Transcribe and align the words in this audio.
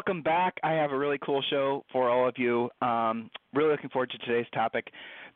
Welcome 0.00 0.22
back. 0.22 0.54
I 0.62 0.72
have 0.72 0.92
a 0.92 0.98
really 0.98 1.18
cool 1.22 1.42
show 1.50 1.84
for 1.92 2.08
all 2.08 2.26
of 2.26 2.38
you. 2.38 2.70
Um, 2.80 3.30
really 3.52 3.72
looking 3.72 3.90
forward 3.90 4.08
to 4.08 4.18
today's 4.26 4.46
topic. 4.54 4.86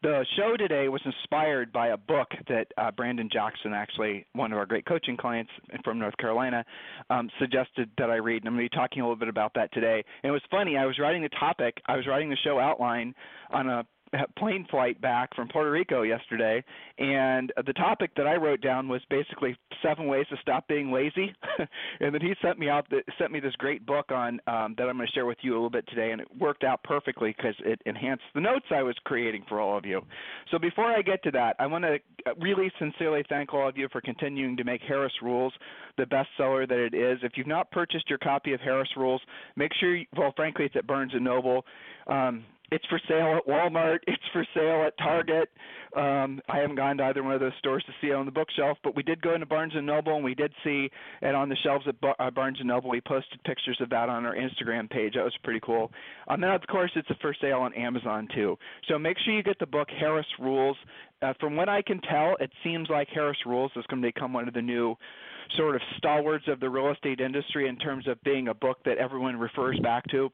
The 0.02 0.24
show 0.38 0.56
today 0.56 0.88
was 0.88 1.02
inspired 1.04 1.70
by 1.70 1.88
a 1.88 1.98
book 1.98 2.28
that 2.48 2.68
uh, 2.78 2.90
Brandon 2.90 3.28
Jackson, 3.30 3.74
actually 3.74 4.24
one 4.32 4.52
of 4.52 4.58
our 4.58 4.64
great 4.64 4.86
coaching 4.86 5.18
clients 5.18 5.50
from 5.84 5.98
North 5.98 6.16
Carolina, 6.16 6.64
um, 7.10 7.28
suggested 7.38 7.90
that 7.98 8.08
I 8.08 8.14
read. 8.14 8.40
And 8.40 8.48
I'm 8.48 8.54
going 8.54 8.66
to 8.66 8.70
be 8.70 8.74
talking 8.74 9.02
a 9.02 9.04
little 9.04 9.18
bit 9.18 9.28
about 9.28 9.52
that 9.54 9.70
today. 9.74 10.02
And 10.22 10.30
it 10.30 10.32
was 10.32 10.40
funny. 10.50 10.78
I 10.78 10.86
was 10.86 10.98
writing 10.98 11.20
the 11.20 11.28
topic, 11.28 11.74
I 11.86 11.96
was 11.96 12.06
writing 12.06 12.30
the 12.30 12.38
show 12.42 12.58
outline 12.58 13.14
on 13.50 13.68
a 13.68 13.84
plane 14.36 14.66
flight 14.70 15.00
back 15.00 15.34
from 15.34 15.48
Puerto 15.48 15.70
Rico 15.70 16.02
yesterday, 16.02 16.62
and 16.98 17.52
the 17.66 17.72
topic 17.72 18.12
that 18.16 18.26
I 18.26 18.36
wrote 18.36 18.60
down 18.60 18.88
was 18.88 19.00
basically 19.10 19.56
seven 19.82 20.06
ways 20.06 20.26
to 20.30 20.36
stop 20.40 20.68
being 20.68 20.92
lazy. 20.92 21.34
and 22.00 22.14
then 22.14 22.20
he 22.20 22.34
sent 22.42 22.58
me 22.58 22.68
out 22.68 22.88
the, 22.90 23.02
sent 23.18 23.32
me 23.32 23.40
this 23.40 23.54
great 23.56 23.84
book 23.86 24.10
on 24.10 24.40
um, 24.46 24.74
that 24.78 24.88
I'm 24.88 24.96
going 24.96 25.06
to 25.06 25.12
share 25.12 25.26
with 25.26 25.38
you 25.42 25.52
a 25.52 25.54
little 25.54 25.70
bit 25.70 25.86
today, 25.88 26.12
and 26.12 26.20
it 26.20 26.28
worked 26.38 26.64
out 26.64 26.82
perfectly 26.84 27.34
because 27.36 27.54
it 27.64 27.80
enhanced 27.86 28.24
the 28.34 28.40
notes 28.40 28.66
I 28.70 28.82
was 28.82 28.96
creating 29.04 29.44
for 29.48 29.60
all 29.60 29.76
of 29.76 29.84
you. 29.84 30.02
So 30.50 30.58
before 30.58 30.86
I 30.86 31.02
get 31.02 31.22
to 31.24 31.30
that, 31.32 31.56
I 31.58 31.66
want 31.66 31.84
to 31.84 31.98
really 32.40 32.70
sincerely 32.78 33.24
thank 33.28 33.52
all 33.52 33.68
of 33.68 33.76
you 33.76 33.88
for 33.90 34.00
continuing 34.00 34.56
to 34.56 34.64
make 34.64 34.82
Harris 34.82 35.12
Rules 35.22 35.52
the 35.96 36.04
bestseller 36.04 36.68
that 36.68 36.78
it 36.78 36.94
is. 36.94 37.18
If 37.22 37.32
you've 37.36 37.46
not 37.46 37.70
purchased 37.70 38.08
your 38.08 38.18
copy 38.18 38.52
of 38.52 38.60
Harris 38.60 38.88
Rules, 38.96 39.20
make 39.56 39.72
sure. 39.78 39.94
You, 39.94 40.06
well, 40.16 40.32
frankly, 40.36 40.64
it's 40.64 40.76
at 40.76 40.86
Barnes 40.86 41.12
and 41.14 41.24
Noble. 41.24 41.64
Um, 42.06 42.44
it's 42.70 42.84
for 42.86 43.00
sale 43.08 43.38
at 43.38 43.46
Walmart. 43.46 43.98
It's 44.06 44.22
for 44.32 44.46
sale 44.54 44.84
at 44.86 44.96
Target. 44.98 45.48
Um, 45.96 46.40
I 46.48 46.58
haven't 46.58 46.76
gone 46.76 46.96
to 46.98 47.04
either 47.04 47.22
one 47.22 47.34
of 47.34 47.40
those 47.40 47.52
stores 47.58 47.84
to 47.84 47.92
see 48.00 48.08
it 48.08 48.14
on 48.14 48.26
the 48.26 48.32
bookshelf, 48.32 48.78
but 48.82 48.96
we 48.96 49.02
did 49.02 49.22
go 49.22 49.34
into 49.34 49.46
Barnes 49.46 49.72
and 49.76 49.86
Noble 49.86 50.14
and 50.16 50.24
we 50.24 50.34
did 50.34 50.52
see 50.62 50.90
it 51.22 51.34
on 51.34 51.48
the 51.48 51.56
shelves 51.62 51.84
at 51.88 52.00
Bar- 52.00 52.16
uh, 52.18 52.30
Barnes 52.30 52.58
and 52.58 52.68
Noble. 52.68 52.90
We 52.90 53.00
posted 53.00 53.42
pictures 53.44 53.78
of 53.80 53.90
that 53.90 54.08
on 54.08 54.24
our 54.24 54.34
Instagram 54.34 54.90
page. 54.90 55.14
That 55.14 55.24
was 55.24 55.36
pretty 55.42 55.60
cool. 55.60 55.90
And 56.28 56.42
then, 56.42 56.50
of 56.50 56.62
course, 56.68 56.90
it's 56.96 57.08
a 57.10 57.14
for 57.20 57.34
sale 57.40 57.58
on 57.58 57.72
Amazon 57.74 58.28
too. 58.34 58.56
So 58.88 58.98
make 58.98 59.16
sure 59.24 59.34
you 59.34 59.42
get 59.42 59.58
the 59.58 59.66
book 59.66 59.88
Harris 59.98 60.26
Rules. 60.40 60.76
Uh, 61.22 61.32
from 61.40 61.56
what 61.56 61.68
I 61.68 61.80
can 61.82 62.00
tell, 62.00 62.36
it 62.40 62.50
seems 62.62 62.88
like 62.90 63.08
Harris 63.08 63.38
Rules 63.46 63.72
is 63.76 63.84
going 63.88 64.02
to 64.02 64.08
become 64.08 64.32
one 64.32 64.48
of 64.48 64.54
the 64.54 64.62
new 64.62 64.96
sort 65.56 65.76
of 65.76 65.82
stalwarts 65.96 66.46
of 66.48 66.60
the 66.60 66.68
real 66.68 66.90
estate 66.90 67.20
industry 67.20 67.68
in 67.68 67.76
terms 67.76 68.08
of 68.08 68.22
being 68.22 68.48
a 68.48 68.54
book 68.54 68.78
that 68.84 68.98
everyone 68.98 69.36
refers 69.36 69.78
back 69.80 70.04
to. 70.10 70.30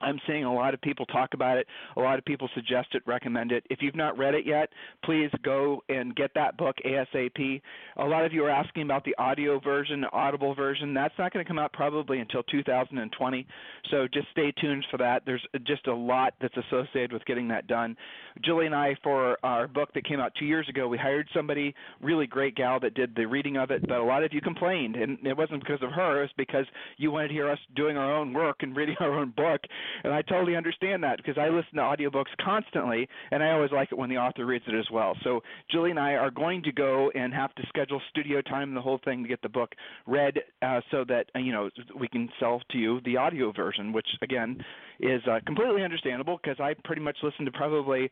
I'm 0.00 0.18
seeing 0.26 0.44
a 0.44 0.52
lot 0.52 0.74
of 0.74 0.80
people 0.80 1.06
talk 1.06 1.34
about 1.34 1.58
it. 1.58 1.66
A 1.96 2.00
lot 2.00 2.18
of 2.18 2.24
people 2.24 2.48
suggest 2.54 2.88
it, 2.94 3.02
recommend 3.06 3.52
it. 3.52 3.64
If 3.70 3.80
you've 3.82 3.96
not 3.96 4.16
read 4.18 4.34
it 4.34 4.46
yet, 4.46 4.70
please 5.04 5.30
go 5.42 5.82
and 5.88 6.14
get 6.16 6.32
that 6.34 6.56
book 6.56 6.76
ASAP. 6.84 7.60
A 7.96 8.04
lot 8.04 8.24
of 8.24 8.32
you 8.32 8.44
are 8.44 8.50
asking 8.50 8.82
about 8.82 9.04
the 9.04 9.14
audio 9.18 9.60
version, 9.60 10.00
the 10.00 10.12
Audible 10.12 10.54
version. 10.54 10.94
That's 10.94 11.14
not 11.18 11.32
going 11.32 11.44
to 11.44 11.48
come 11.48 11.58
out 11.58 11.72
probably 11.72 12.20
until 12.20 12.42
2020. 12.44 13.46
So 13.90 14.06
just 14.12 14.28
stay 14.32 14.52
tuned 14.60 14.84
for 14.90 14.96
that. 14.98 15.22
There's 15.26 15.44
just 15.64 15.86
a 15.86 15.94
lot 15.94 16.34
that's 16.40 16.56
associated 16.56 17.12
with 17.12 17.24
getting 17.24 17.48
that 17.48 17.66
done. 17.66 17.96
Julie 18.44 18.66
and 18.66 18.74
I, 18.74 18.96
for 19.02 19.38
our 19.42 19.66
book 19.66 19.92
that 19.94 20.04
came 20.04 20.20
out 20.20 20.32
two 20.38 20.46
years 20.46 20.68
ago, 20.68 20.88
we 20.88 20.98
hired 20.98 21.28
somebody, 21.34 21.74
really 22.00 22.26
great 22.26 22.54
gal, 22.54 22.80
that 22.80 22.94
did 22.94 23.14
the 23.14 23.26
reading 23.26 23.56
of 23.56 23.70
it. 23.70 23.86
But 23.86 23.98
a 23.98 24.04
lot 24.04 24.24
of 24.24 24.32
you 24.32 24.40
complained, 24.40 24.96
and 24.96 25.18
it 25.26 25.36
wasn't 25.36 25.60
because 25.60 25.82
of 25.82 25.90
her. 25.92 26.18
It 26.18 26.22
was 26.22 26.30
because 26.36 26.66
you 26.96 27.10
wanted 27.10 27.28
to 27.28 27.34
hear 27.34 27.50
us 27.50 27.58
doing 27.76 27.96
our 27.96 28.12
own 28.12 28.32
work 28.32 28.58
and 28.60 28.76
reading 28.76 28.96
our 29.00 29.18
own 29.18 29.32
book 29.36 29.60
and 30.04 30.12
I 30.12 30.22
totally 30.22 30.56
understand 30.56 31.02
that 31.04 31.16
because 31.16 31.38
I 31.38 31.48
listen 31.48 31.76
to 31.76 31.82
audiobooks 31.82 32.30
constantly, 32.42 33.08
and 33.30 33.42
I 33.42 33.50
always 33.50 33.70
like 33.72 33.92
it 33.92 33.98
when 33.98 34.10
the 34.10 34.16
author 34.16 34.46
reads 34.46 34.64
it 34.68 34.78
as 34.78 34.86
well. 34.92 35.16
So 35.22 35.40
Julie 35.70 35.90
and 35.90 35.98
I 35.98 36.12
are 36.12 36.30
going 36.30 36.62
to 36.64 36.72
go 36.72 37.10
and 37.14 37.32
have 37.32 37.54
to 37.56 37.62
schedule 37.68 38.00
studio 38.10 38.40
time 38.42 38.68
and 38.68 38.76
the 38.76 38.82
whole 38.82 39.00
thing 39.04 39.22
to 39.22 39.28
get 39.28 39.42
the 39.42 39.48
book 39.48 39.72
read, 40.06 40.38
uh, 40.62 40.80
so 40.90 41.04
that 41.08 41.26
uh, 41.34 41.38
you 41.38 41.52
know 41.52 41.70
we 41.98 42.08
can 42.08 42.28
sell 42.38 42.60
to 42.70 42.78
you 42.78 43.00
the 43.04 43.16
audio 43.16 43.52
version, 43.52 43.92
which 43.92 44.06
again 44.22 44.62
is 45.00 45.22
uh, 45.30 45.38
completely 45.46 45.82
understandable 45.82 46.38
because 46.42 46.60
I 46.60 46.74
pretty 46.84 47.02
much 47.02 47.16
listen 47.22 47.44
to 47.44 47.52
probably 47.52 48.10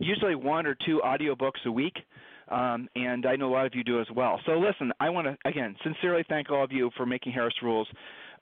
usually 0.00 0.34
one 0.34 0.66
or 0.66 0.76
two 0.86 1.00
audiobooks 1.04 1.64
a 1.66 1.72
week. 1.72 1.94
Um, 2.50 2.90
and 2.94 3.24
I 3.24 3.36
know 3.36 3.48
a 3.48 3.54
lot 3.54 3.64
of 3.64 3.74
you 3.74 3.82
do 3.82 4.02
as 4.02 4.06
well. 4.14 4.38
So 4.44 4.52
listen, 4.52 4.92
I 5.00 5.08
want 5.08 5.26
to 5.26 5.48
again 5.48 5.74
sincerely 5.82 6.24
thank 6.28 6.50
all 6.50 6.62
of 6.62 6.72
you 6.72 6.90
for 6.94 7.06
making 7.06 7.32
Harris 7.32 7.54
Rules 7.62 7.88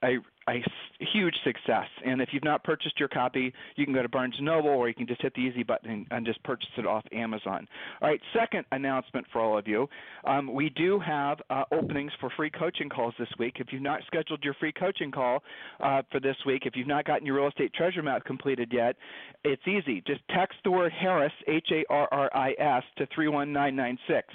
a 0.05 0.19
a 0.49 0.63
huge 0.99 1.35
success. 1.45 1.87
And 2.05 2.21
if 2.21 2.31
you've 2.33 2.45
not 2.45 2.65
purchased 2.65 2.99
your 2.99 3.09
copy, 3.09 3.53
you 3.77 3.85
can 3.85 3.95
go 3.95 4.03
to 4.03 4.09
Barnes 4.09 4.35
& 4.39 4.41
Noble 4.41 4.71
or 4.71 4.89
you 4.89 4.95
can 4.95 5.07
just 5.07 5.23
hit 5.23 5.35
the 5.35 5.41
easy 5.41 5.63
button 5.63 6.07
and 6.11 6.27
just 6.27 6.43
purchase 6.43 6.69
it 6.77 6.87
off 6.87 7.05
Amazon. 7.13 7.67
All 8.01 8.09
right, 8.09 8.21
second 8.35 8.65
announcement 8.73 9.27
for 9.33 9.41
all 9.41 9.57
of 9.57 9.69
you. 9.69 9.89
Um, 10.25 10.53
we 10.53 10.71
do 10.71 10.99
have 11.01 11.39
uh, 11.51 11.65
openings 11.73 12.13
for 12.21 12.31
free 12.37 12.51
coaching 12.51 12.89
calls 12.89 13.15
this 13.19 13.29
week. 13.39 13.55
If 13.59 13.69
you've 13.73 13.83
not 13.83 14.01
scheduled 14.07 14.43
your 14.43 14.55
free 14.55 14.73
coaching 14.73 15.11
call 15.11 15.43
uh, 15.81 16.03
for 16.11 16.21
this 16.21 16.37
week, 16.47 16.63
if 16.67 16.75
you've 16.77 16.87
not 16.87 17.05
gotten 17.05 17.27
your 17.27 17.37
real 17.37 17.49
estate 17.49 17.73
treasure 17.75 18.03
map 18.03 18.25
completed 18.25 18.71
yet, 18.73 18.97
it's 19.45 19.63
easy. 19.67 20.03
Just 20.07 20.21
text 20.35 20.59
the 20.65 20.71
word 20.71 20.93
Harris, 20.93 21.33
H 21.47 21.69
A 21.73 21.85
R 21.91 22.09
R 22.11 22.31
I 22.35 22.51
S, 22.59 22.83
to 22.99 23.07
31996. 23.15 24.29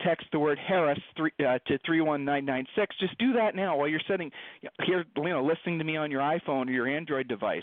Text 0.00 0.26
the 0.32 0.38
word 0.38 0.58
Harris 0.58 0.98
three, 1.16 1.30
uh, 1.40 1.58
to 1.66 1.78
31996. 1.86 2.96
Just 2.98 3.16
do 3.18 3.32
that 3.34 3.54
now 3.54 3.76
while 3.76 3.88
you're 3.88 4.00
sitting 4.08 4.30
here, 4.84 5.04
you 5.16 5.28
know, 5.28 5.42
listening 5.54 5.78
to 5.78 5.84
me 5.84 5.96
on 5.96 6.10
your 6.10 6.20
iPhone 6.20 6.68
or 6.68 6.72
your 6.72 6.88
Android 6.88 7.28
device. 7.28 7.62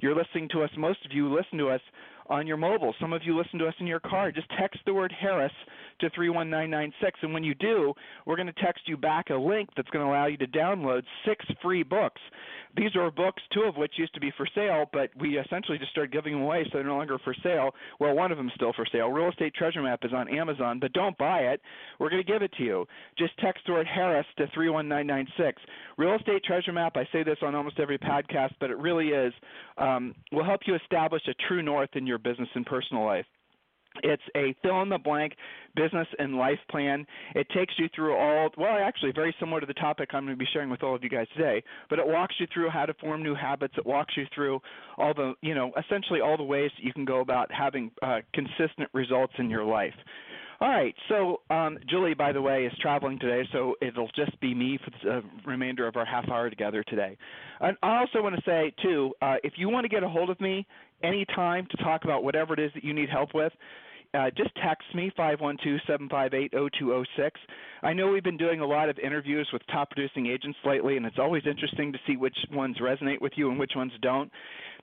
You're 0.00 0.16
listening 0.16 0.48
to 0.52 0.62
us, 0.62 0.70
most 0.76 1.04
of 1.04 1.12
you 1.12 1.32
listen 1.32 1.58
to 1.58 1.68
us 1.68 1.80
on 2.28 2.46
your 2.46 2.56
mobile. 2.56 2.94
Some 3.00 3.12
of 3.12 3.22
you 3.24 3.36
listen 3.36 3.58
to 3.58 3.66
us 3.66 3.74
in 3.80 3.86
your 3.86 4.00
car. 4.00 4.32
Just 4.32 4.48
text 4.58 4.80
the 4.86 4.94
word 4.94 5.12
Harris 5.18 5.52
to 6.00 6.08
31996. 6.10 7.18
And 7.22 7.34
when 7.34 7.44
you 7.44 7.54
do, 7.54 7.92
we're 8.24 8.36
going 8.36 8.46
to 8.46 8.64
text 8.64 8.82
you 8.86 8.96
back 8.96 9.30
a 9.30 9.34
link 9.34 9.68
that's 9.76 9.90
going 9.90 10.04
to 10.04 10.10
allow 10.10 10.26
you 10.26 10.36
to 10.38 10.46
download 10.46 11.02
six 11.26 11.44
free 11.60 11.82
books. 11.82 12.20
These 12.76 12.94
are 12.96 13.10
books, 13.10 13.42
two 13.52 13.62
of 13.62 13.76
which 13.76 13.92
used 13.96 14.14
to 14.14 14.20
be 14.20 14.32
for 14.36 14.46
sale, 14.54 14.86
but 14.92 15.10
we 15.18 15.38
essentially 15.38 15.78
just 15.78 15.90
started 15.90 16.12
giving 16.12 16.34
them 16.34 16.42
away, 16.42 16.64
so 16.64 16.70
they're 16.74 16.84
no 16.84 16.96
longer 16.96 17.18
for 17.18 17.34
sale. 17.42 17.70
Well, 17.98 18.14
one 18.14 18.30
of 18.30 18.38
them 18.38 18.48
is 18.48 18.52
still 18.54 18.72
for 18.72 18.86
sale. 18.90 19.08
Real 19.08 19.28
Estate 19.28 19.54
Treasure 19.54 19.82
Map 19.82 20.00
is 20.04 20.12
on 20.12 20.28
Amazon, 20.28 20.78
but 20.78 20.92
don't 20.92 21.16
buy 21.18 21.40
it. 21.40 21.60
We're 21.98 22.10
going 22.10 22.24
to 22.24 22.32
give 22.32 22.42
it 22.42 22.52
to 22.58 22.62
you. 22.62 22.86
Just 23.18 23.36
text 23.38 23.64
the 23.66 23.72
word 23.72 23.86
Harris 23.86 24.26
to 24.38 24.46
31996. 24.54 25.62
Real 25.96 26.14
Estate 26.14 26.44
Treasure 26.44 26.72
Map, 26.72 26.96
I 26.96 27.06
say 27.12 27.22
this 27.22 27.38
on 27.42 27.54
almost 27.54 27.80
every 27.80 27.98
podcast, 27.98 28.52
but 28.60 28.70
it 28.70 28.78
really 28.78 29.08
is, 29.08 29.32
um, 29.78 30.14
will 30.32 30.44
help 30.44 30.62
you 30.66 30.74
establish 30.76 31.22
a 31.28 31.34
true 31.48 31.62
north 31.62 31.90
in 31.94 32.06
your 32.06 32.18
business 32.18 32.48
and 32.54 32.64
personal 32.64 33.04
life. 33.04 33.26
It's 34.02 34.22
a 34.36 34.54
fill 34.62 34.82
in 34.82 34.88
the 34.88 34.98
blank 34.98 35.34
business 35.74 36.06
and 36.18 36.36
life 36.36 36.58
plan. 36.70 37.06
It 37.34 37.48
takes 37.54 37.74
you 37.76 37.88
through 37.94 38.16
all, 38.16 38.50
well, 38.56 38.78
actually, 38.80 39.12
very 39.12 39.34
similar 39.40 39.60
to 39.60 39.66
the 39.66 39.74
topic 39.74 40.10
I'm 40.12 40.24
going 40.24 40.36
to 40.36 40.38
be 40.38 40.48
sharing 40.52 40.70
with 40.70 40.82
all 40.82 40.94
of 40.94 41.02
you 41.02 41.10
guys 41.10 41.26
today, 41.36 41.62
but 41.88 41.98
it 41.98 42.06
walks 42.06 42.36
you 42.38 42.46
through 42.52 42.70
how 42.70 42.86
to 42.86 42.94
form 42.94 43.22
new 43.22 43.34
habits. 43.34 43.74
It 43.76 43.86
walks 43.86 44.14
you 44.16 44.26
through 44.34 44.60
all 44.96 45.12
the, 45.12 45.34
you 45.42 45.54
know, 45.54 45.72
essentially 45.78 46.20
all 46.20 46.36
the 46.36 46.44
ways 46.44 46.70
that 46.76 46.84
you 46.84 46.92
can 46.92 47.04
go 47.04 47.20
about 47.20 47.50
having 47.52 47.90
uh, 48.02 48.20
consistent 48.32 48.88
results 48.92 49.34
in 49.38 49.50
your 49.50 49.64
life. 49.64 49.94
All 50.60 50.68
right. 50.68 50.94
So 51.08 51.40
um, 51.48 51.78
Julie, 51.88 52.12
by 52.12 52.32
the 52.32 52.42
way, 52.42 52.66
is 52.66 52.72
traveling 52.82 53.18
today, 53.18 53.48
so 53.50 53.76
it'll 53.80 54.10
just 54.14 54.38
be 54.40 54.54
me 54.54 54.78
for 54.84 54.90
the 55.02 55.18
uh, 55.18 55.20
remainder 55.46 55.86
of 55.86 55.96
our 55.96 56.04
half 56.04 56.28
hour 56.28 56.50
together 56.50 56.84
today. 56.84 57.16
And 57.60 57.78
I 57.82 57.98
also 57.98 58.22
want 58.22 58.36
to 58.36 58.42
say 58.44 58.72
too, 58.82 59.14
uh, 59.22 59.36
if 59.42 59.54
you 59.56 59.70
want 59.70 59.84
to 59.84 59.88
get 59.88 60.02
a 60.02 60.08
hold 60.08 60.28
of 60.28 60.38
me 60.38 60.66
anytime 61.02 61.66
to 61.70 61.76
talk 61.78 62.04
about 62.04 62.24
whatever 62.24 62.54
it 62.54 62.60
is 62.60 62.70
that 62.74 62.84
you 62.84 62.94
need 62.94 63.08
help 63.08 63.34
with. 63.34 63.52
Uh, 64.12 64.28
just 64.36 64.50
text 64.56 64.92
me 64.92 65.12
512-758-0206. 65.16 67.30
I 67.82 67.92
know 67.92 68.08
we've 68.08 68.24
been 68.24 68.36
doing 68.36 68.60
a 68.60 68.66
lot 68.66 68.88
of 68.88 68.98
interviews 68.98 69.48
with 69.52 69.62
top 69.70 69.90
producing 69.90 70.26
agents 70.26 70.58
lately, 70.64 70.96
and 70.96 71.06
it's 71.06 71.18
always 71.18 71.44
interesting 71.46 71.92
to 71.92 71.98
see 72.06 72.16
which 72.16 72.36
ones 72.52 72.76
resonate 72.82 73.20
with 73.20 73.32
you 73.36 73.50
and 73.50 73.58
which 73.58 73.72
ones 73.76 73.92
don't. 74.02 74.30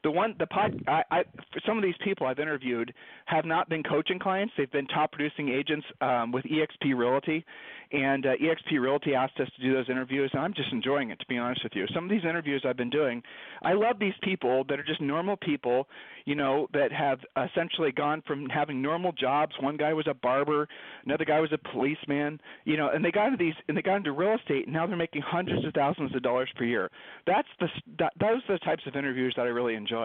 The 0.04 0.12
one 0.12 0.36
the 0.40 0.48
pod 0.48 0.84
I, 0.88 1.04
I 1.12 1.24
some 1.66 1.78
of 1.78 1.84
these 1.84 1.96
people 2.04 2.28
I've 2.28 2.40
interviewed 2.40 2.94
have 3.26 3.46
not 3.46 3.70
been 3.70 3.84
coaching 3.84 4.20
clients. 4.20 4.54
They've 4.58 4.72
been 4.72 4.88
top 4.88 5.12
producing 5.12 5.50
agents 5.50 5.86
um, 6.02 6.32
with 6.32 6.46
EXP 6.46 6.98
Realty, 6.98 7.46
and 7.92 8.26
uh, 8.26 8.30
EXP 8.42 8.82
Realty 8.82 9.16
asked 9.16 9.40
us 9.40 9.48
to 9.56 9.62
do 9.62 9.74
those 9.74 9.90
interviews, 9.90 10.30
and 10.34 10.42
I'm 10.42 10.54
just 10.54 10.72
enjoying 10.72 11.12
it 11.12 11.20
to 11.20 11.26
be 11.28 11.38
honest 11.38 11.64
with 11.64 11.74
you. 11.76 11.86
Some 11.94 12.04
of 12.04 12.10
these 12.10 12.24
interviews 12.24 12.64
I've 12.68 12.78
been 12.78 12.90
doing, 12.90 13.22
I 13.62 13.74
love 13.74 14.00
these 14.00 14.14
people 14.24 14.64
that 14.70 14.80
are 14.80 14.84
just 14.84 15.02
normal 15.02 15.38
people, 15.38 15.88
you 16.26 16.36
know, 16.36 16.68
that 16.74 16.92
have 16.92 17.20
essentially 17.50 17.92
gone 17.92 18.24
from 18.28 18.48
having 18.48 18.82
normal 18.82 19.12
jobs. 19.12 19.54
One 19.62 19.78
guy 19.78 19.94
was 19.94 20.08
a 20.08 20.14
barber, 20.14 20.68
another 21.06 21.26
guy 21.26 21.40
was 21.40 21.52
a 21.54 21.70
policeman, 21.72 22.40
you 22.66 22.78
know, 22.78 22.90
and 22.94 23.04
they 23.04 23.12
got 23.12 23.28
into 23.28 23.38
these 23.38 23.56
and 23.68 23.78
they 23.78 23.82
got 23.82 23.98
into 23.98 24.12
real 24.12 24.36
estate, 24.36 24.66
and 24.66 24.74
now 24.74 24.86
they're 24.86 24.98
making 24.98 25.22
hundreds 25.26 25.66
of 25.66 25.74
thousands 25.74 26.16
of 26.16 26.22
dollars 26.24 26.50
per 26.56 26.64
year. 26.64 26.90
That's 27.26 27.48
the 27.60 27.68
that, 28.00 28.14
those 28.20 28.42
are 28.50 28.56
the 28.56 28.60
types 28.60 28.84
of 28.86 28.96
interviews 28.96 29.34
that 29.38 29.44
I 29.44 29.50
really 29.50 29.76
enjoy. 29.76 29.97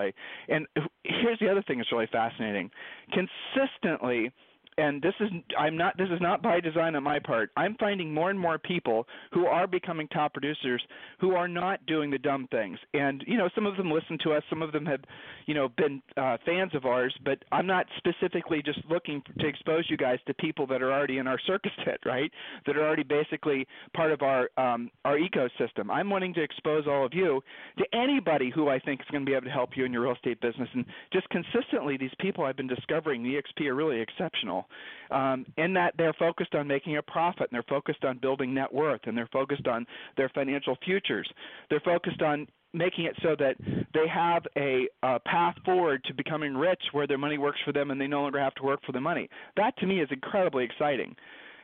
And 0.48 0.66
here's 1.04 1.38
the 1.40 1.50
other 1.50 1.62
thing 1.62 1.78
that's 1.78 1.92
really 1.92 2.08
fascinating. 2.10 2.70
Consistently 3.12 4.32
and 4.78 5.02
this 5.02 5.14
is 5.20 5.28
I'm 5.58 5.76
not 5.76 5.96
this 5.98 6.08
is 6.10 6.20
not 6.20 6.42
by 6.42 6.60
design 6.60 6.94
on 6.94 7.02
my 7.02 7.18
part. 7.18 7.50
I'm 7.56 7.76
finding 7.78 8.12
more 8.12 8.30
and 8.30 8.38
more 8.38 8.58
people 8.58 9.06
who 9.32 9.46
are 9.46 9.66
becoming 9.66 10.08
top 10.08 10.32
producers 10.32 10.82
who 11.20 11.34
are 11.34 11.48
not 11.48 11.84
doing 11.86 12.10
the 12.10 12.18
dumb 12.18 12.48
things. 12.50 12.78
And 12.94 13.22
you 13.26 13.36
know, 13.36 13.48
some 13.54 13.66
of 13.66 13.76
them 13.76 13.90
listen 13.90 14.18
to 14.24 14.32
us, 14.32 14.42
some 14.48 14.62
of 14.62 14.72
them 14.72 14.86
have, 14.86 15.00
you 15.46 15.54
know, 15.54 15.68
been 15.68 16.02
uh, 16.16 16.38
fans 16.46 16.74
of 16.74 16.86
ours. 16.86 17.14
But 17.24 17.44
I'm 17.52 17.66
not 17.66 17.86
specifically 17.98 18.62
just 18.62 18.80
looking 18.88 19.22
to 19.38 19.46
expose 19.46 19.86
you 19.88 19.96
guys 19.96 20.18
to 20.26 20.34
people 20.34 20.66
that 20.68 20.82
are 20.82 20.92
already 20.92 21.18
in 21.18 21.26
our 21.26 21.38
circus 21.46 21.72
tent, 21.84 21.98
right? 22.06 22.30
That 22.66 22.76
are 22.76 22.86
already 22.86 23.04
basically 23.04 23.66
part 23.94 24.12
of 24.12 24.22
our 24.22 24.48
um, 24.56 24.90
our 25.04 25.18
ecosystem. 25.18 25.90
I'm 25.90 26.08
wanting 26.08 26.34
to 26.34 26.42
expose 26.42 26.86
all 26.86 27.04
of 27.04 27.12
you 27.12 27.42
to 27.78 27.84
anybody 27.96 28.50
who 28.54 28.68
I 28.68 28.78
think 28.78 29.00
is 29.00 29.06
going 29.10 29.24
to 29.24 29.30
be 29.30 29.34
able 29.34 29.46
to 29.46 29.52
help 29.52 29.70
you 29.76 29.84
in 29.84 29.92
your 29.92 30.02
real 30.02 30.14
estate 30.14 30.40
business. 30.40 30.68
And 30.72 30.84
just 31.12 31.28
consistently, 31.28 31.96
these 31.96 32.10
people 32.20 32.44
I've 32.44 32.56
been 32.56 32.68
discovering, 32.68 33.22
the 33.22 33.34
EXP, 33.34 33.66
are 33.66 33.74
really 33.74 34.00
exceptional 34.00 34.61
um, 35.10 35.46
in 35.56 35.72
that 35.74 35.94
they're 35.96 36.14
focused 36.14 36.54
on 36.54 36.66
making 36.66 36.96
a 36.96 37.02
profit 37.02 37.42
and 37.42 37.50
they're 37.52 37.64
focused 37.68 38.04
on 38.04 38.18
building 38.18 38.54
net 38.54 38.72
worth 38.72 39.00
and 39.04 39.16
they're 39.16 39.28
focused 39.32 39.66
on 39.66 39.86
their 40.16 40.28
financial 40.30 40.76
futures. 40.84 41.28
They're 41.70 41.80
focused 41.80 42.22
on 42.22 42.46
making 42.74 43.04
it 43.04 43.14
so 43.22 43.36
that 43.38 43.56
they 43.92 44.08
have 44.08 44.44
a, 44.56 44.88
a 45.02 45.20
path 45.20 45.54
forward 45.64 46.02
to 46.04 46.14
becoming 46.14 46.54
rich 46.54 46.80
where 46.92 47.06
their 47.06 47.18
money 47.18 47.36
works 47.36 47.58
for 47.64 47.72
them 47.72 47.90
and 47.90 48.00
they 48.00 48.06
no 48.06 48.22
longer 48.22 48.40
have 48.40 48.54
to 48.54 48.62
work 48.62 48.80
for 48.86 48.92
the 48.92 49.00
money. 49.00 49.28
That 49.56 49.76
to 49.78 49.86
me 49.86 50.00
is 50.00 50.08
incredibly 50.10 50.64
exciting 50.64 51.14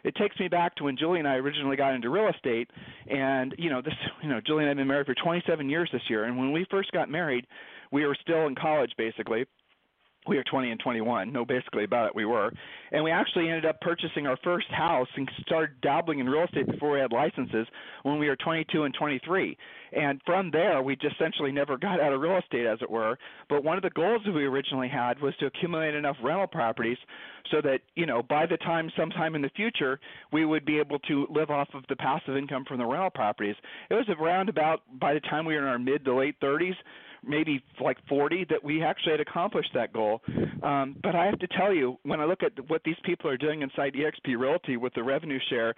it 0.05 0.15
takes 0.17 0.39
me 0.39 0.49
back 0.49 0.75
to 0.77 0.85
when 0.85 0.97
Julie 0.97 1.19
and 1.19 1.29
I 1.29 1.35
originally 1.35 1.77
got 1.77 1.95
into 1.95 2.11
real 2.11 2.29
estate 2.29 2.71
and 3.09 3.55
you 3.59 3.71
know 3.71 3.83
this 3.83 3.95
you 4.23 4.29
know 4.29 4.41
Julie 4.45 4.65
and 4.65 4.67
I 4.67 4.71
have 4.71 4.77
been 4.77 4.89
married 4.89 5.07
for 5.07 5.15
27 5.15 5.69
years 5.69 5.89
this 5.93 6.03
year 6.09 6.25
and 6.25 6.37
when 6.37 6.53
we 6.53 6.67
first 6.71 6.93
got 6.93 7.11
married 7.11 7.47
we 7.91 8.07
were 8.07 8.17
still 8.21 8.47
in 8.47 8.55
college 8.55 8.93
basically 8.97 9.47
we 10.29 10.37
were 10.37 10.45
20 10.45 10.71
and 10.71 10.81
21. 10.81 11.33
No, 11.33 11.45
basically 11.45 11.85
about 11.85 12.07
it, 12.07 12.15
we 12.15 12.25
were. 12.25 12.53
And 12.93 13.03
we 13.03 13.11
actually 13.11 13.49
ended 13.49 13.67
up 13.67 13.81
purchasing 13.81 14.27
our 14.27 14.39
first 14.45 14.69
house 14.71 15.09
and 15.17 15.29
started 15.41 15.81
dabbling 15.81 16.21
in 16.21 16.29
real 16.29 16.45
estate 16.45 16.67
before 16.67 16.93
we 16.93 17.01
had 17.01 17.13
licenses 17.13 17.67
when 18.03 18.19
we 18.19 18.29
were 18.29 18.37
22 18.37 18.85
and 18.85 18.95
23. 18.95 19.57
And 19.93 20.21
from 20.27 20.51
there, 20.51 20.83
we 20.83 20.97
just 20.97 21.17
essentially 21.19 21.53
never 21.53 21.77
got 21.77 22.01
out 22.01 22.13
of 22.13 22.21
real 22.21 22.39
estate, 22.39 22.67
as 22.67 22.79
it 22.83 22.91
were. 22.91 23.19
But 23.49 23.65
one 23.65 23.77
of 23.77 23.83
the 23.83 23.91
goals 23.91 24.23
that 24.27 24.33
we 24.33 24.45
originally 24.45 24.89
had 24.89 25.21
was 25.21 25.35
to 25.37 25.47
accumulate 25.47 25.95
enough 25.95 26.17
rental 26.23 26.47
properties 26.47 26.99
so 27.51 27.61
that, 27.63 27.81
you 27.95 28.07
know, 28.07 28.23
by 28.23 28.47
the 28.47 28.59
time 28.59 28.91
sometime 28.97 29.35
in 29.35 29.43
the 29.43 29.51
future, 29.51 29.99
we 30.33 30.45
would 30.45 30.65
be 30.65 30.79
able 30.79 30.99
to 31.01 31.27
live 31.31 31.51
off 31.51 31.69
of 31.75 31.85
the 31.89 31.97
passive 31.97 32.37
income 32.37 32.65
from 32.67 32.79
the 32.79 32.87
rental 32.87 33.11
properties. 33.11 33.57
It 33.91 33.95
was 33.95 34.07
around 34.09 34.49
about 34.49 34.83
by 35.01 35.15
the 35.15 35.21
time 35.21 35.45
we 35.45 35.55
were 35.55 35.63
in 35.63 35.69
our 35.69 35.79
mid 35.79 36.05
to 36.05 36.15
late 36.15 36.39
30s 36.41 36.75
maybe 37.27 37.63
like 37.81 37.99
40 38.09 38.47
that 38.51 38.63
we 38.63 38.83
actually 38.83 39.13
had 39.13 39.21
accomplished 39.21 39.71
that 39.75 39.93
goal. 39.93 40.23
Um, 40.63 40.97
but 41.03 41.15
I 41.15 41.27
have 41.27 41.39
to 41.41 41.49
tell 41.49 41.73
you, 41.73 41.99
when 42.05 42.21
I 42.21 42.25
look 42.25 42.43
at 42.43 42.53
what 42.69 42.83
these 42.85 42.97
people 43.05 43.31
are 43.31 43.37
doing 43.37 43.63
inside 43.63 43.95
EXP 43.95 44.39
Realty 44.39 44.77
with 44.77 44.95
the 44.95 45.03
revenue 45.03 45.39
share, 45.51 45.75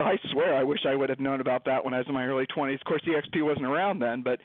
I 0.00 0.16
swear 0.32 0.54
I 0.54 0.62
wish 0.62 0.80
I 0.86 0.94
would 0.94 1.08
have 1.08 1.18
known 1.18 1.40
about 1.40 1.64
that 1.64 1.84
when 1.84 1.94
I 1.94 1.98
was 1.98 2.06
in 2.06 2.14
my 2.14 2.24
early 2.24 2.46
20s. 2.56 2.74
Of 2.74 2.84
course, 2.84 3.02
EXP 3.06 3.44
wasn't 3.44 3.66
around 3.66 3.98
then, 3.98 4.22
but 4.22 4.38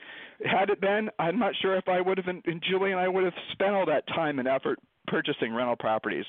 had 0.44 0.70
it 0.70 0.80
been, 0.80 1.08
I'm 1.18 1.38
not 1.38 1.54
sure 1.62 1.76
if 1.76 1.88
I 1.88 2.00
would 2.00 2.18
have, 2.18 2.26
and 2.26 2.62
Julie 2.68 2.90
and 2.90 3.00
I 3.00 3.08
would 3.08 3.24
have 3.24 3.34
spent 3.52 3.74
all 3.74 3.86
that 3.86 4.06
time 4.08 4.38
and 4.38 4.48
effort 4.48 4.78
purchasing 5.06 5.54
rental 5.54 5.76
properties. 5.76 6.24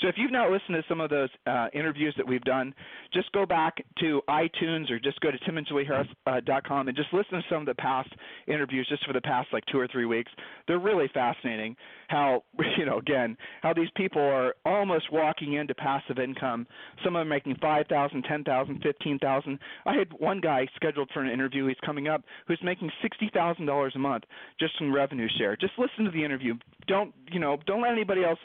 So 0.00 0.08
if 0.08 0.16
you've 0.18 0.32
not 0.32 0.50
listened 0.50 0.74
to 0.74 0.82
some 0.88 1.00
of 1.00 1.10
those 1.10 1.28
uh, 1.46 1.68
interviews 1.72 2.14
that 2.16 2.26
we've 2.26 2.42
done, 2.42 2.74
just 3.12 3.30
go 3.32 3.46
back 3.46 3.76
to 4.00 4.22
iTunes 4.28 4.90
or 4.90 4.98
just 4.98 5.20
go 5.20 5.30
to 5.30 5.38
timandjulieharris.com 5.38 6.86
uh, 6.86 6.88
and 6.88 6.96
just 6.96 7.12
listen 7.12 7.34
to 7.34 7.42
some 7.50 7.60
of 7.60 7.66
the 7.66 7.74
past 7.74 8.10
interviews 8.46 8.86
just 8.88 9.04
for 9.06 9.12
the 9.12 9.20
past 9.20 9.48
like 9.52 9.64
two 9.66 9.78
or 9.78 9.88
three 9.88 10.06
weeks. 10.06 10.30
They're 10.66 10.78
really 10.78 11.10
fascinating. 11.12 11.76
How 12.08 12.42
you 12.78 12.84
know 12.84 12.98
again 12.98 13.36
how 13.62 13.72
these 13.72 13.88
people 13.96 14.20
are 14.20 14.54
almost 14.64 15.12
walking 15.12 15.54
into 15.54 15.74
passive 15.74 16.18
income. 16.18 16.66
Some 17.04 17.16
of 17.16 17.20
them 17.20 17.28
are 17.28 17.34
making 17.34 17.56
five 17.60 17.86
thousand, 17.88 18.24
ten 18.24 18.44
thousand, 18.44 18.82
fifteen 18.82 19.18
thousand. 19.18 19.58
I 19.86 19.94
had 19.94 20.08
one 20.18 20.40
guy 20.40 20.66
scheduled 20.76 21.10
for 21.12 21.22
an 21.22 21.30
interview. 21.30 21.66
He's 21.66 21.76
coming 21.84 22.08
up 22.08 22.22
who's 22.46 22.60
making 22.62 22.90
sixty 23.02 23.30
thousand 23.32 23.66
dollars 23.66 23.92
a 23.96 23.98
month 23.98 24.24
just 24.58 24.76
from 24.78 24.94
revenue 24.94 25.28
share. 25.38 25.56
Just 25.56 25.72
listen 25.78 26.04
to 26.04 26.10
the 26.10 26.24
interview. 26.24 26.54
Don't 26.86 27.14
you 27.30 27.40
know? 27.40 27.56
Don't 27.66 27.82
let 27.82 27.92
anybody 27.92 28.21
else 28.22 28.38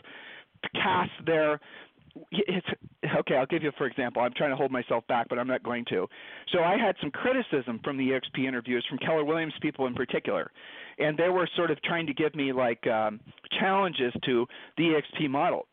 cast 0.74 1.12
their 1.26 1.60
it's 2.32 2.68
okay 3.20 3.36
i'll 3.36 3.46
give 3.46 3.62
you 3.62 3.72
for 3.78 3.86
example 3.86 4.22
i'm 4.22 4.34
trying 4.36 4.50
to 4.50 4.56
hold 4.56 4.72
myself 4.72 5.06
back 5.08 5.28
but 5.30 5.38
i'm 5.38 5.48
not 5.48 5.62
going 5.64 5.86
to 5.86 6.08
so 6.52 6.64
i 6.64 6.76
had 6.78 6.96
some 7.00 7.12
criticism 7.12 7.80
from 7.84 7.98
the 7.98 8.10
exp 8.10 8.44
interviews 8.44 8.84
from 8.90 8.98
keller 9.00 9.24
williams 9.24 9.54
people 9.62 9.86
in 9.86 9.94
particular 9.94 10.52
and 10.98 11.18
they 11.18 11.30
were 11.30 11.48
sort 11.56 11.70
of 11.70 11.82
trying 11.84 12.08
to 12.08 12.14
give 12.14 12.34
me 12.36 12.52
like 12.52 12.86
um 12.88 13.20
challenges 13.60 14.14
to 14.26 14.46
the 14.78 15.00
exp 15.00 15.30
model 15.30 15.68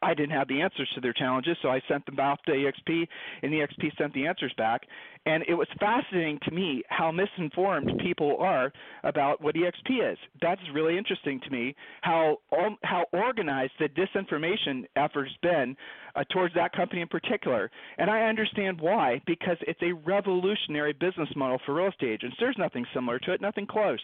I 0.00 0.14
didn't 0.14 0.30
have 0.30 0.48
the 0.48 0.60
answers 0.60 0.88
to 0.94 1.00
their 1.00 1.12
challenges, 1.12 1.56
so 1.60 1.68
I 1.68 1.82
sent 1.88 2.06
them 2.06 2.18
off 2.18 2.40
to 2.46 2.52
EXP, 2.52 3.06
and 3.42 3.52
EXP 3.52 3.96
sent 3.98 4.14
the 4.14 4.26
answers 4.26 4.52
back. 4.56 4.82
And 5.24 5.44
it 5.46 5.54
was 5.54 5.68
fascinating 5.78 6.40
to 6.44 6.50
me 6.50 6.82
how 6.88 7.12
misinformed 7.12 7.92
people 8.02 8.36
are 8.40 8.72
about 9.04 9.40
what 9.40 9.54
EXP 9.54 10.12
is. 10.12 10.18
That's 10.40 10.60
really 10.74 10.98
interesting 10.98 11.40
to 11.44 11.50
me. 11.50 11.76
How 12.00 12.38
how 12.82 13.04
organized 13.12 13.72
the 13.78 13.88
disinformation 13.88 14.84
effort 14.96 15.28
has 15.28 15.36
been 15.40 15.76
uh, 16.16 16.24
towards 16.32 16.54
that 16.54 16.72
company 16.72 17.02
in 17.02 17.08
particular, 17.08 17.70
and 17.98 18.10
I 18.10 18.22
understand 18.22 18.80
why 18.80 19.20
because 19.26 19.56
it's 19.60 19.80
a 19.82 19.92
revolutionary 19.92 20.92
business 20.92 21.28
model 21.36 21.60
for 21.64 21.74
real 21.74 21.88
estate 21.88 22.10
agents. 22.14 22.36
There's 22.40 22.58
nothing 22.58 22.84
similar 22.92 23.20
to 23.20 23.32
it, 23.32 23.40
nothing 23.40 23.66
close. 23.66 24.00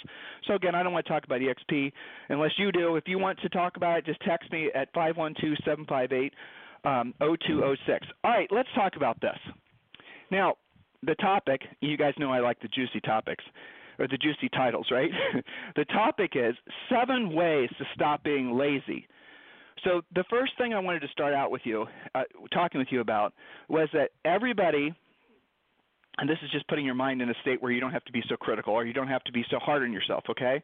So 0.47 0.55
again, 0.55 0.77
I 0.77 0.85
don't 0.85 0.93
want 0.93 1.05
to 1.07 1.13
talk 1.13 1.25
about 1.25 1.41
EXP 1.41 1.93
unless 2.29 2.53
you 2.59 2.71
do. 2.71 2.95
If 2.95 3.09
you 3.09 3.19
want 3.19 3.41
to 3.41 3.49
talk 3.49 3.77
about 3.77 3.99
it, 3.99 4.07
just 4.07 4.21
text 4.21 4.53
me 4.53 4.71
at 4.73 4.93
five 4.95 5.17
one 5.17 5.35
two 5.41 5.55
seven 5.65 5.85
five 5.87 6.13
eight. 6.13 6.33
Um, 6.85 7.13
0206. 7.19 8.07
All 8.23 8.31
right, 8.31 8.47
let's 8.53 8.69
talk 8.77 8.95
about 8.95 9.21
this. 9.21 9.37
Now, 10.31 10.55
the 11.03 11.15
topic, 11.17 11.63
you 11.81 11.97
guys 11.97 12.15
know 12.19 12.33
I 12.33 12.41
like 12.41 12.61
the 12.61 12.69
juicy 12.69 13.01
topics 13.01 13.45
or 13.99 14.07
the 14.09 14.17
juicy 14.17 14.49
titles, 14.51 14.87
right? 14.91 15.11
the 15.77 15.85
topic 15.87 16.33
is 16.35 16.55
seven 16.89 17.33
ways 17.33 17.69
to 17.79 17.85
stop 17.95 18.23
being 18.23 18.57
lazy. 18.57 19.07
So 19.85 20.03
the 20.15 20.25
first 20.29 20.53
thing 20.59 20.75
I 20.75 20.79
wanted 20.79 21.01
to 21.01 21.09
start 21.09 21.35
out 21.35 21.51
with 21.51 21.63
you, 21.65 21.87
uh, 22.15 22.23
talking 22.53 22.79
with 22.79 22.89
you 22.91 23.01
about, 23.01 23.33
was 23.69 23.89
that 23.93 24.11
everybody, 24.25 24.93
and 26.19 26.29
this 26.29 26.39
is 26.43 26.51
just 26.51 26.67
putting 26.69 26.85
your 26.85 26.95
mind 26.95 27.23
in 27.23 27.31
a 27.31 27.35
state 27.43 27.63
where 27.63 27.71
you 27.71 27.81
don't 27.81 27.93
have 27.93 28.05
to 28.05 28.13
be 28.13 28.23
so 28.29 28.37
critical 28.37 28.75
or 28.75 28.85
you 28.85 28.93
don't 28.93 29.09
have 29.09 29.23
to 29.25 29.33
be 29.33 29.45
so 29.51 29.59
hard 29.59 29.83
on 29.83 29.93
yourself, 29.93 30.25
okay? 30.29 30.63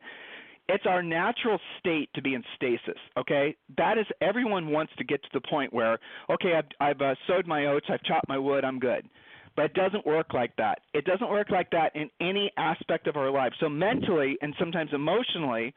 It's 0.68 0.85
our 0.87 1.02
natural 1.02 1.61
state 1.78 2.09
to 2.14 2.23
be 2.23 2.35
in 2.35 2.42
stasis, 2.56 2.99
okay? 3.16 3.54
That 3.76 3.99
is, 3.99 4.06
everyone 4.20 4.70
wants 4.70 4.92
to 4.99 5.04
get 5.04 5.23
to 5.23 5.28
the 5.32 5.40
point 5.49 5.73
where, 5.73 5.99
okay, 6.30 6.54
I've, 6.54 6.64
I've 6.80 7.00
uh, 7.00 7.14
sowed 7.28 7.47
my 7.47 7.66
oats, 7.66 7.87
I've 7.88 8.02
chopped 8.02 8.28
my 8.28 8.38
wood, 8.38 8.64
I'm 8.64 8.78
good 8.78 9.09
but 9.56 9.66
it 9.66 9.75
doesn't 9.75 10.04
work 10.06 10.34
like 10.34 10.54
that. 10.56 10.80
It 10.92 11.04
doesn't 11.04 11.30
work 11.30 11.50
like 11.50 11.70
that 11.70 11.94
in 11.94 12.11
any 12.20 12.50
aspect 12.56 13.06
of 13.06 13.16
our 13.16 13.30
lives. 13.30 13.54
So 13.61 13.68
mentally 13.68 14.37
and 14.42 14.54
sometimes 14.58 14.90
emotionally, 14.92 15.75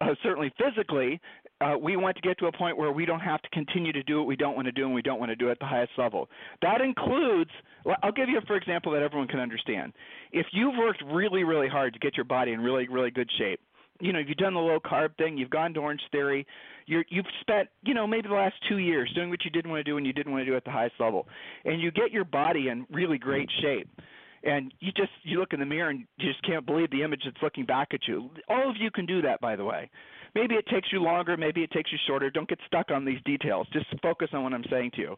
uh, 0.00 0.14
certainly 0.22 0.52
physically, 0.58 1.20
uh, 1.60 1.74
we 1.80 1.96
want 1.96 2.16
to 2.16 2.22
get 2.22 2.38
to 2.38 2.46
a 2.46 2.52
point 2.52 2.76
where 2.76 2.92
we 2.92 3.06
don't 3.06 3.20
have 3.20 3.40
to 3.40 3.48
continue 3.50 3.92
to 3.92 4.02
do 4.02 4.18
what 4.18 4.26
we 4.26 4.36
don't 4.36 4.54
want 4.54 4.66
to 4.66 4.72
do 4.72 4.84
and 4.84 4.94
we 4.94 5.00
don't 5.00 5.18
want 5.18 5.30
to 5.30 5.36
do 5.36 5.48
it 5.48 5.52
at 5.52 5.58
the 5.58 5.66
highest 5.66 5.92
level. 5.96 6.28
That 6.60 6.82
includes, 6.82 7.50
I'll 8.02 8.12
give 8.12 8.28
you, 8.28 8.38
a, 8.38 8.42
for 8.42 8.56
example, 8.56 8.92
that 8.92 9.02
everyone 9.02 9.28
can 9.28 9.40
understand. 9.40 9.94
If 10.32 10.46
you've 10.52 10.74
worked 10.76 11.02
really, 11.10 11.44
really 11.44 11.68
hard 11.68 11.94
to 11.94 11.98
get 11.98 12.16
your 12.16 12.24
body 12.24 12.52
in 12.52 12.60
really, 12.60 12.88
really 12.88 13.10
good 13.10 13.30
shape, 13.38 13.60
you 14.00 14.12
know, 14.12 14.18
you've 14.18 14.36
done 14.36 14.54
the 14.54 14.60
low 14.60 14.78
carb 14.80 15.16
thing, 15.16 15.36
you've 15.36 15.50
gone 15.50 15.74
to 15.74 15.80
Orange 15.80 16.00
Theory, 16.12 16.46
you're, 16.86 17.04
you've 17.08 17.26
spent, 17.40 17.68
you 17.82 17.94
know, 17.94 18.06
maybe 18.06 18.28
the 18.28 18.34
last 18.34 18.54
two 18.68 18.78
years 18.78 19.10
doing 19.14 19.30
what 19.30 19.44
you 19.44 19.50
didn't 19.50 19.70
want 19.70 19.84
to 19.84 19.90
do 19.90 19.96
and 19.96 20.06
you 20.06 20.12
didn't 20.12 20.32
want 20.32 20.42
to 20.42 20.50
do 20.50 20.56
at 20.56 20.64
the 20.64 20.70
highest 20.70 20.94
level, 20.98 21.26
and 21.64 21.80
you 21.80 21.90
get 21.90 22.12
your 22.12 22.24
body 22.24 22.68
in 22.68 22.86
really 22.90 23.18
great 23.18 23.48
shape, 23.62 23.88
and 24.44 24.72
you 24.80 24.92
just 24.92 25.10
you 25.24 25.38
look 25.38 25.52
in 25.52 25.60
the 25.60 25.66
mirror 25.66 25.90
and 25.90 26.00
you 26.00 26.28
just 26.28 26.42
can't 26.44 26.64
believe 26.66 26.90
the 26.90 27.02
image 27.02 27.22
that's 27.24 27.42
looking 27.42 27.64
back 27.64 27.88
at 27.92 28.00
you. 28.06 28.30
All 28.48 28.70
of 28.70 28.76
you 28.78 28.90
can 28.90 29.06
do 29.06 29.22
that, 29.22 29.40
by 29.40 29.56
the 29.56 29.64
way. 29.64 29.90
Maybe 30.34 30.54
it 30.54 30.66
takes 30.66 30.88
you 30.92 31.00
longer, 31.00 31.36
maybe 31.36 31.62
it 31.62 31.70
takes 31.70 31.90
you 31.90 31.98
shorter. 32.06 32.30
Don't 32.30 32.48
get 32.48 32.58
stuck 32.66 32.90
on 32.90 33.04
these 33.04 33.20
details. 33.24 33.66
Just 33.72 33.86
focus 34.02 34.28
on 34.32 34.44
what 34.44 34.52
I'm 34.52 34.64
saying 34.70 34.92
to 34.96 35.00
you 35.00 35.16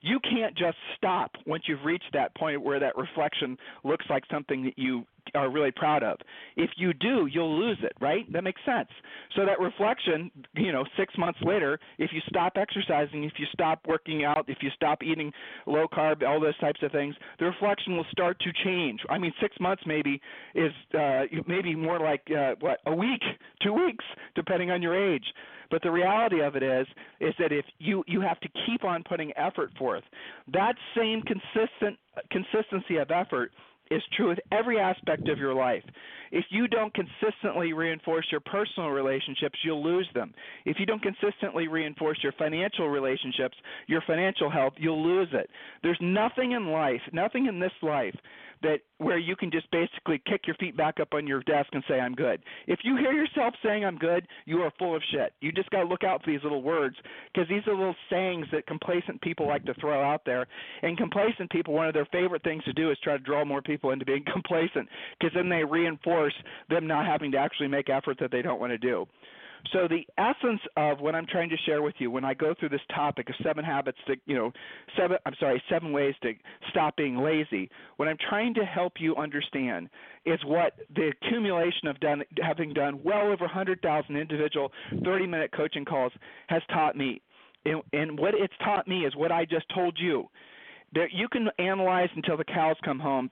you 0.00 0.18
can't 0.20 0.56
just 0.56 0.76
stop 0.96 1.32
once 1.46 1.64
you've 1.66 1.84
reached 1.84 2.10
that 2.12 2.34
point 2.36 2.62
where 2.62 2.80
that 2.80 2.96
reflection 2.96 3.56
looks 3.84 4.06
like 4.08 4.24
something 4.30 4.64
that 4.64 4.78
you 4.78 5.04
are 5.34 5.50
really 5.50 5.70
proud 5.70 6.02
of. 6.02 6.18
If 6.56 6.70
you 6.76 6.92
do, 6.92 7.26
you'll 7.26 7.58
lose 7.58 7.78
it, 7.82 7.92
right? 8.00 8.30
That 8.32 8.44
makes 8.44 8.60
sense. 8.64 8.88
So 9.36 9.44
that 9.44 9.60
reflection, 9.60 10.30
you 10.54 10.72
know, 10.72 10.84
6 10.96 11.14
months 11.18 11.38
later, 11.42 11.78
if 11.98 12.10
you 12.12 12.20
stop 12.28 12.52
exercising, 12.56 13.24
if 13.24 13.34
you 13.38 13.46
stop 13.52 13.80
working 13.86 14.24
out, 14.24 14.44
if 14.48 14.58
you 14.60 14.70
stop 14.74 15.02
eating 15.02 15.32
low 15.66 15.86
carb, 15.88 16.26
all 16.26 16.40
those 16.40 16.58
types 16.58 16.80
of 16.82 16.92
things, 16.92 17.14
the 17.38 17.46
reflection 17.46 17.96
will 17.96 18.06
start 18.10 18.38
to 18.40 18.50
change. 18.64 19.00
I 19.08 19.18
mean, 19.18 19.32
6 19.40 19.56
months 19.60 19.82
maybe 19.86 20.20
is 20.54 20.72
uh 20.94 21.24
maybe 21.46 21.74
more 21.74 21.98
like 21.98 22.22
uh 22.30 22.54
what, 22.60 22.80
a 22.86 22.94
week, 22.94 23.22
2 23.62 23.72
weeks 23.72 24.04
depending 24.34 24.70
on 24.70 24.82
your 24.82 24.94
age. 24.94 25.24
But 25.70 25.82
the 25.82 25.90
reality 25.90 26.40
of 26.40 26.56
it 26.56 26.62
is, 26.62 26.86
is 27.20 27.34
that 27.38 27.52
if 27.52 27.64
you 27.78 28.02
you 28.06 28.20
have 28.20 28.40
to 28.40 28.48
keep 28.66 28.84
on 28.84 29.02
putting 29.02 29.32
effort 29.36 29.70
forth, 29.78 30.04
that 30.52 30.74
same 30.96 31.22
consistent 31.22 31.98
consistency 32.30 32.96
of 32.96 33.10
effort 33.10 33.52
is 33.90 34.02
true 34.16 34.28
with 34.28 34.38
every 34.52 34.78
aspect 34.78 35.28
of 35.28 35.38
your 35.38 35.54
life. 35.54 35.82
If 36.30 36.44
you 36.50 36.68
don't 36.68 36.92
consistently 36.94 37.72
reinforce 37.72 38.26
your 38.30 38.40
personal 38.40 38.90
relationships, 38.90 39.58
you'll 39.64 39.82
lose 39.82 40.08
them. 40.14 40.34
If 40.66 40.76
you 40.78 40.86
don't 40.86 41.02
consistently 41.02 41.68
reinforce 41.68 42.18
your 42.22 42.32
financial 42.32 42.88
relationships, 42.88 43.56
your 43.86 44.02
financial 44.06 44.50
health, 44.50 44.74
you'll 44.76 45.02
lose 45.02 45.28
it. 45.32 45.48
There's 45.82 45.98
nothing 46.02 46.52
in 46.52 46.68
life, 46.68 47.00
nothing 47.12 47.46
in 47.46 47.58
this 47.60 47.72
life 47.82 48.14
that 48.62 48.80
where 48.98 49.18
you 49.18 49.36
can 49.36 49.50
just 49.50 49.70
basically 49.70 50.20
kick 50.26 50.42
your 50.46 50.56
feet 50.56 50.76
back 50.76 51.00
up 51.00 51.14
on 51.14 51.26
your 51.26 51.42
desk 51.42 51.68
and 51.72 51.82
say 51.88 52.00
I'm 52.00 52.14
good. 52.14 52.42
If 52.66 52.80
you 52.82 52.96
hear 52.96 53.12
yourself 53.12 53.54
saying 53.64 53.84
I'm 53.84 53.98
good, 53.98 54.26
you 54.46 54.58
are 54.62 54.72
full 54.78 54.96
of 54.96 55.02
shit. 55.12 55.32
You 55.40 55.52
just 55.52 55.70
got 55.70 55.82
to 55.82 55.88
look 55.88 56.04
out 56.04 56.22
for 56.22 56.30
these 56.30 56.42
little 56.42 56.62
words 56.62 56.96
because 57.32 57.48
these 57.48 57.62
are 57.66 57.74
little 57.74 57.94
sayings 58.10 58.46
that 58.52 58.66
complacent 58.66 59.20
people 59.20 59.46
like 59.46 59.64
to 59.66 59.74
throw 59.74 60.02
out 60.02 60.22
there. 60.24 60.46
And 60.82 60.96
complacent 60.96 61.50
people, 61.50 61.74
one 61.74 61.88
of 61.88 61.94
their 61.94 62.06
favorite 62.06 62.42
things 62.42 62.64
to 62.64 62.72
do 62.72 62.90
is 62.90 62.98
try 63.02 63.16
to 63.16 63.22
draw 63.22 63.44
more 63.44 63.62
people 63.62 63.90
into 63.90 64.04
being 64.04 64.24
complacent 64.32 64.88
because 65.18 65.34
then 65.34 65.48
they 65.48 65.64
reinforce 65.64 66.34
them 66.68 66.86
not 66.86 67.06
having 67.06 67.32
to 67.32 67.38
actually 67.38 67.68
make 67.68 67.88
effort 67.88 68.18
that 68.20 68.30
they 68.30 68.42
don't 68.42 68.60
want 68.60 68.72
to 68.72 68.78
do. 68.78 69.06
So 69.72 69.88
the 69.88 70.06
essence 70.16 70.60
of 70.76 71.00
what 71.00 71.14
I'm 71.14 71.26
trying 71.26 71.50
to 71.50 71.56
share 71.66 71.82
with 71.82 71.94
you 71.98 72.10
when 72.10 72.24
I 72.24 72.34
go 72.34 72.54
through 72.58 72.70
this 72.70 72.80
topic 72.94 73.28
of 73.28 73.34
seven 73.42 73.64
habits 73.64 73.98
to, 74.06 74.16
you 74.26 74.36
know, 74.36 74.52
seven 74.96 75.18
I'm 75.26 75.34
sorry, 75.38 75.62
seven 75.68 75.92
ways 75.92 76.14
to 76.22 76.32
stop 76.70 76.96
being 76.96 77.16
lazy, 77.18 77.70
what 77.96 78.08
I'm 78.08 78.16
trying 78.28 78.54
to 78.54 78.64
help 78.64 78.94
you 78.98 79.16
understand 79.16 79.88
is 80.24 80.38
what 80.44 80.74
the 80.94 81.10
accumulation 81.10 81.88
of 81.88 81.98
done 82.00 82.22
having 82.40 82.72
done 82.72 83.00
well 83.02 83.22
over 83.22 83.44
100,000 83.44 84.16
individual 84.16 84.72
30-minute 84.92 85.52
coaching 85.52 85.84
calls 85.84 86.12
has 86.48 86.62
taught 86.70 86.96
me. 86.96 87.20
And, 87.64 87.82
and 87.92 88.18
what 88.18 88.34
it's 88.34 88.54
taught 88.64 88.88
me 88.88 89.04
is 89.04 89.14
what 89.16 89.32
I 89.32 89.44
just 89.44 89.66
told 89.74 89.98
you. 90.00 90.28
That 90.94 91.08
you 91.12 91.28
can 91.28 91.48
analyze 91.58 92.08
until 92.16 92.38
the 92.38 92.44
cows 92.44 92.76
come 92.82 92.98
home 92.98 93.30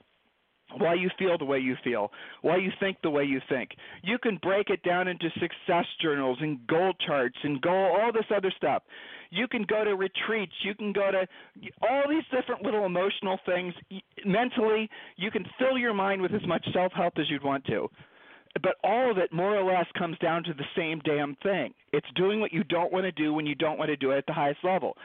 why 0.79 0.95
you 0.95 1.11
feel 1.19 1.39
the 1.39 1.45
way 1.45 1.59
you 1.59 1.77
feel, 1.85 2.11
why 2.43 2.57
you 2.57 2.71
think 2.81 2.99
the 3.03 3.11
way 3.11 3.25
you 3.25 3.41
think. 3.49 3.71
You 4.03 4.19
can 4.19 4.39
break 4.43 4.71
it 4.71 4.83
down 4.83 5.09
into 5.09 5.29
success 5.41 5.87
journals 6.03 6.39
and 6.41 6.67
goal 6.67 6.93
charts 7.07 7.37
and 7.43 7.61
goal 7.61 7.97
all 8.01 8.13
this 8.13 8.25
other 8.35 8.53
stuff. 8.57 8.83
You 9.31 9.49
can 9.49 9.65
go 9.65 9.85
to 9.85 9.97
retreats, 9.97 10.53
you 10.63 10.75
can 10.75 10.93
go 10.93 11.11
to 11.11 11.27
all 11.83 12.03
these 12.09 12.25
different 12.31 12.63
little 12.63 12.87
emotional 12.87 13.39
things. 13.45 13.75
Mentally, 14.25 14.89
you 15.17 15.31
can 15.31 15.45
fill 15.59 15.79
your 15.79 15.95
mind 15.95 16.23
with 16.23 16.33
as 16.33 16.47
much 16.47 16.67
self-help 16.73 17.15
as 17.19 17.31
you'd 17.31 17.45
want 17.45 17.65
to. 17.67 17.89
But 18.63 18.77
all 18.83 19.11
of 19.11 19.19
it 19.19 19.33
more 19.33 19.55
or 19.57 19.65
less 19.71 19.87
comes 19.99 20.17
down 20.19 20.43
to 20.45 20.55
the 20.55 20.65
same 20.77 21.01
damn 21.05 21.37
thing. 21.43 21.75
It's 21.93 22.07
doing 22.15 22.41
what 22.41 22.53
you 22.53 22.65
don't 22.65 22.93
want 22.93 23.05
to 23.05 23.13
do 23.13 23.35
when 23.35 23.47
you 23.47 23.55
don't 23.55 23.79
want 23.79 23.91
to 23.91 23.97
do 23.97 24.13
it 24.13 24.19
at 24.19 24.27
the 24.27 24.33
highest 24.33 24.61
level. 24.65 24.97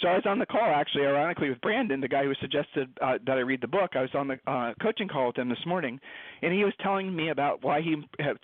So 0.00 0.08
I 0.08 0.14
was 0.14 0.24
on 0.26 0.38
the 0.38 0.46
call 0.46 0.62
actually, 0.62 1.04
ironically, 1.04 1.50
with 1.50 1.60
Brandon, 1.60 2.00
the 2.00 2.08
guy 2.08 2.24
who 2.24 2.32
suggested 2.40 2.88
uh, 3.02 3.18
that 3.26 3.36
I 3.36 3.40
read 3.40 3.60
the 3.60 3.68
book. 3.68 3.90
I 3.94 4.00
was 4.00 4.10
on 4.14 4.28
the 4.28 4.38
uh, 4.46 4.72
coaching 4.80 5.08
call 5.08 5.28
with 5.28 5.36
him 5.36 5.50
this 5.50 5.58
morning, 5.66 6.00
and 6.40 6.52
he 6.54 6.64
was 6.64 6.72
telling 6.82 7.14
me 7.14 7.28
about 7.28 7.62
why 7.62 7.82
he, 7.82 7.96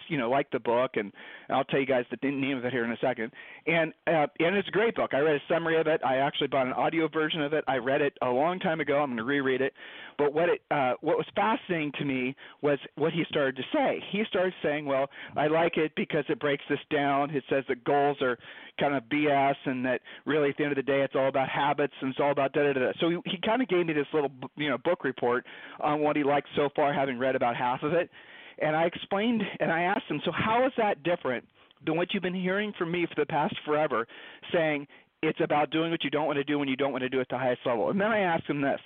you 0.08 0.18
know, 0.18 0.28
liked 0.28 0.52
the 0.52 0.58
book, 0.58 0.92
and 0.94 1.12
I'll 1.48 1.64
tell 1.64 1.80
you 1.80 1.86
guys 1.86 2.04
the 2.10 2.30
name 2.30 2.58
of 2.58 2.64
it 2.66 2.72
here 2.72 2.84
in 2.84 2.90
a 2.90 2.96
second. 2.98 3.32
And 3.66 3.94
uh, 4.06 4.26
and 4.38 4.54
it's 4.56 4.68
a 4.68 4.72
great 4.72 4.94
book. 4.96 5.14
I 5.14 5.20
read 5.20 5.36
a 5.36 5.52
summary 5.52 5.80
of 5.80 5.86
it. 5.86 6.02
I 6.04 6.16
actually 6.16 6.48
bought 6.48 6.66
an 6.66 6.74
audio 6.74 7.08
version 7.08 7.40
of 7.40 7.54
it. 7.54 7.64
I 7.66 7.76
read 7.76 8.02
it 8.02 8.12
a 8.20 8.28
long 8.28 8.58
time 8.58 8.80
ago. 8.80 8.98
I'm 8.98 9.08
going 9.08 9.16
to 9.16 9.24
reread 9.24 9.62
it. 9.62 9.72
But 10.18 10.34
what 10.34 10.48
it 10.48 10.60
uh, 10.70 10.94
what 11.00 11.16
was 11.16 11.26
fascinating 11.34 11.92
to 11.98 12.04
me 12.04 12.36
was 12.60 12.78
what 12.96 13.12
he 13.12 13.24
started 13.28 13.56
to 13.56 13.62
say. 13.72 14.02
He 14.10 14.22
started 14.28 14.52
saying, 14.62 14.84
"Well, 14.84 15.08
I 15.36 15.46
like 15.46 15.78
it 15.78 15.92
because 15.96 16.24
it 16.28 16.38
breaks 16.38 16.64
this 16.68 16.78
down. 16.90 17.30
It 17.30 17.44
says 17.48 17.64
that 17.68 17.84
goals 17.84 18.18
are 18.20 18.38
kind 18.78 18.94
of 18.94 19.04
BS, 19.04 19.54
and 19.64 19.84
that 19.86 20.00
really 20.26 20.50
at 20.50 20.56
the 20.56 20.64
end 20.64 20.72
of 20.72 20.76
the 20.76 20.82
day, 20.82 21.00
it's 21.00 21.14
all 21.14 21.28
about 21.28 21.45
habits 21.46 21.94
and 22.00 22.10
it's 22.10 22.20
all 22.20 22.32
about 22.32 22.52
da 22.52 22.72
da 22.72 22.72
da." 22.72 22.92
So 23.00 23.08
he, 23.10 23.18
he 23.24 23.38
kind 23.44 23.62
of 23.62 23.68
gave 23.68 23.86
me 23.86 23.92
this 23.92 24.06
little 24.12 24.30
you 24.56 24.68
know 24.68 24.78
book 24.78 25.04
report 25.04 25.44
on 25.80 26.00
what 26.00 26.16
he 26.16 26.24
liked 26.24 26.48
so 26.56 26.68
far, 26.74 26.92
having 26.92 27.18
read 27.18 27.36
about 27.36 27.56
half 27.56 27.82
of 27.82 27.92
it. 27.92 28.10
And 28.58 28.74
I 28.74 28.84
explained 28.84 29.42
and 29.60 29.70
I 29.70 29.82
asked 29.82 30.06
him, 30.08 30.20
"So 30.24 30.32
how 30.32 30.66
is 30.66 30.72
that 30.76 31.02
different?" 31.02 31.44
than 31.84 31.96
what 31.96 32.12
you've 32.12 32.22
been 32.22 32.34
hearing 32.34 32.72
from 32.78 32.90
me 32.90 33.06
for 33.06 33.20
the 33.20 33.26
past 33.26 33.54
forever, 33.64 34.06
saying 34.52 34.86
it's 35.22 35.40
about 35.42 35.70
doing 35.70 35.90
what 35.90 36.04
you 36.04 36.10
don't 36.10 36.26
want 36.26 36.36
to 36.36 36.44
do 36.44 36.58
when 36.58 36.68
you 36.68 36.76
don't 36.76 36.92
want 36.92 37.02
to 37.02 37.08
do 37.08 37.18
it 37.18 37.22
at 37.22 37.28
the 37.28 37.38
highest 37.38 37.60
level. 37.66 37.90
And 37.90 38.00
then 38.00 38.10
I 38.10 38.20
asked 38.20 38.46
him 38.46 38.60
this. 38.60 38.80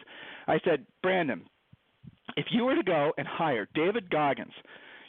I 0.47 0.59
said, 0.65 0.87
Brandon, 1.03 1.43
if 2.37 2.47
you 2.51 2.65
were 2.65 2.75
to 2.75 2.83
go 2.83 3.13
and 3.19 3.27
hire 3.27 3.69
David 3.75 4.11
Goggins, 4.11 4.53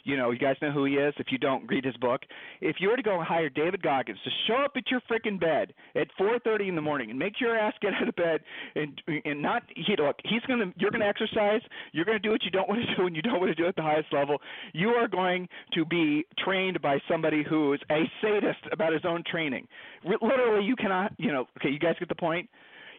you 0.04 0.16
know, 0.16 0.30
you 0.30 0.38
guys 0.38 0.56
know 0.60 0.70
who 0.70 0.84
he 0.84 0.94
is. 0.94 1.14
If 1.18 1.26
you 1.30 1.38
don't, 1.38 1.66
read 1.68 1.84
his 1.84 1.96
book. 1.96 2.22
If 2.60 2.76
you 2.80 2.88
were 2.88 2.96
to 2.96 3.02
go 3.02 3.22
hire 3.22 3.48
David 3.48 3.82
Goggins 3.82 4.18
to 4.24 4.30
show 4.46 4.56
up 4.64 4.72
at 4.76 4.90
your 4.90 5.00
freaking 5.10 5.38
bed 5.38 5.74
at 5.94 6.08
4:30 6.18 6.68
in 6.68 6.74
the 6.74 6.82
morning 6.82 7.10
and 7.10 7.18
make 7.18 7.40
your 7.40 7.56
ass 7.56 7.74
get 7.80 7.92
out 7.94 8.08
of 8.08 8.16
bed 8.16 8.40
and 8.74 9.00
and 9.24 9.40
not 9.40 9.62
he 9.74 9.94
look, 9.98 10.16
he's 10.24 10.42
gonna 10.48 10.72
you're 10.76 10.90
gonna 10.90 11.06
exercise. 11.06 11.60
You're 11.92 12.04
gonna 12.04 12.18
do 12.18 12.30
what 12.30 12.44
you 12.44 12.50
don't 12.50 12.68
want 12.68 12.80
to 12.86 12.94
do 12.96 13.06
and 13.06 13.16
you 13.16 13.22
don't 13.22 13.40
want 13.40 13.54
to 13.56 13.60
do 13.60 13.66
at 13.66 13.76
the 13.76 13.82
highest 13.82 14.12
level. 14.12 14.38
You 14.72 14.90
are 14.90 15.08
going 15.08 15.48
to 15.74 15.84
be 15.84 16.24
trained 16.38 16.80
by 16.82 16.98
somebody 17.08 17.42
who 17.48 17.72
is 17.72 17.80
a 17.90 18.02
sadist 18.20 18.60
about 18.72 18.92
his 18.92 19.02
own 19.04 19.22
training. 19.30 19.66
Literally, 20.04 20.64
you 20.64 20.76
cannot. 20.76 21.12
You 21.18 21.32
know, 21.32 21.46
okay, 21.58 21.70
you 21.70 21.78
guys 21.78 21.94
get 21.98 22.08
the 22.08 22.14
point. 22.14 22.48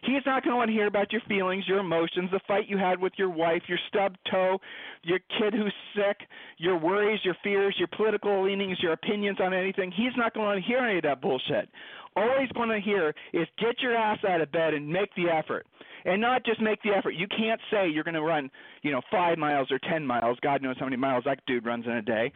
He's 0.06 0.22
not 0.26 0.42
going 0.42 0.52
to 0.52 0.56
want 0.56 0.68
to 0.68 0.74
hear 0.74 0.86
about 0.86 1.12
your 1.12 1.22
feelings, 1.28 1.64
your 1.66 1.78
emotions, 1.78 2.30
the 2.30 2.40
fight 2.46 2.68
you 2.68 2.78
had 2.78 3.00
with 3.00 3.12
your 3.16 3.30
wife, 3.30 3.62
your 3.68 3.78
stubbed 3.88 4.18
toe, 4.30 4.58
your 5.02 5.18
kid 5.38 5.54
who's 5.54 5.74
sick, 5.94 6.28
your 6.58 6.78
worries, 6.78 7.20
your 7.24 7.36
fears, 7.42 7.74
your 7.78 7.88
political 7.96 8.44
leanings, 8.44 8.78
your 8.82 8.92
opinions 8.92 9.38
on 9.40 9.54
anything. 9.54 9.90
He's 9.90 10.12
not 10.16 10.34
going 10.34 10.44
to 10.44 10.48
want 10.52 10.64
to 10.64 10.66
hear 10.66 10.78
any 10.78 10.98
of 10.98 11.04
that 11.04 11.20
bullshit. 11.20 11.68
All 12.16 12.36
he's 12.40 12.52
going 12.52 12.68
to 12.68 12.80
hear 12.80 13.14
is 13.32 13.46
get 13.58 13.80
your 13.80 13.96
ass 13.96 14.18
out 14.28 14.40
of 14.40 14.52
bed 14.52 14.74
and 14.74 14.88
make 14.88 15.14
the 15.16 15.28
effort. 15.28 15.66
And 16.04 16.20
not 16.20 16.44
just 16.44 16.60
make 16.60 16.82
the 16.82 16.90
effort. 16.90 17.12
You 17.12 17.26
can't 17.28 17.60
say 17.70 17.88
you're 17.88 18.04
going 18.04 18.14
to 18.14 18.22
run, 18.22 18.50
you 18.82 18.92
know, 18.92 19.00
five 19.10 19.38
miles 19.38 19.68
or 19.70 19.78
ten 19.90 20.06
miles. 20.06 20.38
God 20.42 20.62
knows 20.62 20.76
how 20.78 20.84
many 20.84 20.96
miles 20.96 21.24
that 21.24 21.40
dude 21.46 21.64
runs 21.64 21.86
in 21.86 21.92
a 21.92 22.02
day. 22.02 22.30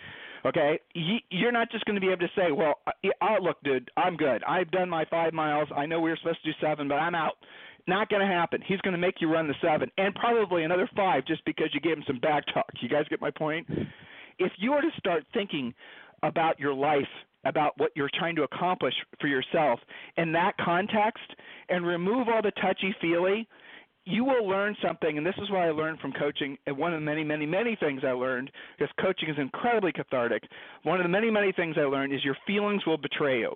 Okay, 0.47 0.79
you're 0.95 1.53
not 1.53 1.71
just 1.71 1.85
going 1.85 1.97
to 1.97 2.01
be 2.01 2.07
able 2.07 2.27
to 2.27 2.31
say, 2.35 2.53
"Well, 2.53 2.75
oh, 3.21 3.37
look, 3.43 3.57
dude, 3.65 3.91
I'm 3.97 4.17
good. 4.17 4.43
I've 4.45 4.71
done 4.71 4.89
my 4.89 5.05
five 5.11 5.33
miles. 5.33 5.69
I 5.77 5.85
know 5.85 6.01
we 6.01 6.11
were 6.11 6.17
supposed 6.17 6.43
to 6.45 6.53
do 6.53 6.59
seven, 6.61 6.89
but 6.89 6.95
I'm 6.95 7.15
out." 7.15 7.35
Not 7.87 8.11
going 8.11 8.21
to 8.21 8.33
happen. 8.33 8.63
He's 8.67 8.81
going 8.83 8.93
to 8.93 8.99
make 8.99 9.15
you 9.21 9.33
run 9.33 9.49
the 9.49 9.55
seven 9.63 9.91
and 9.97 10.15
probably 10.15 10.63
another 10.63 10.89
five 10.95 11.25
just 11.27 11.43
because 11.47 11.69
you 11.73 11.81
gave 11.81 11.97
him 11.97 12.05
some 12.07 12.19
back 12.19 12.45
talk. 12.53 12.67
You 12.83 12.89
guys 12.89 13.05
get 13.09 13.19
my 13.19 13.31
point? 13.31 13.67
If 14.39 14.53
you 14.59 14.73
were 14.73 14.83
to 14.83 14.91
start 14.99 15.25
thinking 15.33 15.73
about 16.23 16.61
your 16.61 16.75
life, 16.75 17.09
about 17.45 17.79
what 17.79 17.93
you're 17.95 18.11
trying 18.19 18.37
to 18.37 18.43
accomplish 18.43 18.95
for 19.21 19.29
yourself 19.29 19.81
in 20.17 20.33
that 20.33 20.57
context, 20.59 21.35
and 21.69 21.87
remove 21.87 22.29
all 22.29 22.43
the 22.43 22.53
touchy 22.63 22.95
feely 23.01 23.49
you 24.09 24.25
will 24.25 24.49
learn 24.49 24.75
something, 24.83 25.19
and 25.19 25.27
this 25.27 25.35
is 25.37 25.51
what 25.51 25.61
I 25.61 25.71
learned 25.71 26.01
from 26.01 26.13
coaching. 26.13 26.57
And 26.67 26.79
one 26.79 26.95
of 26.95 27.01
the 27.01 27.05
many, 27.05 27.23
many, 27.23 27.45
many 27.45 27.77
things 27.77 28.01
I 28.07 28.13
learned, 28.13 28.51
because 28.79 28.93
coaching 28.99 29.29
is 29.29 29.37
incredibly 29.39 29.93
cathartic. 29.93 30.45
One 30.83 30.99
of 30.99 31.05
the 31.05 31.11
many, 31.11 31.31
many 31.31 31.53
things 31.53 31.77
I 31.79 31.83
learned 31.83 32.15
is 32.15 32.25
your 32.25 32.37
feelings 32.47 32.87
will 32.87 32.97
betray 32.97 33.41
you. 33.41 33.55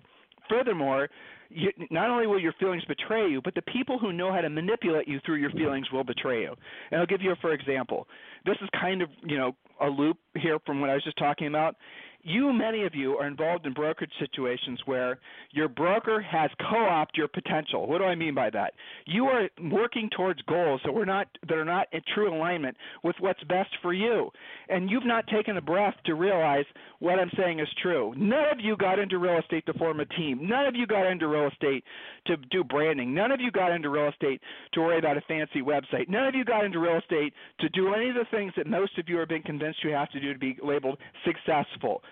Furthermore, 0.51 1.09
you, 1.49 1.71
not 1.91 2.11
only 2.11 2.27
will 2.27 2.39
your 2.39 2.53
feelings 2.61 2.85
betray 2.85 3.29
you, 3.29 3.41
but 3.43 3.55
the 3.55 3.63
people 3.63 3.99
who 3.99 4.13
know 4.13 4.31
how 4.31 4.43
to 4.43 4.51
manipulate 4.51 5.09
you 5.09 5.21
through 5.25 5.37
your 5.37 5.51
feelings 5.53 5.91
will 5.91 6.05
betray 6.05 6.43
you. 6.43 6.55
And 6.91 7.01
I'll 7.01 7.07
give 7.07 7.23
you 7.23 7.33
a 7.33 7.37
for 7.37 7.53
example. 7.53 8.07
This 8.45 8.57
is 8.63 8.69
kind 8.79 9.01
of 9.01 9.09
you 9.25 9.39
know 9.39 9.53
a 9.81 9.87
loop 9.87 10.19
here 10.35 10.59
from 10.67 10.81
what 10.81 10.91
I 10.91 10.95
was 10.95 11.05
just 11.05 11.19
talking 11.19 11.47
about 11.47 11.77
you, 12.23 12.53
many 12.53 12.85
of 12.85 12.95
you, 12.95 13.17
are 13.17 13.27
involved 13.27 13.67
in 13.67 13.73
brokerage 13.73 14.13
situations 14.19 14.81
where 14.85 15.19
your 15.51 15.69
broker 15.69 16.21
has 16.21 16.51
co-opted 16.71 17.17
your 17.17 17.29
potential. 17.29 17.87
What 17.87 17.99
do 17.99 18.05
I 18.05 18.15
mean 18.15 18.35
by 18.35 18.51
that? 18.51 18.75
You 19.07 19.27
are 19.27 19.49
working 19.71 20.09
towards 20.17 20.41
goals 20.43 20.81
that 20.85 20.93
are 20.93 21.07
not 21.07 21.27
that 21.49 21.57
are 21.57 21.65
not 21.65 21.89
in 21.93 22.01
true 22.15 22.35
alignment 22.35 22.77
with 23.03 23.17
what's 23.21 23.43
best 23.45 23.71
for 23.83 23.93
you, 23.93 24.31
and 24.69 24.91
you've 24.91 25.07
not 25.07 25.27
taken 25.27 25.57
a 25.57 25.61
breath 25.61 25.95
to 26.07 26.15
realize 26.15 26.65
what 27.01 27.19
I'm 27.19 27.31
saying 27.37 27.59
is 27.59 27.69
true. 27.83 28.15
None 28.17 28.45
of 28.53 28.61
you 28.61 28.77
got 28.77 28.99
into 28.99 29.19
real 29.19 29.39
estate 29.39 29.67
to 29.67 29.75
form 29.75 30.01
a 30.01 30.07
team. 30.07 30.47
None 30.49 30.67
of 30.67 30.77
you 30.77 30.87
got 30.87 31.07
into 31.07 31.27
real 31.27 31.49
estate 31.49 31.83
to 32.27 32.37
do 32.51 32.63
branding. 32.63 33.15
None 33.15 33.33
of 33.33 33.41
you 33.41 33.51
got 33.51 33.73
into 33.73 33.91
real 33.91 34.09
estate 34.09 34.41
to 34.75 34.81
worry 34.81 34.99
about 34.99 35.17
a 35.17 35.23
fancy 35.23 35.61
website. 35.61 36.09
None 36.09 36.27
of 36.27 36.35
you 36.35 36.45
got 36.45 36.65
into 36.65 36.79
real 36.79 36.99
estate 36.99 37.33
to 37.61 37.69
do 37.71 37.95
any 37.95 38.09
of 38.09 38.15
the 38.15 38.27
things 38.31 38.53
that 38.57 38.67
most 38.67 38.97
of 38.99 39.09
you 39.09 39.19
are 39.19 39.27
being 39.27 39.43
convinced 39.43 39.83
you 39.83 39.91
have 39.91 40.11
to 40.11 40.21
do 40.21 40.33
to 40.33 40.39
be 40.39 40.57
labeled 40.63 40.99
successful 41.25 42.03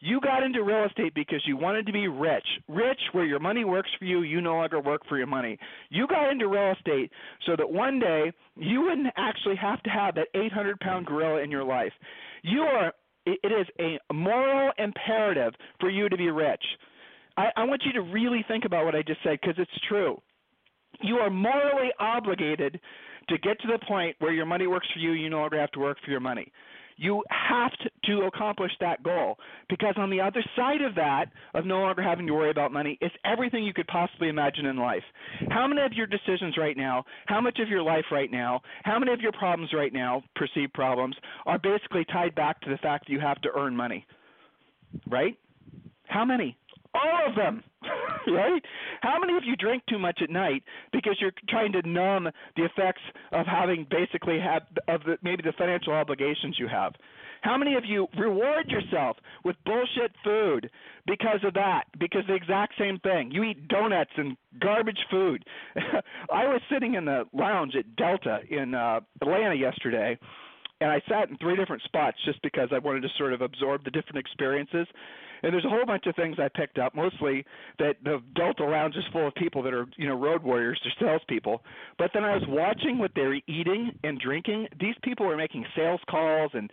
You 0.00 0.20
got 0.20 0.42
into 0.42 0.62
real 0.62 0.86
estate 0.86 1.14
because 1.14 1.42
you 1.46 1.56
wanted 1.56 1.86
to 1.86 1.92
be 1.92 2.08
rich. 2.08 2.46
Rich 2.68 3.00
where 3.12 3.26
your 3.26 3.38
money 3.38 3.64
works 3.64 3.90
for 3.98 4.06
you, 4.06 4.22
you 4.22 4.40
no 4.40 4.54
longer 4.56 4.80
work 4.80 5.02
for 5.08 5.18
your 5.18 5.26
money. 5.26 5.58
You 5.90 6.06
got 6.06 6.30
into 6.30 6.48
real 6.48 6.72
estate 6.72 7.10
so 7.46 7.54
that 7.56 7.70
one 7.70 7.98
day 7.98 8.32
you 8.56 8.80
wouldn't 8.82 9.08
actually 9.16 9.56
have 9.56 9.82
to 9.82 9.90
have 9.90 10.14
that 10.14 10.28
800 10.34 10.80
pound 10.80 11.06
gorilla 11.06 11.42
in 11.42 11.50
your 11.50 11.64
life. 11.64 11.92
You 12.42 12.62
are 12.62 12.92
it 13.26 13.52
is 13.52 13.66
a 13.78 14.12
moral 14.12 14.72
imperative 14.78 15.52
for 15.78 15.90
you 15.90 16.08
to 16.08 16.16
be 16.16 16.30
rich. 16.30 16.64
I, 17.36 17.50
I 17.56 17.64
want 17.64 17.82
you 17.84 17.92
to 17.92 18.00
really 18.00 18.44
think 18.48 18.64
about 18.64 18.86
what 18.86 18.94
I 18.94 19.02
just 19.02 19.22
said 19.22 19.38
because 19.40 19.56
it's 19.58 19.70
true. 19.88 20.20
You 21.02 21.16
are 21.16 21.30
morally 21.30 21.90
obligated 21.98 22.80
to 23.28 23.38
get 23.38 23.60
to 23.60 23.68
the 23.68 23.78
point 23.86 24.16
where 24.18 24.32
your 24.32 24.46
money 24.46 24.66
works 24.66 24.88
for 24.92 24.98
you, 24.98 25.12
you 25.12 25.30
no 25.30 25.38
longer 25.38 25.60
have 25.60 25.70
to 25.72 25.80
work 25.80 25.98
for 26.04 26.10
your 26.10 26.20
money. 26.20 26.50
You 27.00 27.24
have 27.30 27.72
to, 28.04 28.22
accomplish 28.26 28.72
that 28.80 29.02
goal 29.04 29.38
because 29.68 29.94
on 29.96 30.10
the 30.10 30.20
other 30.20 30.42
side 30.56 30.82
of 30.82 30.96
that, 30.96 31.26
of 31.54 31.64
no 31.64 31.78
longer 31.78 32.02
having 32.02 32.26
to 32.26 32.34
worry 32.34 32.50
about 32.50 32.72
money, 32.72 32.98
is 33.00 33.10
everything 33.24 33.62
you 33.62 33.72
could 33.72 33.86
possibly 33.86 34.28
imagine 34.28 34.66
in 34.66 34.76
life. 34.76 35.04
How 35.48 35.68
many 35.68 35.80
of 35.82 35.92
your 35.92 36.08
decisions 36.08 36.56
right 36.58 36.76
now, 36.76 37.04
how 37.26 37.40
much 37.40 37.60
of 37.60 37.68
your 37.68 37.82
life 37.82 38.04
right 38.10 38.30
now, 38.32 38.60
how 38.82 38.98
many 38.98 39.12
of 39.12 39.20
your 39.20 39.30
problems 39.30 39.72
right 39.72 39.92
now, 39.92 40.24
perceived 40.34 40.72
problems, 40.72 41.14
are 41.46 41.58
basically 41.58 42.04
tied 42.12 42.34
back 42.34 42.60
to 42.62 42.70
the 42.70 42.78
fact 42.78 43.06
that 43.06 43.12
you 43.12 43.20
have 43.20 43.40
to 43.42 43.48
earn 43.56 43.76
money? 43.76 44.04
Right? 45.08 45.38
How 46.08 46.24
many? 46.24 46.58
All 46.94 47.28
of 47.28 47.36
them. 47.36 47.62
right? 48.26 48.62
How 49.00 49.18
many 49.20 49.36
of 49.36 49.44
you 49.44 49.56
drink 49.56 49.82
too 49.88 49.98
much 49.98 50.20
at 50.22 50.30
night 50.30 50.62
because 50.92 51.16
you're 51.20 51.32
trying 51.48 51.72
to 51.72 51.88
numb 51.88 52.28
the 52.56 52.64
effects 52.64 53.02
of 53.32 53.46
having 53.46 53.86
basically 53.90 54.38
had 54.38 54.62
of 54.88 55.02
the, 55.04 55.16
maybe 55.22 55.42
the 55.42 55.52
financial 55.56 55.92
obligations 55.92 56.56
you 56.58 56.68
have? 56.68 56.92
How 57.42 57.56
many 57.56 57.74
of 57.74 57.84
you 57.86 58.06
reward 58.18 58.68
yourself 58.68 59.16
with 59.44 59.56
bullshit 59.64 60.12
food 60.22 60.70
because 61.06 61.40
of 61.42 61.54
that? 61.54 61.84
Because 61.98 62.22
the 62.28 62.34
exact 62.34 62.74
same 62.78 62.98
thing. 62.98 63.30
You 63.30 63.44
eat 63.44 63.66
donuts 63.68 64.10
and 64.16 64.36
garbage 64.60 64.98
food. 65.10 65.42
I 66.30 66.44
was 66.44 66.60
sitting 66.70 66.94
in 66.94 67.06
the 67.06 67.24
lounge 67.32 67.76
at 67.76 67.96
Delta 67.96 68.40
in 68.50 68.74
uh, 68.74 69.00
Atlanta 69.22 69.54
yesterday 69.54 70.18
and 70.80 70.90
I 70.90 71.00
sat 71.08 71.28
in 71.28 71.36
three 71.36 71.56
different 71.56 71.82
spots 71.82 72.16
just 72.24 72.40
because 72.42 72.68
I 72.72 72.78
wanted 72.78 73.02
to 73.02 73.08
sort 73.18 73.32
of 73.32 73.42
absorb 73.42 73.84
the 73.84 73.90
different 73.90 74.18
experiences. 74.18 74.86
And 75.42 75.52
there's 75.52 75.64
a 75.64 75.68
whole 75.68 75.86
bunch 75.86 76.06
of 76.06 76.16
things 76.16 76.36
I 76.38 76.48
picked 76.48 76.78
up, 76.78 76.94
mostly 76.94 77.44
that 77.78 77.94
the 78.04 78.22
Delta 78.34 78.64
Lounge 78.64 78.96
is 78.96 79.04
full 79.12 79.26
of 79.26 79.34
people 79.34 79.62
that 79.62 79.74
are, 79.74 79.86
you 79.96 80.06
know, 80.06 80.14
road 80.14 80.42
warriors, 80.42 80.80
they're 80.84 81.08
salespeople. 81.08 81.62
But 81.98 82.10
then 82.14 82.24
I 82.24 82.34
was 82.34 82.44
watching 82.48 82.98
what 82.98 83.12
they 83.14 83.22
were 83.22 83.40
eating 83.46 83.92
and 84.04 84.18
drinking. 84.18 84.68
These 84.78 84.96
people 85.02 85.26
were 85.26 85.36
making 85.36 85.64
sales 85.76 86.00
calls 86.08 86.50
and 86.54 86.70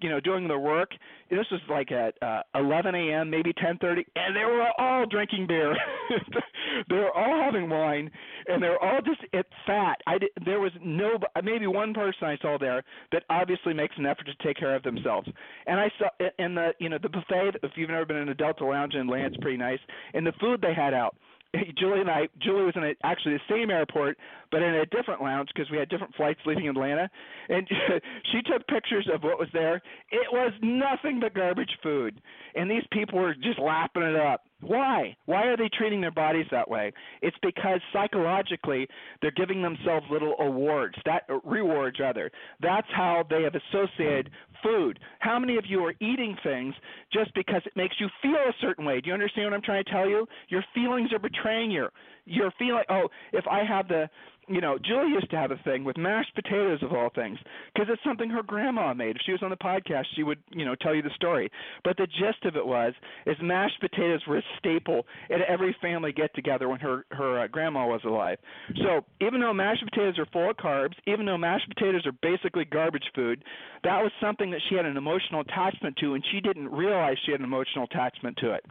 you 0.00 0.08
know 0.08 0.20
doing 0.20 0.48
their 0.48 0.58
work. 0.58 0.90
This 1.30 1.46
was 1.50 1.60
like 1.68 1.92
at 1.92 2.14
uh, 2.22 2.42
11 2.54 2.94
a.m., 2.94 3.30
maybe 3.30 3.52
10:30, 3.52 4.04
and 4.16 4.34
they 4.34 4.44
were 4.44 4.66
all 4.78 5.06
drinking 5.06 5.46
beer. 5.46 5.76
they 6.88 6.96
were 6.96 7.12
all 7.12 7.42
having 7.42 7.68
wine, 7.68 8.10
and 8.46 8.62
they 8.62 8.68
were 8.68 8.82
all 8.82 9.00
just 9.02 9.20
at 9.34 9.46
fat. 9.66 9.96
I 10.06 10.18
did, 10.18 10.30
there 10.44 10.60
was 10.60 10.72
no 10.82 11.18
maybe 11.42 11.66
one 11.66 11.94
person 11.94 12.24
I 12.24 12.36
saw 12.40 12.58
there 12.58 12.82
that 13.12 13.24
obviously 13.30 13.74
makes 13.74 13.94
an 13.98 14.06
effort 14.06 14.26
to 14.26 14.46
take 14.46 14.56
care 14.56 14.74
of 14.74 14.82
themselves. 14.82 15.28
And 15.66 15.78
I 15.78 15.90
saw 15.98 16.08
in 16.38 16.54
the 16.54 16.72
you 16.78 16.88
know 16.88 16.98
the 17.00 17.08
buffet. 17.08 17.58
If 17.62 17.72
you've 17.76 17.90
never 17.90 18.06
been 18.06 18.16
in 18.16 18.28
a 18.28 18.34
Delta 18.34 18.64
Lounge 18.64 18.94
in 18.94 19.00
Atlanta, 19.00 19.26
it's 19.26 19.36
pretty 19.38 19.58
nice. 19.58 19.80
And 20.14 20.26
the 20.26 20.32
food 20.40 20.60
they 20.60 20.74
had 20.74 20.94
out 20.94 21.16
Julie 21.78 22.00
and 22.00 22.10
I, 22.10 22.28
Julie 22.40 22.64
was 22.64 22.74
in 22.76 22.84
a, 22.84 22.94
actually 23.04 23.34
the 23.34 23.54
same 23.54 23.70
airport, 23.70 24.18
but 24.50 24.62
in 24.62 24.74
a 24.74 24.86
different 24.86 25.22
lounge 25.22 25.48
because 25.54 25.70
we 25.70 25.78
had 25.78 25.88
different 25.88 26.14
flights 26.14 26.40
leaving 26.44 26.68
Atlanta, 26.68 27.08
and 27.48 27.66
she 28.32 28.42
took 28.42 28.66
pictures 28.66 29.08
of 29.12 29.22
what 29.22 29.38
was 29.38 29.48
there. 29.52 29.76
It 30.10 30.28
was 30.30 30.52
nothing 30.62 31.20
but 31.20 31.34
garbage 31.34 31.70
food, 31.82 32.20
and 32.54 32.70
these 32.70 32.84
people 32.92 33.18
were 33.18 33.34
just 33.34 33.58
lapping 33.58 34.02
it 34.02 34.16
up. 34.16 34.47
Why? 34.60 35.16
Why 35.26 35.44
are 35.44 35.56
they 35.56 35.68
treating 35.68 36.00
their 36.00 36.10
bodies 36.10 36.46
that 36.50 36.68
way? 36.68 36.92
It's 37.22 37.36
because 37.42 37.80
psychologically 37.92 38.88
they're 39.22 39.30
giving 39.30 39.62
themselves 39.62 40.04
little 40.10 40.34
awards, 40.40 40.96
that 41.04 41.22
uh, 41.30 41.38
rewards 41.44 42.00
rather. 42.00 42.30
That's 42.60 42.86
how 42.94 43.24
they 43.30 43.42
have 43.42 43.54
associated 43.54 44.30
food. 44.62 44.98
How 45.20 45.38
many 45.38 45.58
of 45.58 45.64
you 45.66 45.84
are 45.84 45.94
eating 46.00 46.36
things 46.42 46.74
just 47.12 47.32
because 47.34 47.62
it 47.66 47.72
makes 47.76 47.96
you 48.00 48.08
feel 48.20 48.34
a 48.34 48.52
certain 48.60 48.84
way? 48.84 49.00
Do 49.00 49.08
you 49.08 49.14
understand 49.14 49.46
what 49.46 49.54
I'm 49.54 49.62
trying 49.62 49.84
to 49.84 49.90
tell 49.90 50.08
you? 50.08 50.26
Your 50.48 50.64
feelings 50.74 51.12
are 51.12 51.20
betraying 51.20 51.70
you. 51.70 51.86
You're 52.24 52.52
feeling, 52.58 52.82
oh, 52.90 53.08
if 53.32 53.46
I 53.46 53.64
have 53.64 53.86
the 53.86 54.10
you 54.48 54.60
know, 54.60 54.78
Julie 54.78 55.10
used 55.10 55.30
to 55.30 55.36
have 55.36 55.50
a 55.50 55.58
thing 55.64 55.84
with 55.84 55.96
mashed 55.96 56.34
potatoes 56.34 56.82
of 56.82 56.92
all 56.92 57.10
things 57.14 57.38
because 57.74 57.88
it's 57.92 58.02
something 58.04 58.30
her 58.30 58.42
grandma 58.42 58.94
made. 58.94 59.16
If 59.16 59.22
she 59.24 59.32
was 59.32 59.42
on 59.42 59.50
the 59.50 59.56
podcast, 59.56 60.04
she 60.16 60.22
would, 60.22 60.38
you 60.50 60.64
know, 60.64 60.74
tell 60.74 60.94
you 60.94 61.02
the 61.02 61.10
story. 61.14 61.50
But 61.84 61.96
the 61.96 62.06
gist 62.06 62.44
of 62.44 62.56
it 62.56 62.66
was, 62.66 62.94
is 63.26 63.36
mashed 63.42 63.80
potatoes 63.80 64.22
were 64.26 64.38
a 64.38 64.42
staple 64.58 65.06
at 65.30 65.40
every 65.42 65.76
family 65.80 66.12
get 66.12 66.34
together 66.34 66.68
when 66.68 66.80
her 66.80 67.04
her 67.12 67.40
uh, 67.40 67.46
grandma 67.48 67.86
was 67.86 68.00
alive. 68.04 68.38
So 68.82 69.04
even 69.20 69.40
though 69.40 69.52
mashed 69.52 69.84
potatoes 69.84 70.18
are 70.18 70.26
full 70.26 70.50
of 70.50 70.56
carbs, 70.56 70.94
even 71.06 71.26
though 71.26 71.38
mashed 71.38 71.68
potatoes 71.68 72.06
are 72.06 72.12
basically 72.22 72.64
garbage 72.64 73.10
food, 73.14 73.44
that 73.84 74.02
was 74.02 74.12
something 74.20 74.50
that 74.50 74.60
she 74.68 74.74
had 74.74 74.86
an 74.86 74.96
emotional 74.96 75.40
attachment 75.42 75.96
to, 75.98 76.14
and 76.14 76.24
she 76.32 76.40
didn't 76.40 76.70
realize 76.70 77.16
she 77.24 77.32
had 77.32 77.40
an 77.40 77.46
emotional 77.46 77.84
attachment 77.84 78.36
to 78.38 78.52
it 78.52 78.64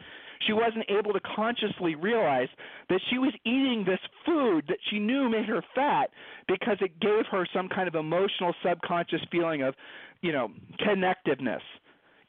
she 0.46 0.54
wasn't 0.54 0.86
able 0.90 1.14
to 1.14 1.20
consciously 1.36 1.96
realize 1.96 2.50
that 2.90 3.02
she 3.10 3.18
was 3.18 3.34
eating 3.46 3.84
this 3.86 4.00
food 4.26 4.66
that 4.68 4.78
she 4.90 5.00
knew 5.00 5.30
made 5.30 5.46
her 5.46 5.64
fat 5.74 6.10
because 6.48 6.78
it 6.82 7.00
gave 7.00 7.26
her 7.32 7.48
some 7.54 7.68
kind 7.70 7.88
of 7.88 7.96
emotional 7.96 8.54
subconscious 8.64 9.22
feeling 9.32 9.64
of, 9.64 9.74
you 10.22 10.32
know, 10.32 10.50
connectiveness, 10.80 11.62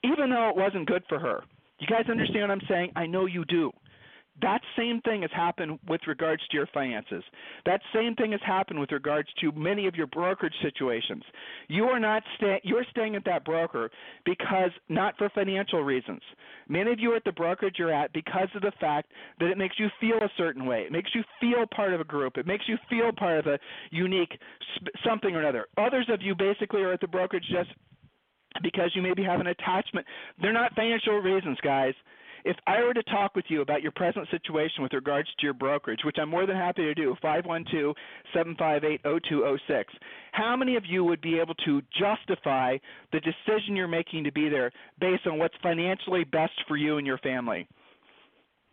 even 0.04 0.30
though 0.30 0.50
it 0.50 0.56
wasn't 0.56 0.86
good 0.86 1.02
for 1.08 1.18
her. 1.18 1.42
You 1.78 1.86
guys 1.86 2.06
understand 2.10 2.48
what 2.48 2.50
I'm 2.50 2.66
saying? 2.68 2.92
I 2.96 3.06
know 3.06 3.26
you 3.26 3.44
do. 3.44 3.70
That 4.40 4.60
same 4.76 5.00
thing 5.00 5.22
has 5.22 5.30
happened 5.34 5.78
with 5.88 6.00
regards 6.06 6.46
to 6.48 6.56
your 6.56 6.68
finances. 6.72 7.24
That 7.66 7.80
same 7.92 8.14
thing 8.14 8.32
has 8.32 8.40
happened 8.46 8.78
with 8.78 8.92
regards 8.92 9.28
to 9.40 9.50
many 9.52 9.86
of 9.86 9.96
your 9.96 10.06
brokerage 10.06 10.54
situations. 10.62 11.22
You 11.66 11.84
are 11.84 11.98
not 11.98 12.22
stay, 12.36 12.60
you're 12.62 12.84
staying 12.90 13.16
at 13.16 13.24
that 13.24 13.44
broker 13.44 13.90
because 14.24 14.70
not 14.88 15.16
for 15.18 15.28
financial 15.30 15.82
reasons. 15.82 16.20
Many 16.68 16.92
of 16.92 17.00
you 17.00 17.12
are 17.12 17.16
at 17.16 17.24
the 17.24 17.32
brokerage 17.32 17.76
you're 17.78 17.92
at 17.92 18.12
because 18.12 18.48
of 18.54 18.62
the 18.62 18.72
fact 18.80 19.12
that 19.40 19.50
it 19.50 19.58
makes 19.58 19.76
you 19.78 19.88
feel 20.00 20.18
a 20.18 20.30
certain 20.36 20.66
way. 20.66 20.82
It 20.82 20.92
makes 20.92 21.10
you 21.14 21.24
feel 21.40 21.64
part 21.74 21.92
of 21.92 22.00
a 22.00 22.04
group. 22.04 22.38
It 22.38 22.46
makes 22.46 22.64
you 22.68 22.76
feel 22.88 23.10
part 23.12 23.38
of 23.38 23.46
a 23.46 23.58
unique 23.90 24.38
something 25.04 25.34
or 25.34 25.40
another. 25.40 25.66
Others 25.76 26.08
of 26.12 26.22
you 26.22 26.34
basically 26.34 26.82
are 26.82 26.92
at 26.92 27.00
the 27.00 27.08
brokerage 27.08 27.46
just 27.50 27.70
because 28.62 28.92
you 28.94 29.02
maybe 29.02 29.24
have 29.24 29.40
an 29.40 29.48
attachment. 29.48 30.06
They're 30.40 30.52
not 30.52 30.74
financial 30.74 31.18
reasons, 31.18 31.58
guys 31.62 31.94
if 32.44 32.56
I 32.66 32.82
were 32.82 32.94
to 32.94 33.02
talk 33.04 33.34
with 33.34 33.44
you 33.48 33.60
about 33.60 33.82
your 33.82 33.92
present 33.92 34.28
situation 34.30 34.82
with 34.82 34.92
regards 34.92 35.28
to 35.38 35.44
your 35.44 35.54
brokerage, 35.54 36.00
which 36.04 36.16
I'm 36.20 36.28
more 36.28 36.46
than 36.46 36.56
happy 36.56 36.82
to 36.82 36.94
do, 36.94 37.16
512 37.20 37.94
758 38.32 39.00
0206, 39.02 39.94
how 40.32 40.56
many 40.56 40.76
of 40.76 40.84
you 40.86 41.04
would 41.04 41.20
be 41.20 41.38
able 41.38 41.54
to 41.66 41.82
justify 41.98 42.76
the 43.12 43.20
decision 43.20 43.76
you're 43.76 43.88
making 43.88 44.24
to 44.24 44.32
be 44.32 44.48
there 44.48 44.70
based 45.00 45.26
on 45.26 45.38
what's 45.38 45.54
financially 45.62 46.24
best 46.24 46.52
for 46.66 46.76
you 46.76 46.98
and 46.98 47.06
your 47.06 47.18
family? 47.18 47.68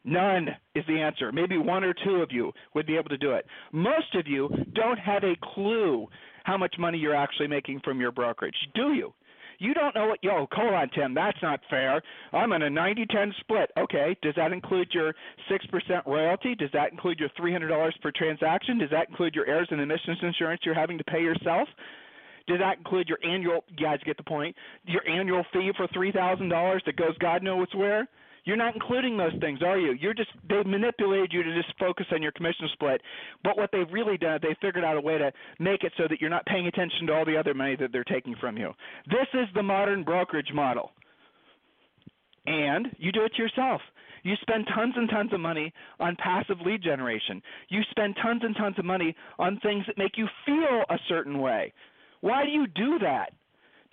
None 0.04 0.50
is 0.76 0.84
the 0.88 1.00
answer. 1.00 1.32
Maybe 1.32 1.58
one 1.58 1.84
or 1.84 1.94
two 1.94 2.18
of 2.18 2.32
you 2.32 2.52
would 2.76 2.86
be 2.86 2.96
able 2.96 3.10
to 3.10 3.18
do 3.18 3.32
it. 3.32 3.46
Most 3.72 4.14
of 4.14 4.28
you 4.28 4.50
don't 4.76 5.00
have 5.00 5.24
a 5.24 5.36
clue 5.54 6.08
how 6.44 6.58
much 6.58 6.76
money 6.78 7.00
you're 7.00 7.16
actually 7.16 7.48
making 7.48 7.82
from 7.84 8.00
your 8.00 8.12
brokerage, 8.12 8.56
do 8.76 8.94
you? 8.94 9.12
You 9.60 9.74
don't 9.74 9.96
know 9.96 10.08
what, 10.08 10.20
yo, 10.24 10.48
hold 10.52 10.74
on, 10.74 10.90
Tim, 10.90 11.14
that's 11.14 11.38
not 11.42 11.60
fair. 11.70 12.02
I'm 12.34 12.52
in 12.54 12.64
a 12.64 12.70
90 12.70 13.06
10 13.06 13.34
split. 13.40 13.72
Okay, 13.78 14.18
does 14.22 14.34
that 14.36 14.52
include 14.52 14.90
your 14.94 15.14
6% 15.50 16.06
royalty? 16.06 16.56
Does 16.56 16.70
that 16.74 16.92
include 16.92 17.20
your 17.20 17.30
$300 17.30 18.02
per 18.02 18.12
transaction? 18.12 18.78
Does 18.78 18.90
that 18.92 19.10
include 19.10 19.36
your 19.36 19.46
errors 19.48 19.68
and 19.72 19.82
emissions 19.82 20.18
insurance 20.22 20.62
you're 20.66 20.76
having 20.76 20.98
to 20.98 21.04
pay 21.04 21.22
yourself? 21.22 21.68
Does 22.48 22.60
that 22.60 22.78
include 22.78 23.10
your 23.10 23.18
annual, 23.24 23.64
you 23.70 23.84
guys 23.84 24.00
get 24.06 24.18
the 24.18 24.24
point, 24.24 24.56
your 24.86 25.08
annual 25.08 25.44
fee 25.52 25.72
for 25.76 25.88
$3,000 25.88 26.80
that 26.86 26.96
goes 26.96 27.18
God 27.18 27.42
knows 27.42 27.68
where? 27.74 28.08
You're 28.46 28.58
not 28.58 28.76
including 28.76 29.18
those 29.18 29.34
things, 29.42 29.60
are 29.64 29.78
you? 29.78 29.94
You're 29.94 30.14
just 30.14 30.30
they've 30.48 30.66
manipulated 30.66 31.34
you 31.34 31.44
to 31.44 31.54
just 31.56 31.78
focus 31.80 32.06
on 32.12 32.22
your 32.22 32.32
commission 32.32 32.70
split. 32.74 33.02
But 33.44 33.58
what 33.58 33.72
they've 33.72 33.92
really 33.92 34.18
done, 34.18 34.40
they 34.42 34.56
figured 34.62 34.84
out 34.84 34.98
a 34.98 35.02
way 35.02 35.18
to 35.18 35.32
make 35.60 35.84
it 35.84 35.92
so 35.98 36.04
that 36.08 36.22
you're 36.22 36.30
not 36.30 36.46
paying 36.46 36.68
attention 36.68 37.08
to 37.08 37.14
all 37.14 37.26
the 37.26 37.38
other 37.38 37.54
money 37.54 37.76
that 37.80 37.92
they're 37.92 38.04
taking 38.04 38.36
from 38.40 38.56
you. 38.58 38.72
This 39.08 39.28
is 39.34 39.48
the 39.56 39.64
modern 39.64 40.04
brokerage 40.04 40.52
model. 40.54 40.92
And 42.46 42.88
you 42.98 43.12
do 43.12 43.24
it 43.24 43.38
yourself. 43.38 43.82
You 44.22 44.36
spend 44.42 44.68
tons 44.76 44.94
and 44.96 45.10
tons 45.10 45.34
of 45.34 45.40
money 45.40 45.74
on 46.00 46.16
passive 46.18 46.58
lead 46.64 46.82
generation. 46.82 47.42
You 47.70 47.82
spend 47.92 48.16
tons 48.22 48.42
and 48.44 48.56
tons 48.56 48.78
of 48.78 48.86
money 48.86 49.16
on 49.40 49.60
things 49.60 49.86
that 49.88 49.98
make 49.98 50.18
you 50.18 50.28
feel 50.46 50.84
a 50.90 50.98
certain 51.08 51.40
way. 51.40 51.74
Why 52.22 52.44
do 52.44 52.52
you 52.52 52.68
do 52.68 53.00
that? 53.00 53.34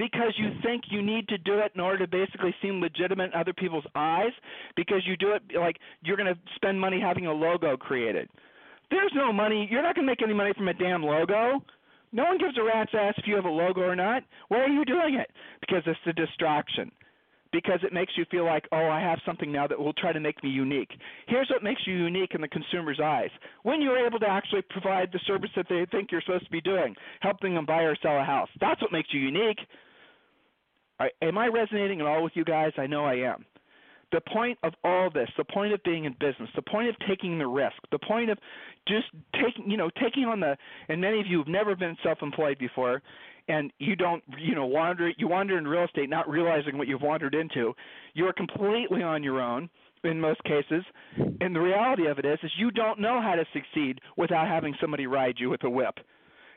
Because 0.02 0.34
you 0.36 0.48
think 0.64 0.82
you 0.90 1.00
need 1.00 1.28
to 1.28 1.38
do 1.38 1.54
it 1.64 1.70
in 1.76 1.80
order 1.80 1.98
to 2.04 2.08
basically 2.08 2.52
seem 2.60 2.80
legitimate 2.80 3.30
in 3.32 3.40
other 3.40 3.52
people's 3.52 3.86
eyes 3.94 4.32
because 4.74 5.02
you 5.06 5.16
do 5.16 5.30
it 5.32 5.42
like 5.56 5.76
you're 6.02 6.16
going 6.16 6.32
to 6.34 6.40
spend 6.56 6.80
money 6.80 7.00
having 7.00 7.26
a 7.26 7.32
logo 7.32 7.76
created. 7.76 8.28
There's 8.90 9.12
no 9.14 9.32
money. 9.32 9.68
You're 9.70 9.82
not 9.86 9.94
going 9.94 10.06
to 10.06 10.10
make 10.10 10.22
any 10.22 10.34
money 10.34 10.52
from 10.56 10.66
a 10.66 10.74
damn 10.74 11.04
logo. 11.04 11.62
No 12.10 12.24
one 12.24 12.38
gives 12.38 12.58
a 12.58 12.64
rat's 12.64 12.90
ass 12.94 13.14
if 13.16 13.26
you 13.28 13.36
have 13.36 13.44
a 13.44 13.48
logo 13.64 13.82
or 13.82 13.94
not. 13.96 14.24
Why 14.48 14.58
are 14.58 14.68
you 14.68 14.84
doing 14.84 15.14
it? 15.14 15.30
Because 15.60 15.82
it's 15.86 15.98
a 16.06 16.12
distraction. 16.12 16.90
because 17.52 17.80
it 17.84 17.92
makes 17.92 18.12
you 18.16 18.24
feel 18.30 18.44
like, 18.46 18.66
oh, 18.72 18.88
I 18.88 19.00
have 19.00 19.18
something 19.26 19.52
now 19.52 19.66
that 19.66 19.78
will 19.78 19.92
try 19.92 20.12
to 20.12 20.20
make 20.20 20.42
me 20.42 20.50
unique. 20.50 20.90
Here's 21.28 21.48
what 21.50 21.62
makes 21.62 21.82
you 21.86 21.94
unique 21.94 22.34
in 22.34 22.40
the 22.40 22.48
consumer's 22.48 22.98
eyes 23.02 23.30
when 23.62 23.80
you're 23.82 24.04
able 24.04 24.18
to 24.20 24.28
actually 24.28 24.62
provide 24.70 25.10
the 25.12 25.20
service 25.26 25.50
that 25.56 25.66
they 25.68 25.86
think 25.90 26.10
you're 26.10 26.22
supposed 26.22 26.46
to 26.46 26.50
be 26.50 26.60
doing, 26.62 26.94
helping 27.20 27.54
them 27.54 27.66
buy 27.66 27.82
or 27.82 27.96
sell 28.02 28.18
a 28.18 28.24
house. 28.24 28.48
That's 28.60 28.80
what 28.80 28.92
makes 28.92 29.10
you 29.12 29.20
unique. 29.20 29.58
Am 31.22 31.38
I 31.38 31.48
resonating 31.48 32.00
at 32.00 32.06
all 32.06 32.22
with 32.22 32.32
you 32.34 32.44
guys? 32.44 32.72
I 32.76 32.86
know 32.86 33.04
I 33.04 33.14
am. 33.14 33.44
The 34.12 34.20
point 34.20 34.58
of 34.62 34.74
all 34.84 35.08
this, 35.08 35.30
the 35.38 35.44
point 35.44 35.72
of 35.72 35.82
being 35.84 36.04
in 36.04 36.12
business, 36.20 36.50
the 36.54 36.62
point 36.62 36.88
of 36.90 36.96
taking 37.08 37.38
the 37.38 37.46
risk, 37.46 37.76
the 37.90 37.98
point 37.98 38.28
of 38.28 38.38
just 38.86 39.06
taking, 39.32 39.70
you 39.70 39.78
know, 39.78 39.88
taking 40.02 40.24
on 40.24 40.38
the, 40.38 40.54
and 40.90 41.00
many 41.00 41.18
of 41.18 41.26
you 41.26 41.38
have 41.38 41.48
never 41.48 41.74
been 41.74 41.96
self-employed 42.02 42.58
before, 42.58 43.00
and 43.48 43.72
you 43.78 43.96
don't 43.96 44.22
you 44.38 44.54
know 44.54 44.66
wander 44.66 45.12
you 45.18 45.28
wander 45.28 45.58
in 45.58 45.66
real 45.66 45.84
estate 45.84 46.08
not 46.08 46.28
realizing 46.28 46.78
what 46.78 46.88
you've 46.88 47.02
wandered 47.02 47.34
into 47.34 47.74
you're 48.14 48.32
completely 48.32 49.02
on 49.02 49.22
your 49.22 49.40
own 49.40 49.68
in 50.04 50.20
most 50.20 50.42
cases 50.44 50.84
and 51.40 51.54
the 51.54 51.60
reality 51.60 52.06
of 52.06 52.18
it 52.18 52.24
is 52.24 52.38
is 52.42 52.50
you 52.58 52.70
don't 52.70 53.00
know 53.00 53.20
how 53.20 53.34
to 53.34 53.44
succeed 53.52 54.00
without 54.16 54.46
having 54.46 54.74
somebody 54.80 55.06
ride 55.06 55.34
you 55.38 55.50
with 55.50 55.62
a 55.64 55.70
whip 55.70 55.98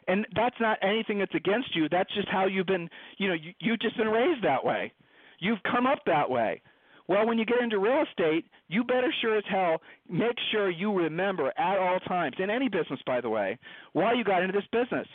and 0.07 0.25
that's 0.35 0.55
not 0.59 0.77
anything 0.81 1.19
that's 1.19 1.35
against 1.35 1.75
you 1.75 1.87
that's 1.89 2.13
just 2.13 2.27
how 2.29 2.45
you've 2.45 2.67
been 2.67 2.89
you 3.17 3.27
know 3.27 3.33
you, 3.33 3.51
you've 3.59 3.79
just 3.79 3.97
been 3.97 4.07
raised 4.07 4.43
that 4.43 4.63
way 4.63 4.91
you've 5.39 5.61
come 5.69 5.85
up 5.85 5.99
that 6.05 6.29
way 6.29 6.61
well, 7.07 7.27
when 7.27 7.37
you 7.37 7.45
get 7.45 7.61
into 7.61 7.77
real 7.77 8.03
estate, 8.09 8.45
you 8.67 8.83
better 8.83 9.13
sure 9.21 9.37
as 9.37 9.43
hell 9.47 9.79
make 10.09 10.35
sure 10.51 10.71
you 10.71 10.91
remember 10.91 11.53
at 11.55 11.77
all 11.77 11.99
times, 11.99 12.35
in 12.39 12.49
any 12.49 12.67
business, 12.67 12.99
by 13.05 13.21
the 13.21 13.29
way, 13.29 13.59
why 13.93 14.13
you 14.13 14.23
got 14.23 14.41
into 14.41 14.53
this 14.53 14.67
business 14.71 15.07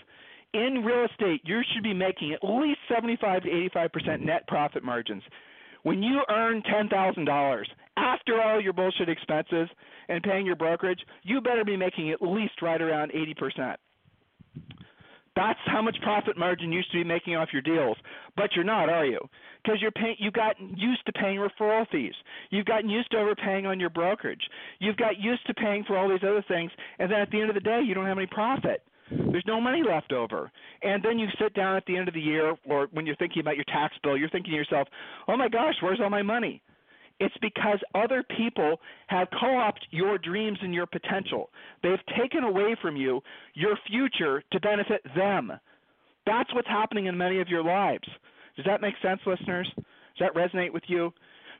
in 0.52 0.82
real 0.84 1.06
estate, 1.10 1.42
you 1.44 1.60
should 1.72 1.82
be 1.82 1.94
making 1.94 2.32
at 2.32 2.40
least 2.42 2.78
75 2.92 3.42
to 3.44 3.48
85% 3.48 4.20
net 4.20 4.46
profit 4.48 4.82
margins. 4.82 5.22
When 5.82 6.02
you 6.02 6.22
earn 6.28 6.62
$10,000 6.62 7.64
after 7.96 8.42
all 8.42 8.60
your 8.60 8.72
bullshit 8.72 9.08
expenses 9.08 9.68
and 10.08 10.22
paying 10.22 10.44
your 10.44 10.56
brokerage, 10.56 11.00
you 11.22 11.40
better 11.40 11.64
be 11.64 11.76
making 11.76 12.10
at 12.10 12.20
least 12.20 12.60
right 12.60 12.80
around 12.80 13.12
80%. 13.12 13.76
That's 15.40 15.58
how 15.64 15.80
much 15.80 15.96
profit 16.02 16.36
margin 16.36 16.70
you 16.70 16.78
used 16.78 16.92
to 16.92 16.98
be 16.98 17.04
making 17.04 17.34
off 17.34 17.48
your 17.50 17.62
deals, 17.62 17.96
but 18.36 18.50
you're 18.54 18.62
not, 18.62 18.90
are 18.90 19.06
you? 19.06 19.18
Because 19.64 19.80
you're 19.80 19.90
paying, 19.90 20.16
you've 20.18 20.34
gotten 20.34 20.76
used 20.76 21.04
to 21.06 21.12
paying 21.12 21.38
referral 21.38 21.88
fees. 21.88 22.12
You've 22.50 22.66
gotten 22.66 22.90
used 22.90 23.10
to 23.12 23.16
overpaying 23.16 23.64
on 23.64 23.80
your 23.80 23.88
brokerage. 23.88 24.42
You've 24.80 24.98
got 24.98 25.18
used 25.18 25.46
to 25.46 25.54
paying 25.54 25.84
for 25.84 25.96
all 25.96 26.10
these 26.10 26.22
other 26.22 26.44
things, 26.46 26.70
and 26.98 27.10
then 27.10 27.20
at 27.20 27.30
the 27.30 27.40
end 27.40 27.48
of 27.48 27.54
the 27.54 27.60
day, 27.62 27.80
you 27.82 27.94
don't 27.94 28.04
have 28.04 28.18
any 28.18 28.26
profit. 28.26 28.82
There's 29.10 29.44
no 29.46 29.62
money 29.62 29.82
left 29.82 30.12
over. 30.12 30.52
And 30.82 31.02
then 31.02 31.18
you 31.18 31.26
sit 31.40 31.54
down 31.54 31.74
at 31.74 31.86
the 31.86 31.96
end 31.96 32.08
of 32.08 32.12
the 32.12 32.20
year, 32.20 32.54
or 32.66 32.88
when 32.92 33.06
you're 33.06 33.16
thinking 33.16 33.40
about 33.40 33.56
your 33.56 33.64
tax 33.64 33.94
bill, 34.02 34.18
you're 34.18 34.28
thinking 34.28 34.50
to 34.50 34.56
yourself, 34.56 34.88
oh 35.26 35.38
my 35.38 35.48
gosh, 35.48 35.74
where's 35.80 36.00
all 36.02 36.10
my 36.10 36.22
money? 36.22 36.62
It's 37.20 37.34
because 37.42 37.78
other 37.94 38.24
people 38.36 38.80
have 39.08 39.28
co 39.38 39.56
opted 39.58 39.88
your 39.90 40.18
dreams 40.18 40.58
and 40.62 40.74
your 40.74 40.86
potential. 40.86 41.50
They've 41.82 41.98
taken 42.18 42.44
away 42.44 42.76
from 42.80 42.96
you 42.96 43.20
your 43.54 43.76
future 43.86 44.42
to 44.52 44.60
benefit 44.60 45.02
them. 45.14 45.52
That's 46.26 46.52
what's 46.54 46.68
happening 46.68 47.06
in 47.06 47.16
many 47.16 47.40
of 47.40 47.48
your 47.48 47.62
lives. 47.62 48.08
Does 48.56 48.64
that 48.66 48.80
make 48.80 48.94
sense, 49.02 49.20
listeners? 49.26 49.70
Does 49.76 49.84
that 50.20 50.34
resonate 50.34 50.72
with 50.72 50.82
you? 50.86 51.12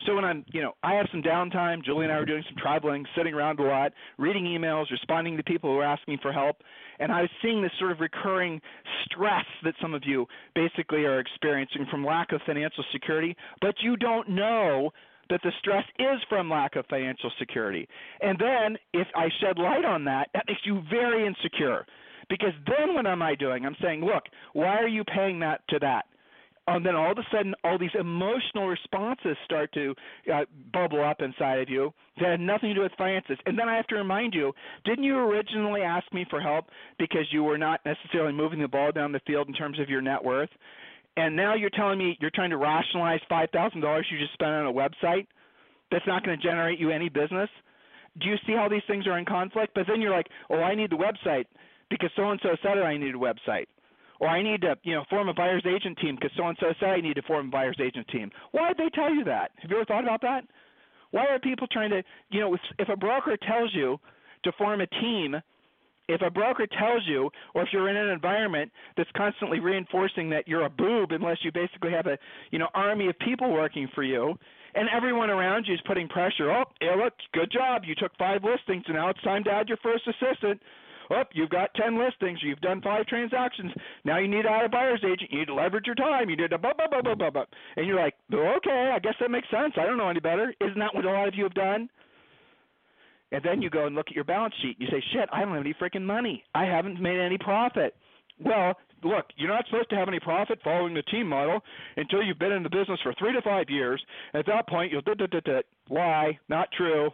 So 0.06 0.14
when 0.14 0.24
I'm, 0.24 0.46
you 0.50 0.62
know, 0.62 0.72
I 0.82 0.94
have 0.94 1.06
some 1.10 1.22
downtime. 1.22 1.84
Julie 1.84 2.04
and 2.04 2.12
I 2.12 2.18
were 2.18 2.24
doing 2.24 2.42
some 2.48 2.56
traveling, 2.56 3.04
sitting 3.14 3.34
around 3.34 3.60
a 3.60 3.64
lot, 3.64 3.92
reading 4.18 4.44
emails, 4.44 4.90
responding 4.90 5.36
to 5.36 5.42
people 5.42 5.70
who 5.70 5.78
are 5.78 5.84
asking 5.84 6.18
for 6.22 6.32
help, 6.32 6.56
and 7.00 7.12
I 7.12 7.22
was 7.22 7.30
seeing 7.42 7.62
this 7.62 7.72
sort 7.78 7.92
of 7.92 8.00
recurring 8.00 8.60
stress 9.04 9.44
that 9.64 9.74
some 9.80 9.92
of 9.92 10.02
you 10.06 10.26
basically 10.54 11.04
are 11.04 11.20
experiencing 11.20 11.86
from 11.90 12.04
lack 12.04 12.32
of 12.32 12.40
financial 12.46 12.84
security, 12.92 13.36
but 13.60 13.74
you 13.82 13.96
don't 13.96 14.28
know 14.30 14.90
that 15.30 15.40
the 15.42 15.52
stress 15.58 15.84
is 15.98 16.20
from 16.28 16.50
lack 16.50 16.76
of 16.76 16.84
financial 16.86 17.30
security. 17.38 17.88
And 18.20 18.38
then 18.38 18.76
if 18.92 19.08
I 19.14 19.28
shed 19.40 19.58
light 19.58 19.84
on 19.84 20.04
that, 20.04 20.28
that 20.34 20.44
makes 20.46 20.60
you 20.64 20.82
very 20.90 21.26
insecure. 21.26 21.86
Because 22.28 22.52
then 22.66 22.94
what 22.94 23.06
am 23.06 23.22
I 23.22 23.34
doing? 23.34 23.64
I'm 23.64 23.76
saying, 23.82 24.04
look, 24.04 24.24
why 24.52 24.76
are 24.76 24.88
you 24.88 25.04
paying 25.04 25.40
that 25.40 25.62
to 25.68 25.78
that? 25.80 26.04
and 26.66 26.86
then 26.86 26.94
all 26.94 27.12
of 27.12 27.18
a 27.18 27.22
sudden 27.32 27.54
all 27.64 27.78
these 27.78 27.90
emotional 27.98 28.68
responses 28.68 29.36
start 29.44 29.72
to 29.72 29.94
uh, 30.32 30.44
bubble 30.72 31.02
up 31.02 31.20
inside 31.20 31.58
of 31.60 31.68
you 31.68 31.92
that 32.20 32.30
had 32.30 32.40
nothing 32.40 32.68
to 32.70 32.74
do 32.74 32.80
with 32.82 32.92
finances 32.98 33.38
and 33.46 33.58
then 33.58 33.68
i 33.68 33.76
have 33.76 33.86
to 33.86 33.94
remind 33.94 34.34
you 34.34 34.52
didn't 34.84 35.04
you 35.04 35.16
originally 35.16 35.82
ask 35.82 36.12
me 36.12 36.24
for 36.28 36.40
help 36.40 36.66
because 36.98 37.26
you 37.32 37.42
were 37.42 37.58
not 37.58 37.80
necessarily 37.84 38.32
moving 38.32 38.60
the 38.60 38.68
ball 38.68 38.92
down 38.92 39.12
the 39.12 39.20
field 39.26 39.48
in 39.48 39.54
terms 39.54 39.78
of 39.80 39.88
your 39.88 40.00
net 40.02 40.22
worth 40.22 40.50
and 41.16 41.34
now 41.34 41.54
you're 41.54 41.70
telling 41.70 41.98
me 41.98 42.16
you're 42.20 42.30
trying 42.34 42.50
to 42.50 42.56
rationalize 42.56 43.20
five 43.28 43.50
thousand 43.50 43.80
dollars 43.80 44.06
you 44.10 44.18
just 44.18 44.32
spent 44.32 44.50
on 44.50 44.66
a 44.66 44.72
website 44.72 45.26
that's 45.90 46.06
not 46.06 46.24
going 46.24 46.38
to 46.38 46.42
generate 46.42 46.78
you 46.78 46.90
any 46.90 47.08
business 47.08 47.48
do 48.20 48.28
you 48.28 48.36
see 48.46 48.52
how 48.54 48.68
these 48.68 48.82
things 48.86 49.06
are 49.06 49.18
in 49.18 49.24
conflict 49.24 49.72
but 49.74 49.84
then 49.88 50.00
you're 50.00 50.14
like 50.14 50.28
oh 50.50 50.60
i 50.60 50.74
need 50.74 50.90
the 50.90 50.96
website 50.96 51.46
because 51.88 52.10
so 52.16 52.30
and 52.30 52.40
so 52.42 52.50
said 52.62 52.78
it. 52.78 52.82
i 52.82 52.96
need 52.96 53.14
a 53.14 53.18
website 53.18 53.66
or 54.20 54.28
I 54.28 54.42
need 54.42 54.60
to, 54.60 54.76
you 54.82 54.94
know, 54.94 55.04
form 55.08 55.28
a 55.28 55.34
buyer's 55.34 55.64
agent 55.66 55.98
team 55.98 56.14
because 56.14 56.30
so 56.36 56.46
and 56.46 56.56
so 56.60 56.66
said 56.78 56.90
I 56.90 57.00
need 57.00 57.14
to 57.14 57.22
form 57.22 57.48
a 57.48 57.50
buyer's 57.50 57.78
agent 57.82 58.06
team. 58.08 58.30
Why 58.52 58.68
did 58.68 58.76
they 58.76 58.90
tell 58.94 59.12
you 59.12 59.24
that? 59.24 59.50
Have 59.56 59.70
you 59.70 59.78
ever 59.78 59.86
thought 59.86 60.04
about 60.04 60.20
that? 60.20 60.44
Why 61.10 61.26
are 61.26 61.38
people 61.40 61.66
trying 61.72 61.90
to, 61.90 62.02
you 62.30 62.40
know, 62.40 62.56
if 62.78 62.88
a 62.88 62.96
broker 62.96 63.36
tells 63.36 63.74
you 63.74 63.98
to 64.44 64.52
form 64.52 64.80
a 64.82 64.86
team, 64.86 65.36
if 66.12 66.22
a 66.22 66.30
broker 66.30 66.66
tells 66.66 67.02
you, 67.06 67.30
or 67.54 67.62
if 67.62 67.68
you're 67.72 67.88
in 67.88 67.96
an 67.96 68.10
environment 68.10 68.70
that's 68.96 69.10
constantly 69.16 69.60
reinforcing 69.60 70.30
that 70.30 70.46
you're 70.46 70.66
a 70.66 70.70
boob 70.70 71.12
unless 71.12 71.38
you 71.42 71.52
basically 71.52 71.92
have 71.92 72.06
a, 72.06 72.18
you 72.50 72.58
know, 72.58 72.68
army 72.74 73.08
of 73.08 73.18
people 73.18 73.52
working 73.52 73.88
for 73.94 74.02
you, 74.02 74.34
and 74.74 74.88
everyone 74.94 75.30
around 75.30 75.66
you 75.66 75.74
is 75.74 75.80
putting 75.86 76.08
pressure. 76.08 76.50
Oh, 76.50 76.64
yeah, 76.80 76.94
look, 76.94 77.14
good 77.32 77.50
job. 77.50 77.82
You 77.84 77.94
took 77.96 78.12
five 78.16 78.42
listings, 78.44 78.84
and 78.86 78.96
now 78.96 79.08
it's 79.08 79.22
time 79.22 79.42
to 79.44 79.50
add 79.50 79.68
your 79.68 79.78
first 79.78 80.04
assistant 80.06 80.60
oh, 81.10 81.24
you've 81.32 81.50
got 81.50 81.74
10 81.74 81.98
listings, 81.98 82.38
you've 82.42 82.60
done 82.60 82.80
five 82.80 83.06
transactions, 83.06 83.72
now 84.04 84.18
you 84.18 84.28
need 84.28 84.42
to 84.42 84.50
add 84.50 84.64
a 84.64 84.68
buyer's 84.68 85.02
agent, 85.04 85.30
you 85.30 85.40
need 85.40 85.46
to 85.46 85.54
leverage 85.54 85.86
your 85.86 85.94
time, 85.94 86.30
you 86.30 86.36
need 86.36 86.50
to 86.50 86.58
blah, 86.58 86.72
blah, 86.74 86.88
blah, 86.88 87.02
blah, 87.02 87.14
blah, 87.14 87.30
blah. 87.30 87.44
And 87.76 87.86
you're 87.86 88.00
like, 88.00 88.14
okay, 88.32 88.92
I 88.94 88.98
guess 88.98 89.14
that 89.20 89.30
makes 89.30 89.50
sense. 89.50 89.74
I 89.76 89.86
don't 89.86 89.98
know 89.98 90.08
any 90.08 90.20
better. 90.20 90.54
Isn't 90.60 90.78
that 90.78 90.94
what 90.94 91.04
a 91.04 91.10
lot 91.10 91.28
of 91.28 91.34
you 91.34 91.44
have 91.44 91.54
done? 91.54 91.88
And 93.32 93.42
then 93.44 93.62
you 93.62 93.70
go 93.70 93.86
and 93.86 93.94
look 93.94 94.08
at 94.08 94.14
your 94.14 94.24
balance 94.24 94.54
sheet. 94.60 94.76
And 94.78 94.88
You 94.88 94.98
say, 94.98 95.04
shit, 95.12 95.28
I 95.32 95.40
don't 95.40 95.54
have 95.54 95.60
any 95.60 95.74
freaking 95.74 96.04
money. 96.04 96.44
I 96.54 96.64
haven't 96.64 97.00
made 97.00 97.20
any 97.20 97.38
profit. 97.38 97.94
Well, 98.42 98.74
look, 99.04 99.26
you're 99.36 99.48
not 99.48 99.64
supposed 99.66 99.90
to 99.90 99.96
have 99.96 100.08
any 100.08 100.20
profit 100.20 100.58
following 100.64 100.94
the 100.94 101.02
team 101.02 101.28
model 101.28 101.60
until 101.96 102.22
you've 102.22 102.38
been 102.38 102.52
in 102.52 102.62
the 102.62 102.70
business 102.70 102.98
for 103.02 103.14
three 103.18 103.32
to 103.32 103.42
five 103.42 103.66
years. 103.68 104.02
At 104.34 104.46
that 104.46 104.68
point, 104.68 104.90
you'll 104.90 105.02
do 105.02 105.14
do 105.14 105.26
do 105.26 105.40
do 105.40 105.60
lie, 105.90 106.38
not 106.48 106.68
true 106.76 107.10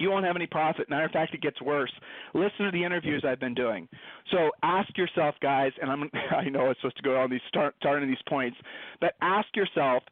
you 0.00 0.10
won't 0.10 0.24
have 0.24 0.34
any 0.34 0.46
profit. 0.46 0.88
Matter 0.88 1.04
of 1.04 1.10
fact, 1.12 1.34
it 1.34 1.42
gets 1.42 1.60
worse. 1.60 1.92
Listen 2.32 2.64
to 2.64 2.70
the 2.72 2.82
interviews 2.82 3.22
I've 3.26 3.38
been 3.38 3.54
doing. 3.54 3.86
So 4.32 4.50
ask 4.62 4.96
yourself, 4.96 5.34
guys, 5.42 5.72
and 5.80 5.90
I'm 5.90 6.10
I 6.36 6.48
know 6.48 6.70
it's 6.70 6.80
supposed 6.80 6.96
to 6.96 7.02
go 7.02 7.20
on 7.20 7.30
these 7.30 7.40
start 7.48 7.74
starting 7.78 8.08
these 8.08 8.18
points, 8.26 8.56
but 9.00 9.12
ask 9.20 9.46
yourself 9.54 10.02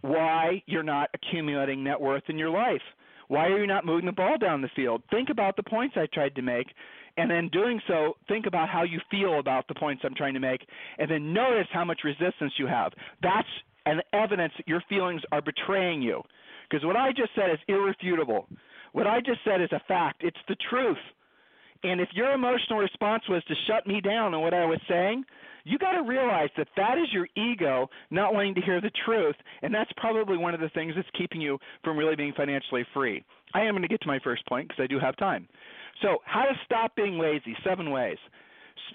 why 0.00 0.62
you're 0.66 0.82
not 0.82 1.10
accumulating 1.14 1.84
net 1.84 2.00
worth 2.00 2.24
in 2.28 2.36
your 2.36 2.50
life. 2.50 2.82
Why 3.28 3.46
are 3.46 3.58
you 3.58 3.66
not 3.66 3.84
moving 3.84 4.06
the 4.06 4.12
ball 4.12 4.38
down 4.38 4.62
the 4.62 4.70
field? 4.76 5.02
Think 5.10 5.30
about 5.30 5.56
the 5.56 5.62
points 5.62 5.96
I 5.96 6.06
tried 6.12 6.34
to 6.36 6.42
make, 6.42 6.68
and 7.16 7.30
then 7.30 7.48
doing 7.48 7.80
so, 7.88 8.16
think 8.28 8.46
about 8.46 8.68
how 8.68 8.82
you 8.82 9.00
feel 9.10 9.38
about 9.38 9.66
the 9.68 9.74
points 9.74 10.02
I'm 10.04 10.14
trying 10.14 10.34
to 10.34 10.40
make, 10.40 10.60
and 10.98 11.10
then 11.10 11.32
notice 11.32 11.66
how 11.72 11.84
much 11.84 12.00
resistance 12.04 12.52
you 12.58 12.66
have. 12.66 12.92
That's 13.22 13.48
an 13.86 14.00
evidence 14.12 14.52
that 14.56 14.68
your 14.68 14.82
feelings 14.88 15.22
are 15.32 15.40
betraying 15.40 16.02
you. 16.02 16.22
Because 16.68 16.84
what 16.84 16.96
I 16.96 17.10
just 17.10 17.30
said 17.34 17.50
is 17.50 17.58
irrefutable. 17.68 18.48
What 18.92 19.06
I 19.06 19.20
just 19.20 19.40
said 19.44 19.60
is 19.60 19.70
a 19.72 19.80
fact. 19.86 20.22
It's 20.24 20.36
the 20.48 20.56
truth. 20.68 20.96
And 21.86 22.00
if 22.00 22.08
your 22.14 22.32
emotional 22.32 22.80
response 22.80 23.22
was 23.28 23.44
to 23.44 23.54
shut 23.68 23.86
me 23.86 24.00
down 24.00 24.34
on 24.34 24.40
what 24.40 24.52
I 24.52 24.64
was 24.64 24.80
saying, 24.88 25.24
you 25.62 25.78
got 25.78 25.92
to 25.92 26.02
realize 26.02 26.48
that 26.56 26.66
that 26.76 26.98
is 26.98 27.12
your 27.12 27.28
ego 27.36 27.88
not 28.10 28.34
wanting 28.34 28.56
to 28.56 28.60
hear 28.60 28.80
the 28.80 28.90
truth, 29.04 29.36
and 29.62 29.72
that's 29.72 29.90
probably 29.96 30.36
one 30.36 30.52
of 30.52 30.60
the 30.60 30.68
things 30.70 30.94
that's 30.96 31.08
keeping 31.16 31.40
you 31.40 31.58
from 31.84 31.96
really 31.96 32.16
being 32.16 32.32
financially 32.36 32.84
free. 32.92 33.24
I 33.54 33.60
am 33.60 33.72
going 33.72 33.82
to 33.82 33.88
get 33.88 34.00
to 34.00 34.08
my 34.08 34.18
first 34.24 34.44
point 34.46 34.66
because 34.66 34.82
I 34.82 34.88
do 34.88 34.98
have 34.98 35.16
time. 35.16 35.46
So, 36.02 36.18
how 36.24 36.42
to 36.42 36.54
stop 36.64 36.96
being 36.96 37.18
lazy? 37.18 37.56
Seven 37.64 37.90
ways. 37.90 38.18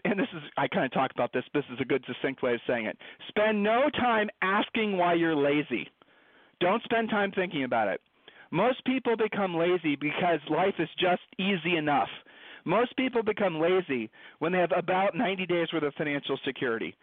And 0.04 0.20
this 0.20 0.28
is, 0.36 0.44
I 0.58 0.68
kind 0.68 0.86
of 0.86 0.92
talked 0.92 1.14
about 1.14 1.32
this. 1.34 1.44
This 1.54 1.64
is 1.74 1.80
a 1.80 1.86
good, 1.86 2.04
succinct 2.08 2.44
way 2.44 2.56
of 2.56 2.62
saying 2.68 2.86
it. 2.88 2.98
Spend 3.30 3.64
no 3.64 3.90
time 3.98 4.30
asking 4.42 4.98
why 4.98 5.14
you're 5.14 5.36
lazy. 5.36 5.90
Don't 6.60 6.84
spend 6.84 7.10
time 7.10 7.32
thinking 7.32 7.64
about 7.64 7.88
it. 7.88 8.02
Most 8.52 8.84
people 8.86 9.16
become 9.16 9.56
lazy 9.56 9.96
because 9.96 10.40
life 10.50 10.76
is 10.78 10.90
just 11.00 11.22
easy 11.40 11.78
enough. 11.78 12.10
Most 12.66 12.96
people 12.96 13.24
become 13.24 13.60
lazy 13.60 14.10
when 14.40 14.52
they 14.52 14.60
have 14.60 14.72
about 14.76 15.16
90 15.16 15.46
days 15.46 15.68
worth 15.74 15.84
of 15.84 15.94
financial 15.96 16.38
security. 16.46 16.96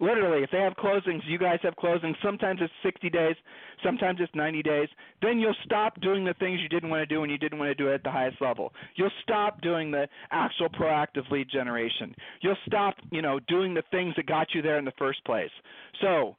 Literally, 0.00 0.42
if 0.42 0.50
they 0.50 0.60
have 0.60 0.72
closings, 0.74 1.20
you 1.26 1.38
guys 1.38 1.58
have 1.62 1.74
closings, 1.76 2.14
sometimes 2.22 2.60
it's 2.62 2.72
60 2.82 3.10
days, 3.10 3.36
sometimes 3.84 4.18
it's 4.22 4.34
90 4.34 4.62
days, 4.62 4.88
then 5.20 5.38
you'll 5.38 5.54
stop 5.64 6.00
doing 6.00 6.24
the 6.24 6.32
things 6.34 6.58
you 6.62 6.70
didn't 6.70 6.88
want 6.88 7.06
to 7.06 7.14
do 7.14 7.20
when 7.20 7.28
you 7.28 7.36
didn't 7.36 7.58
want 7.58 7.68
to 7.68 7.74
do 7.74 7.90
it 7.90 7.94
at 7.96 8.02
the 8.02 8.10
highest 8.10 8.40
level. 8.40 8.72
You'll 8.94 9.10
stop 9.22 9.60
doing 9.60 9.90
the 9.90 10.08
actual 10.30 10.70
proactive 10.70 11.30
lead 11.30 11.50
generation. 11.50 12.14
You'll 12.40 12.56
stop, 12.66 12.94
you 13.12 13.20
know, 13.20 13.40
doing 13.46 13.74
the 13.74 13.82
things 13.90 14.14
that 14.16 14.24
got 14.24 14.54
you 14.54 14.62
there 14.62 14.78
in 14.78 14.86
the 14.86 14.92
first 14.98 15.22
place. 15.26 15.50
So, 16.00 16.36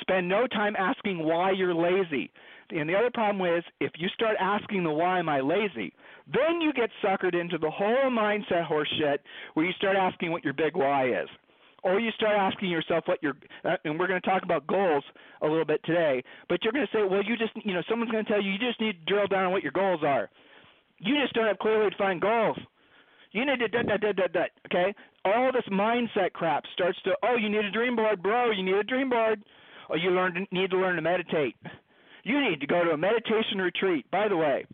spend 0.00 0.28
no 0.28 0.48
time 0.48 0.74
asking 0.76 1.24
why 1.24 1.52
you're 1.52 1.74
lazy. 1.74 2.32
And 2.72 2.88
the 2.88 2.94
other 2.94 3.10
problem 3.12 3.46
is 3.56 3.64
if 3.80 3.92
you 3.98 4.08
start 4.14 4.36
asking 4.40 4.84
the 4.84 4.90
why 4.90 5.18
am 5.18 5.28
I 5.28 5.40
lazy, 5.40 5.92
then 6.32 6.60
you 6.60 6.72
get 6.72 6.90
suckered 7.04 7.38
into 7.38 7.58
the 7.58 7.70
whole 7.70 8.10
mindset 8.10 8.66
horseshit 8.68 9.18
where 9.54 9.66
you 9.66 9.72
start 9.72 9.96
asking 9.96 10.30
what 10.30 10.44
your 10.44 10.52
big 10.52 10.76
why 10.76 11.08
is. 11.08 11.28
Or 11.82 11.98
you 11.98 12.10
start 12.12 12.36
asking 12.36 12.68
yourself 12.68 13.04
what 13.06 13.22
your 13.22 13.34
uh, 13.64 13.76
and 13.84 13.98
we're 13.98 14.06
going 14.06 14.20
to 14.20 14.28
talk 14.28 14.42
about 14.42 14.66
goals 14.66 15.02
a 15.40 15.46
little 15.46 15.64
bit 15.64 15.80
today, 15.84 16.22
but 16.48 16.62
you're 16.62 16.74
going 16.74 16.86
to 16.86 16.92
say, 16.92 17.02
well, 17.08 17.22
you 17.24 17.38
just 17.38 17.52
you 17.64 17.72
know 17.72 17.82
someone's 17.88 18.12
going 18.12 18.24
to 18.24 18.30
tell 18.30 18.42
you 18.42 18.50
you 18.50 18.58
just 18.58 18.78
need 18.80 19.00
to 19.00 19.12
drill 19.12 19.26
down 19.26 19.46
on 19.46 19.52
what 19.52 19.62
your 19.62 19.72
goals 19.72 20.00
are. 20.04 20.28
You 20.98 21.14
just 21.22 21.32
don't 21.32 21.46
have 21.46 21.58
clearly 21.58 21.88
defined 21.88 22.20
goals. 22.20 22.58
You 23.32 23.46
need 23.46 23.60
to 23.60 23.68
da 23.68 23.82
da 23.82 23.96
da 23.96 24.12
da 24.12 24.26
da. 24.26 24.44
Okay, 24.66 24.94
all 25.24 25.52
this 25.52 25.64
mindset 25.72 26.34
crap 26.34 26.64
starts 26.74 26.98
to. 27.04 27.12
Oh, 27.22 27.36
you 27.36 27.48
need 27.48 27.64
a 27.64 27.70
dream 27.70 27.96
board, 27.96 28.22
bro. 28.22 28.50
You 28.50 28.62
need 28.62 28.74
a 28.74 28.84
dream 28.84 29.08
board. 29.08 29.42
Oh, 29.88 29.96
you 29.96 30.10
learn 30.10 30.46
need 30.52 30.70
to 30.70 30.76
learn 30.76 30.96
to 30.96 31.02
meditate. 31.02 31.56
You 32.24 32.40
need 32.40 32.60
to 32.60 32.66
go 32.66 32.84
to 32.84 32.90
a 32.90 32.96
meditation 32.96 33.58
retreat. 33.58 34.10
By 34.10 34.28
the 34.28 34.36
way, 34.36 34.66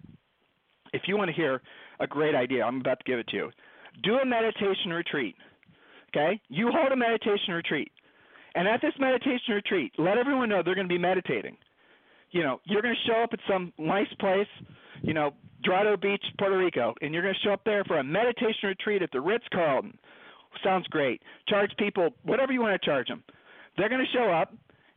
if 0.92 1.02
you 1.06 1.16
want 1.16 1.28
to 1.28 1.36
hear 1.36 1.62
a 2.00 2.06
great 2.06 2.34
idea, 2.34 2.64
I'm 2.64 2.80
about 2.80 2.98
to 3.00 3.04
give 3.04 3.18
it 3.18 3.28
to 3.28 3.36
you. 3.36 3.50
Do 4.02 4.16
a 4.16 4.26
meditation 4.26 4.90
retreat. 4.90 5.36
Okay, 6.14 6.40
you 6.48 6.70
hold 6.72 6.92
a 6.92 6.96
meditation 6.96 7.52
retreat, 7.54 7.90
and 8.54 8.66
at 8.66 8.80
this 8.80 8.94
meditation 8.98 9.54
retreat, 9.54 9.92
let 9.98 10.16
everyone 10.16 10.48
know 10.48 10.62
they're 10.64 10.74
going 10.74 10.88
to 10.88 10.94
be 10.94 10.98
meditating. 10.98 11.56
You 12.30 12.42
know, 12.42 12.60
you're 12.64 12.82
going 12.82 12.94
to 12.94 13.10
show 13.10 13.22
up 13.22 13.30
at 13.32 13.40
some 13.48 13.72
nice 13.76 14.12
place. 14.18 14.46
You 15.02 15.14
know, 15.14 15.32
Dorado 15.62 15.96
Beach, 15.96 16.24
Puerto 16.38 16.56
Rico, 16.56 16.94
and 17.02 17.12
you're 17.12 17.22
going 17.22 17.34
to 17.34 17.40
show 17.46 17.52
up 17.52 17.64
there 17.64 17.84
for 17.84 17.98
a 17.98 18.04
meditation 18.04 18.68
retreat 18.68 19.02
at 19.02 19.10
the 19.12 19.20
Ritz 19.20 19.44
Carlton. 19.52 19.98
Sounds 20.64 20.86
great. 20.88 21.20
Charge 21.48 21.70
people 21.78 22.10
whatever 22.22 22.52
you 22.52 22.62
want 22.62 22.80
to 22.80 22.86
charge 22.86 23.08
them. 23.08 23.22
They're 23.76 23.90
going 23.90 24.04
to 24.04 24.18
show 24.18 24.30
up, 24.30 24.54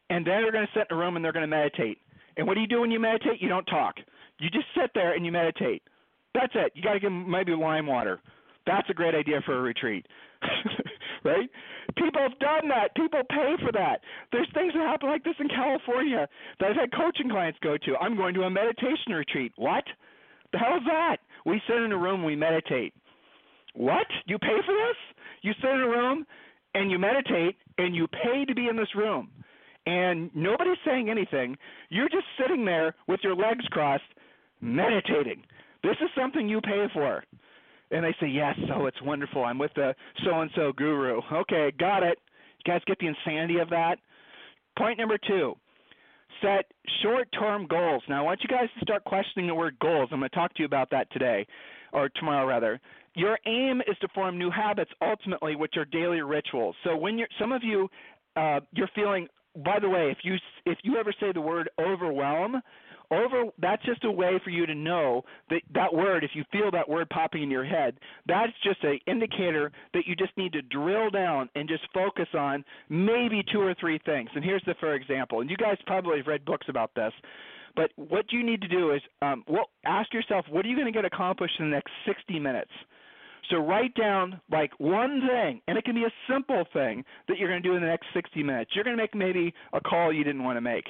and 0.10 0.26
then 0.26 0.42
they're 0.42 0.52
going 0.52 0.68
to 0.68 0.80
sit 0.80 0.88
in 0.90 0.96
a 0.96 1.00
room 1.00 1.16
and 1.16 1.26
they're 1.26 1.34
going 1.34 1.44
to 1.44 1.48
meditate. 1.48 2.00
And 2.40 2.48
what 2.48 2.54
do 2.54 2.62
you 2.62 2.68
do 2.68 2.80
when 2.80 2.90
you 2.90 3.02
meditate? 3.02 3.42
You 3.42 3.50
don't 3.50 3.66
talk. 3.66 3.96
You 4.40 4.50
just 4.50 4.68
sit 4.74 4.92
there 4.96 5.14
and 5.14 5.26
you 5.26 5.32
meditate. 5.32 5.84
That's 6.34 6.54
it. 6.56 6.72
You 6.74 6.82
got 6.82 6.94
to 6.94 7.00
give 7.02 7.12
them 7.12 7.30
maybe 7.30 7.52
lime 7.52 7.86
water. 7.86 8.22
That's 8.66 8.90
a 8.90 8.94
great 8.94 9.14
idea 9.14 9.42
for 9.46 9.58
a 9.58 9.62
retreat. 9.62 10.06
right? 11.26 11.50
People 11.98 12.22
have 12.22 12.40
done 12.40 12.70
that. 12.70 12.96
People 12.96 13.20
pay 13.30 13.56
for 13.62 13.74
that. 13.74 14.00
There's 14.32 14.48
things 14.54 14.72
that 14.74 14.88
happen 14.88 15.10
like 15.10 15.26
this 15.26 15.36
in 15.38 15.50
California 15.50 16.30
that 16.62 16.70
I've 16.70 16.78
had 16.78 16.94
coaching 16.94 17.30
clients 17.30 17.60
go 17.62 17.76
to. 17.76 17.98
I'm 17.98 18.16
going 18.16 18.34
to 18.36 18.44
a 18.44 18.50
meditation 18.50 19.12
retreat. 19.12 19.52
What? 19.58 19.84
The 20.54 20.60
hell 20.60 20.78
is 20.78 20.84
that? 20.88 21.18
We 21.46 21.62
sit 21.68 21.82
in 21.82 21.92
a 21.92 21.98
room, 21.98 22.22
and 22.22 22.26
we 22.26 22.38
meditate. 22.38 22.94
What? 23.74 24.08
You 24.28 24.40
pay 24.40 24.60
for 24.66 24.74
this? 24.74 24.98
You 25.42 25.52
sit 25.62 25.72
in 25.72 25.82
a 25.82 25.90
room 25.90 26.26
and 26.74 26.90
you 26.90 27.00
meditate 27.00 27.58
and 27.78 27.94
you 27.94 28.08
pay 28.08 28.46
to 28.46 28.56
be 28.56 28.70
in 28.70 28.78
this 28.78 28.96
room. 28.96 29.30
And 29.90 30.30
nobody's 30.36 30.78
saying 30.86 31.10
anything. 31.10 31.58
You're 31.90 32.10
just 32.10 32.26
sitting 32.40 32.64
there 32.64 32.94
with 33.08 33.22
your 33.24 33.36
legs 33.36 33.66
crossed, 33.72 34.04
meditating. 34.62 35.42
This 35.82 35.96
is 36.02 36.10
something 36.16 36.48
you 36.48 36.62
pay 36.62 36.86
for. 36.94 37.24
And 37.90 38.06
they 38.06 38.16
say, 38.22 38.28
Yes, 38.28 38.56
so 38.68 38.86
it's 38.86 39.02
wonderful. 39.02 39.44
I'm 39.44 39.58
with 39.58 39.72
the 39.76 39.96
so 40.24 40.42
and 40.42 40.52
so 40.56 40.72
guru. 40.74 41.22
Okay, 41.34 41.72
got 41.80 42.04
it. 42.04 42.20
You 42.64 42.72
guys 42.72 42.82
get 42.86 43.00
the 43.00 43.08
insanity 43.08 43.58
of 43.58 43.72
that? 43.72 43.98
Point 44.78 45.00
number 45.00 45.18
two 45.28 45.56
set 46.44 46.66
short 47.02 47.28
term 47.38 47.66
goals. 47.68 48.04
Now, 48.08 48.20
I 48.20 48.22
want 48.22 48.42
you 48.44 48.48
guys 48.48 48.70
to 48.78 48.86
start 48.86 49.04
questioning 49.06 49.48
the 49.48 49.56
word 49.56 49.76
goals. 49.82 50.10
I'm 50.12 50.20
going 50.20 50.30
to 50.30 50.36
talk 50.36 50.54
to 50.54 50.60
you 50.60 50.66
about 50.66 50.92
that 50.92 51.12
today, 51.12 51.48
or 51.94 52.10
tomorrow 52.10 52.46
rather. 52.46 52.80
Your 53.16 53.40
aim 53.48 53.82
is 53.88 53.98
to 54.02 54.08
form 54.10 54.38
new 54.38 54.52
habits 54.52 54.92
ultimately, 55.02 55.56
which 55.56 55.78
are 55.78 55.86
daily 55.86 56.22
rituals. 56.22 56.76
So 56.84 56.96
when 56.96 57.18
you're, 57.18 57.28
some 57.40 57.52
of 57.52 57.64
you, 57.64 57.90
uh, 58.36 58.60
you're 58.72 58.90
feeling. 58.94 59.28
By 59.56 59.80
the 59.80 59.90
way, 59.90 60.12
if 60.12 60.20
you 60.24 60.36
if 60.66 60.78
you 60.84 60.98
ever 60.98 61.14
say 61.20 61.32
the 61.32 61.42
word 61.42 61.70
overwhelm, 61.80 62.62
over 63.12 63.46
that's 63.60 63.84
just 63.86 64.04
a 64.04 64.12
way 64.12 64.40
for 64.44 64.50
you 64.50 64.66
to 64.66 64.76
know 64.76 65.24
that 65.50 65.62
that 65.74 65.94
word 65.94 66.24
if 66.24 66.32
you 66.34 66.44
feel 66.52 66.70
that 66.72 66.88
word 66.88 67.10
popping 67.10 67.44
in 67.44 67.50
your 67.50 67.66
head 67.66 67.98
that's 68.28 68.54
just 68.64 68.84
an 68.84 69.00
indicator 69.08 69.72
that 69.94 70.06
you 70.06 70.16
just 70.16 70.36
need 70.38 70.54
to 70.54 70.62
drill 70.62 71.10
down 71.10 71.50
and 71.56 71.68
just 71.68 71.84
focus 71.94 72.28
on 72.38 72.64
maybe 72.90 73.44
two 73.52 73.62
or 73.62 73.74
three 73.80 74.00
things. 74.06 74.30
And 74.36 74.44
here's 74.44 74.64
the 74.66 74.76
for 74.80 74.94
example 74.94 75.42
and 75.42 75.50
you 75.50 75.58
guys 75.58 75.78
probably 75.86 76.18
have 76.18 76.28
read 76.28 76.46
books 76.46 76.68
about 76.70 76.92
this 76.96 77.14
but 77.76 77.92
what 77.96 78.32
you 78.32 78.44
need 78.44 78.62
to 78.62 78.68
do 78.68 78.92
is 78.92 79.02
um, 79.22 79.44
well, 79.48 79.70
ask 79.86 80.14
yourself 80.14 80.46
what 80.50 80.66
are 80.66 80.70
you 80.70 80.76
going 80.76 80.92
to 80.92 80.92
get 80.92 81.06
accomplished 81.06 81.56
in 81.60 81.66
the 81.70 81.76
next 81.76 81.92
60 82.06 82.40
minutes 82.40 82.72
so 83.50 83.58
write 83.58 83.94
down 83.96 84.40
like 84.52 84.72
one 84.80 85.22
thing, 85.28 85.62
and 85.68 85.78
it 85.78 85.86
can 85.86 85.96
be 85.96 86.04
a 86.04 86.14
simple 86.32 86.66
thing 86.74 87.04
that 87.28 87.38
you're 87.38 87.50
going 87.50 87.62
to 87.62 87.68
do 87.68 87.76
in 87.76 87.82
the 87.82 87.88
next 87.88 88.08
60 88.14 88.44
minutes. 88.44 88.72
You're 88.74 88.84
going 88.84 88.96
to 88.96 89.02
make 89.02 89.16
maybe 89.16 89.54
a 89.74 89.82
call 89.82 90.14
you 90.14 90.24
didn't 90.24 90.44
want 90.44 90.58
to 90.58 90.62
make 90.62 90.86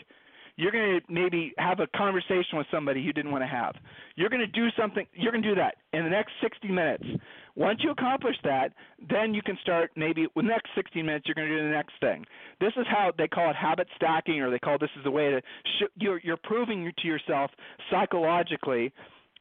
you're 0.59 0.73
going 0.73 0.99
to 0.99 1.05
maybe 1.11 1.53
have 1.57 1.79
a 1.79 1.87
conversation 1.95 2.57
with 2.57 2.67
somebody 2.69 2.99
you 2.99 3.13
didn't 3.13 3.31
want 3.31 3.41
to 3.41 3.47
have. 3.47 3.75
You're 4.17 4.27
going 4.27 4.41
to 4.41 4.47
do 4.47 4.67
something, 4.77 5.07
you're 5.13 5.31
going 5.31 5.41
to 5.41 5.49
do 5.49 5.55
that 5.55 5.75
in 5.93 6.03
the 6.03 6.09
next 6.09 6.33
60 6.41 6.67
minutes. 6.67 7.05
Once 7.55 7.79
you 7.81 7.91
accomplish 7.91 8.35
that, 8.43 8.73
then 9.09 9.33
you 9.33 9.41
can 9.41 9.57
start 9.61 9.89
maybe 9.95 10.27
the 10.35 10.41
next 10.41 10.67
60 10.75 11.01
minutes, 11.01 11.25
you're 11.27 11.35
going 11.35 11.47
to 11.47 11.57
do 11.57 11.63
the 11.63 11.73
next 11.73 11.93
thing. 12.01 12.25
This 12.59 12.73
is 12.75 12.85
how 12.89 13.13
they 13.17 13.29
call 13.29 13.49
it 13.49 13.55
habit 13.55 13.87
stacking, 13.95 14.41
or 14.41 14.51
they 14.51 14.59
call 14.59 14.77
this 14.77 14.89
is 14.99 15.05
a 15.05 15.11
way 15.11 15.29
to, 15.29 15.39
sh- 15.39 15.91
you're, 15.95 16.19
you're 16.25 16.37
proving 16.43 16.91
to 16.97 17.07
yourself 17.07 17.51
psychologically 17.89 18.91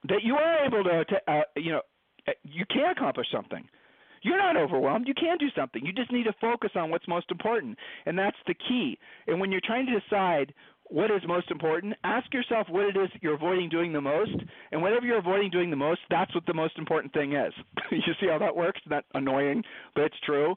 that 0.09 0.23
you 0.23 0.37
are 0.37 0.65
able 0.65 0.85
to, 0.85 1.05
to 1.05 1.17
uh, 1.27 1.43
you 1.57 1.73
know, 1.73 1.83
you 2.43 2.65
can 2.71 2.91
accomplish 2.91 3.27
something. 3.33 3.65
You're 4.23 4.39
not 4.39 4.57
overwhelmed. 4.57 5.07
You 5.07 5.15
can 5.15 5.39
do 5.39 5.47
something. 5.57 5.87
You 5.87 5.93
just 5.93 6.11
need 6.11 6.25
to 6.25 6.35
focus 6.41 6.71
on 6.75 6.91
what's 6.91 7.07
most 7.07 7.31
important. 7.31 7.79
And 8.05 8.19
that's 8.19 8.37
the 8.47 8.55
key. 8.55 8.99
And 9.29 9.41
when 9.41 9.53
you're 9.53 9.61
trying 9.65 9.87
to 9.87 10.01
decide 10.01 10.53
what 10.89 11.11
is 11.11 11.21
most 11.27 11.51
important. 11.51 11.95
Ask 12.05 12.33
yourself 12.33 12.67
what 12.69 12.87
it 12.87 12.97
is 12.97 13.09
you're 13.21 13.35
avoiding 13.35 13.69
doing 13.69 13.93
the 13.93 14.01
most, 14.01 14.35
and 14.73 14.83
whatever 14.83 15.07
you're 15.07 15.19
avoiding 15.19 15.51
doing 15.51 15.71
the 15.71 15.77
most, 15.77 16.01
that's 16.11 16.35
what 16.35 16.47
the 16.47 16.55
most 16.55 16.79
important 16.79 17.13
thing 17.13 17.35
is. 17.35 17.53
you 17.91 18.15
see 18.21 18.29
how 18.29 18.39
that 18.39 18.55
works? 18.55 18.81
Not 18.89 19.05
annoying, 19.15 19.63
but 19.95 20.05
it's 20.05 20.21
true. 20.25 20.55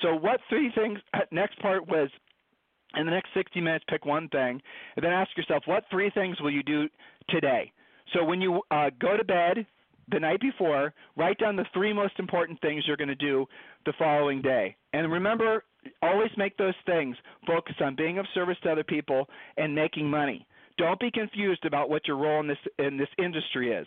So, 0.00 0.14
what 0.14 0.40
three 0.48 0.70
things? 0.74 0.98
Uh, 1.12 1.20
next 1.30 1.58
part 1.60 1.86
was 1.88 2.08
in 2.96 3.06
the 3.06 3.12
next 3.12 3.30
60 3.34 3.60
minutes, 3.60 3.84
pick 3.88 4.04
one 4.04 4.28
thing, 4.28 4.60
and 4.96 5.04
then 5.04 5.12
ask 5.12 5.36
yourself 5.36 5.64
what 5.66 5.84
three 5.90 6.10
things 6.10 6.40
will 6.40 6.50
you 6.50 6.62
do 6.62 6.88
today. 7.28 7.72
So, 8.14 8.24
when 8.24 8.40
you 8.40 8.62
uh, 8.70 8.90
go 9.00 9.16
to 9.16 9.24
bed 9.24 9.66
the 10.12 10.20
night 10.20 10.40
before, 10.40 10.92
write 11.16 11.38
down 11.38 11.56
the 11.56 11.64
three 11.72 11.92
most 11.92 12.14
important 12.18 12.60
things 12.60 12.84
you're 12.86 12.96
going 12.96 13.08
to 13.08 13.14
do 13.14 13.46
the 13.86 13.92
following 13.98 14.42
day. 14.42 14.76
And 14.92 15.10
remember, 15.10 15.64
always 16.02 16.30
make 16.36 16.56
those 16.56 16.74
things 16.86 17.16
focus 17.46 17.74
on 17.80 17.96
being 17.96 18.18
of 18.18 18.26
service 18.34 18.56
to 18.62 18.70
other 18.70 18.84
people 18.84 19.28
and 19.56 19.74
making 19.74 20.08
money. 20.08 20.46
Don't 20.78 20.98
be 20.98 21.10
confused 21.10 21.64
about 21.66 21.90
what 21.90 22.06
your 22.08 22.16
role 22.16 22.40
in 22.40 22.48
this 22.48 22.58
in 22.78 22.96
this 22.96 23.08
industry 23.18 23.72
is. 23.72 23.86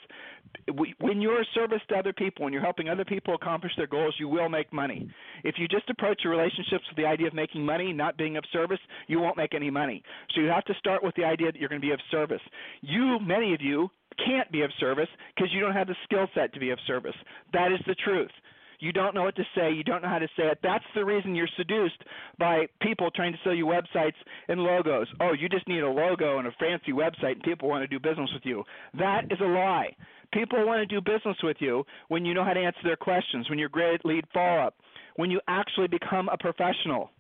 When 1.00 1.20
you're 1.20 1.42
a 1.42 1.46
service 1.56 1.82
to 1.90 1.96
other 1.96 2.14
people, 2.14 2.44
when 2.44 2.54
you're 2.54 2.62
helping 2.62 2.90
other 2.90 3.06
people 3.06 3.34
accomplish 3.34 3.72
their 3.76 3.88
goals, 3.88 4.16
you 4.20 4.28
will 4.28 4.50
make 4.50 4.72
money. 4.72 5.10
If 5.44 5.56
you 5.58 5.68
just 5.68 5.90
approach 5.90 6.22
your 6.24 6.32
relationships 6.32 6.84
with 6.88 6.98
the 6.98 7.06
idea 7.06 7.28
of 7.28 7.34
making 7.34 7.66
money, 7.66 7.92
not 7.92 8.18
being 8.18 8.38
of 8.38 8.44
service, 8.54 8.80
you 9.08 9.20
won't 9.20 9.36
make 9.36 9.56
any 9.56 9.72
money. 9.72 10.04
So 10.34 10.42
you 10.42 10.48
have 10.50 10.66
to 10.66 10.74
start 10.76 11.04
with 11.04 11.16
the 11.16 11.24
idea 11.24 11.52
that 11.52 11.60
you're 11.60 11.70
going 11.70 11.82
to 11.82 11.88
be 11.88 11.94
of 11.94 12.00
service. 12.12 12.42
You, 12.82 13.18
many 13.20 13.54
of 13.54 13.62
you, 13.62 13.90
can't 14.24 14.52
be 14.52 14.62
of 14.62 14.72
service 14.80 15.10
because 15.36 15.52
you 15.54 15.62
don't 15.62 15.74
have 15.74 15.88
the 15.88 15.96
skill 16.04 16.28
set 16.34 16.54
to 16.54 16.60
be 16.60 16.72
of 16.72 16.80
service. 16.88 17.16
That 17.54 17.72
is 17.72 17.80
the 17.88 17.96
truth. 17.96 18.32
You 18.80 18.92
don't 18.92 19.16
know 19.16 19.24
what 19.24 19.36
to 19.38 19.44
say. 19.56 19.72
You 19.72 19.84
don't 19.84 20.02
know 20.02 20.10
how 20.10 20.20
to 20.20 20.28
say 20.38 20.44
it. 20.44 20.60
That's 20.62 20.84
the 20.96 21.06
reason 21.06 21.36
you're 21.36 21.48
seduced 21.58 22.04
by 22.38 22.68
people 22.82 23.10
trying 23.12 23.32
to 23.32 23.40
sell 23.44 23.54
you 23.54 23.66
websites 23.66 24.16
and 24.48 24.60
logos. 24.60 25.08
Oh, 25.22 25.34
you 25.34 25.50
just 25.50 25.68
need 25.68 25.80
a 25.80 25.90
logo 25.90 26.40
and 26.40 26.48
a 26.48 26.52
fancy 26.60 26.92
website, 26.92 27.34
and 27.34 27.44
people 27.44 27.70
want 27.70 27.84
to 27.84 27.88
do 27.88 28.00
business 28.00 28.30
with 28.34 28.44
you. 28.46 28.64
That 28.98 29.26
is 29.32 29.40
a 29.42 29.46
lie. 29.46 29.96
People 30.34 30.66
want 30.66 30.88
to 30.88 30.94
do 30.94 31.02
business 31.02 31.38
with 31.44 31.58
you 31.60 31.84
when 32.10 32.26
you 32.26 32.34
know 32.34 32.44
how 32.44 32.54
to 32.54 32.60
answer 32.60 32.80
their 32.84 32.98
questions, 32.98 33.50
when 33.50 33.60
you're 33.60 33.70
great 33.70 33.96
at 33.96 34.06
lead 34.06 34.26
follow 34.34 34.62
up, 34.62 34.76
when 35.16 35.32
you 35.32 35.40
actually 35.48 35.88
become 35.88 36.30
a 36.30 36.38
professional. 36.38 37.12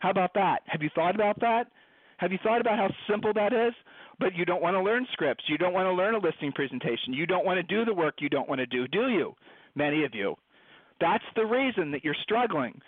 How 0.00 0.10
about 0.10 0.34
that? 0.34 0.60
Have 0.66 0.82
you 0.82 0.90
thought 0.94 1.14
about 1.14 1.40
that? 1.40 1.68
Have 2.18 2.32
you 2.32 2.38
thought 2.42 2.60
about 2.60 2.78
how 2.78 2.90
simple 3.08 3.32
that 3.34 3.52
is? 3.52 3.72
But 4.18 4.34
you 4.34 4.44
don't 4.44 4.62
want 4.62 4.74
to 4.74 4.82
learn 4.82 5.06
scripts. 5.12 5.44
You 5.48 5.58
don't 5.58 5.72
want 5.72 5.86
to 5.86 5.92
learn 5.92 6.14
a 6.14 6.18
listing 6.18 6.52
presentation. 6.52 7.12
You 7.12 7.26
don't 7.26 7.44
want 7.44 7.58
to 7.58 7.62
do 7.62 7.84
the 7.84 7.94
work 7.94 8.16
you 8.18 8.28
don't 8.28 8.48
want 8.48 8.58
to 8.60 8.66
do, 8.66 8.88
do 8.88 9.08
you? 9.08 9.34
Many 9.74 10.04
of 10.04 10.14
you. 10.14 10.34
That's 11.00 11.24
the 11.36 11.46
reason 11.46 11.92
that 11.92 12.04
you're 12.04 12.16
struggling 12.22 12.80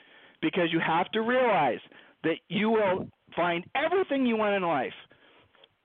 because 0.42 0.72
you 0.72 0.80
have 0.84 1.10
to 1.12 1.20
realize 1.20 1.78
that 2.24 2.36
you 2.48 2.70
will 2.70 3.06
find 3.36 3.64
everything 3.76 4.26
you 4.26 4.36
want 4.36 4.54
in 4.54 4.62
life 4.62 4.92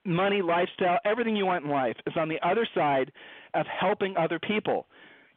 money, 0.05 0.41
lifestyle, 0.41 0.99
everything 1.03 1.35
you 1.35 1.45
want 1.45 1.65
in 1.65 1.71
life 1.71 1.95
is 2.05 2.13
on 2.15 2.29
the 2.29 2.39
other 2.47 2.67
side 2.75 3.11
of 3.53 3.65
helping 3.67 4.15
other 4.17 4.39
people. 4.39 4.85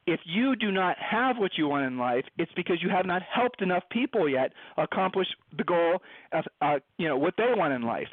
If 0.07 0.21
you 0.25 0.57
do 0.57 0.71
not 0.71 0.97
have 0.99 1.37
what 1.39 1.53
you 1.57 1.69
want 1.69 1.87
in 1.87 1.99
life, 1.99 2.25
it's 2.39 2.53
because 2.55 2.77
you 2.83 2.89
have 2.89 3.07
not 3.07 3.23
helped 3.23 3.61
enough 3.61 3.83
people 3.91 4.29
yet 4.29 4.53
accomplish 4.77 5.27
the 5.57 5.65
goal 5.65 5.99
of 6.33 6.45
uh, 6.63 6.79
you 6.97 7.09
know 7.09 7.17
what 7.17 7.35
they 7.37 7.51
want 7.55 7.75
in 7.75 7.83
life. 7.83 8.09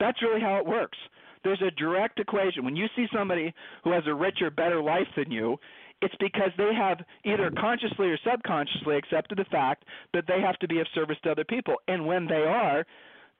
That's 0.00 0.20
really 0.22 0.40
how 0.40 0.58
it 0.58 0.66
works. 0.66 0.98
There's 1.44 1.62
a 1.62 1.70
direct 1.72 2.18
equation. 2.20 2.64
When 2.64 2.76
you 2.76 2.86
see 2.96 3.06
somebody 3.14 3.52
who 3.84 3.92
has 3.92 4.04
a 4.06 4.14
richer, 4.14 4.50
better 4.50 4.82
life 4.82 5.08
than 5.16 5.30
you, 5.30 5.58
it's 6.02 6.14
because 6.20 6.50
they 6.58 6.74
have 6.74 6.98
either 7.24 7.50
consciously 7.58 8.08
or 8.08 8.18
subconsciously 8.24 8.96
accepted 8.96 9.38
the 9.38 9.44
fact 9.44 9.84
that 10.12 10.24
they 10.28 10.40
have 10.40 10.58
to 10.58 10.68
be 10.68 10.80
of 10.80 10.86
service 10.94 11.16
to 11.24 11.30
other 11.30 11.44
people. 11.44 11.76
And 11.88 12.06
when 12.06 12.26
they 12.26 12.44
are, 12.44 12.84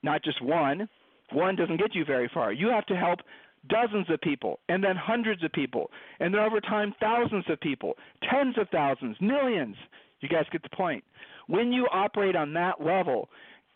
not 0.02 0.24
just 0.24 0.42
one. 0.42 0.88
One 1.32 1.56
doesn't 1.56 1.78
get 1.78 1.94
you 1.94 2.04
very 2.04 2.30
far. 2.32 2.52
You 2.52 2.68
have 2.68 2.86
to 2.86 2.96
help 2.96 3.20
dozens 3.68 4.08
of 4.10 4.20
people, 4.20 4.60
and 4.68 4.82
then 4.82 4.94
hundreds 4.96 5.42
of 5.42 5.52
people, 5.52 5.90
and 6.20 6.32
then 6.32 6.40
over 6.40 6.60
time, 6.60 6.94
thousands 7.00 7.44
of 7.48 7.60
people, 7.60 7.94
tens 8.30 8.56
of 8.58 8.68
thousands, 8.68 9.16
millions. 9.20 9.76
You 10.20 10.28
guys 10.28 10.44
get 10.52 10.62
the 10.62 10.74
point. 10.74 11.02
When 11.48 11.72
you 11.72 11.88
operate 11.92 12.36
on 12.36 12.52
that 12.54 12.80
level, 12.80 13.28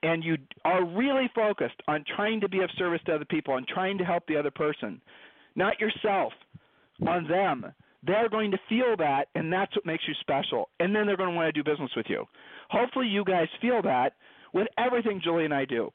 and 0.02 0.24
you 0.24 0.36
are 0.64 0.84
really 0.84 1.30
focused 1.34 1.80
on 1.88 2.04
trying 2.16 2.40
to 2.40 2.48
be 2.48 2.60
of 2.60 2.70
service 2.78 3.00
to 3.06 3.14
other 3.14 3.24
people, 3.24 3.54
on 3.54 3.66
trying 3.72 3.98
to 3.98 4.04
help 4.04 4.26
the 4.26 4.36
other 4.36 4.50
person, 4.50 5.00
not 5.56 5.80
yourself, 5.80 6.32
on 7.06 7.26
them, 7.28 7.66
they're 8.02 8.28
going 8.28 8.50
to 8.50 8.58
feel 8.68 8.96
that, 8.98 9.26
and 9.34 9.52
that's 9.52 9.74
what 9.76 9.84
makes 9.84 10.04
you 10.08 10.14
special. 10.20 10.68
And 10.80 10.94
then 10.94 11.06
they're 11.06 11.16
going 11.16 11.30
to 11.30 11.36
want 11.36 11.54
to 11.54 11.62
do 11.62 11.68
business 11.68 11.90
with 11.96 12.06
you. 12.08 12.24
Hopefully, 12.70 13.06
you 13.06 13.24
guys 13.24 13.48
feel 13.60 13.82
that 13.82 14.14
with 14.54 14.68
everything 14.78 15.20
Julie 15.22 15.44
and 15.44 15.54
I 15.54 15.64
do. 15.64 15.90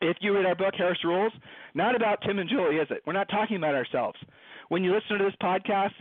If 0.00 0.16
you 0.20 0.34
read 0.34 0.46
our 0.46 0.56
book, 0.56 0.74
Harris 0.76 0.98
Rules, 1.04 1.32
not 1.74 1.94
about 1.94 2.18
Tim 2.26 2.38
and 2.38 2.50
Julie, 2.50 2.76
is 2.76 2.88
it? 2.90 3.02
We're 3.06 3.12
not 3.12 3.28
talking 3.28 3.56
about 3.56 3.74
ourselves. 3.74 4.18
When 4.68 4.82
you 4.82 4.92
listen 4.92 5.18
to 5.18 5.24
this 5.24 5.34
podcast, 5.40 5.92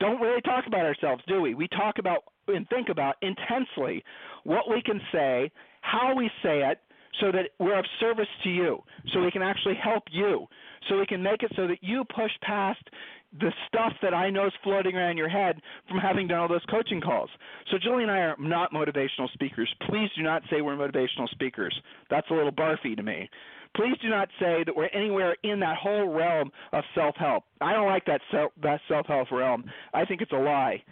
don't 0.00 0.20
really 0.20 0.40
talk 0.42 0.66
about 0.66 0.84
ourselves, 0.84 1.22
do 1.28 1.40
we? 1.40 1.54
We 1.54 1.68
talk 1.68 1.98
about 1.98 2.24
and 2.48 2.68
think 2.68 2.88
about 2.88 3.16
intensely 3.22 4.04
what 4.44 4.70
we 4.70 4.82
can 4.82 5.00
say, 5.12 5.50
how 5.96 6.14
we 6.14 6.30
say 6.42 6.60
it, 6.60 6.78
so 7.20 7.32
that 7.32 7.48
we're 7.58 7.78
of 7.78 7.86
service 7.98 8.28
to 8.44 8.50
you, 8.50 8.82
so 9.12 9.22
we 9.24 9.30
can 9.30 9.42
actually 9.42 9.74
help 9.82 10.04
you, 10.10 10.46
so 10.88 10.98
we 10.98 11.06
can 11.06 11.22
make 11.22 11.42
it 11.42 11.50
so 11.56 11.66
that 11.66 11.78
you 11.80 12.04
push 12.14 12.30
past 12.42 12.82
the 13.40 13.50
stuff 13.68 13.92
that 14.02 14.14
I 14.14 14.30
know 14.30 14.46
is 14.46 14.52
floating 14.62 14.96
around 14.96 15.16
your 15.16 15.28
head 15.28 15.60
from 15.88 15.98
having 15.98 16.28
done 16.28 16.38
all 16.38 16.48
those 16.48 16.64
coaching 16.70 17.00
calls. 17.00 17.30
So 17.70 17.78
Julie 17.82 18.02
and 18.02 18.10
I 18.10 18.18
are 18.18 18.36
not 18.38 18.72
motivational 18.72 19.30
speakers. 19.32 19.72
Please 19.88 20.10
do 20.16 20.22
not 20.22 20.42
say 20.50 20.60
we're 20.60 20.76
motivational 20.76 21.28
speakers. 21.30 21.74
That's 22.10 22.28
a 22.30 22.34
little 22.34 22.52
barfy 22.52 22.96
to 22.96 23.02
me. 23.02 23.28
Please 23.74 23.96
do 24.02 24.08
not 24.08 24.28
say 24.38 24.62
that 24.64 24.74
we're 24.74 24.88
anywhere 24.88 25.36
in 25.42 25.60
that 25.60 25.76
whole 25.76 26.12
realm 26.12 26.50
of 26.72 26.84
self-help. 26.94 27.44
I 27.60 27.72
don't 27.72 27.86
like 27.86 28.04
that 28.06 28.20
self 28.30 28.52
that 28.62 28.80
self-help 28.88 29.30
realm. 29.30 29.64
I 29.92 30.04
think 30.04 30.20
it's 30.22 30.32
a 30.32 30.36
lie. 30.36 30.82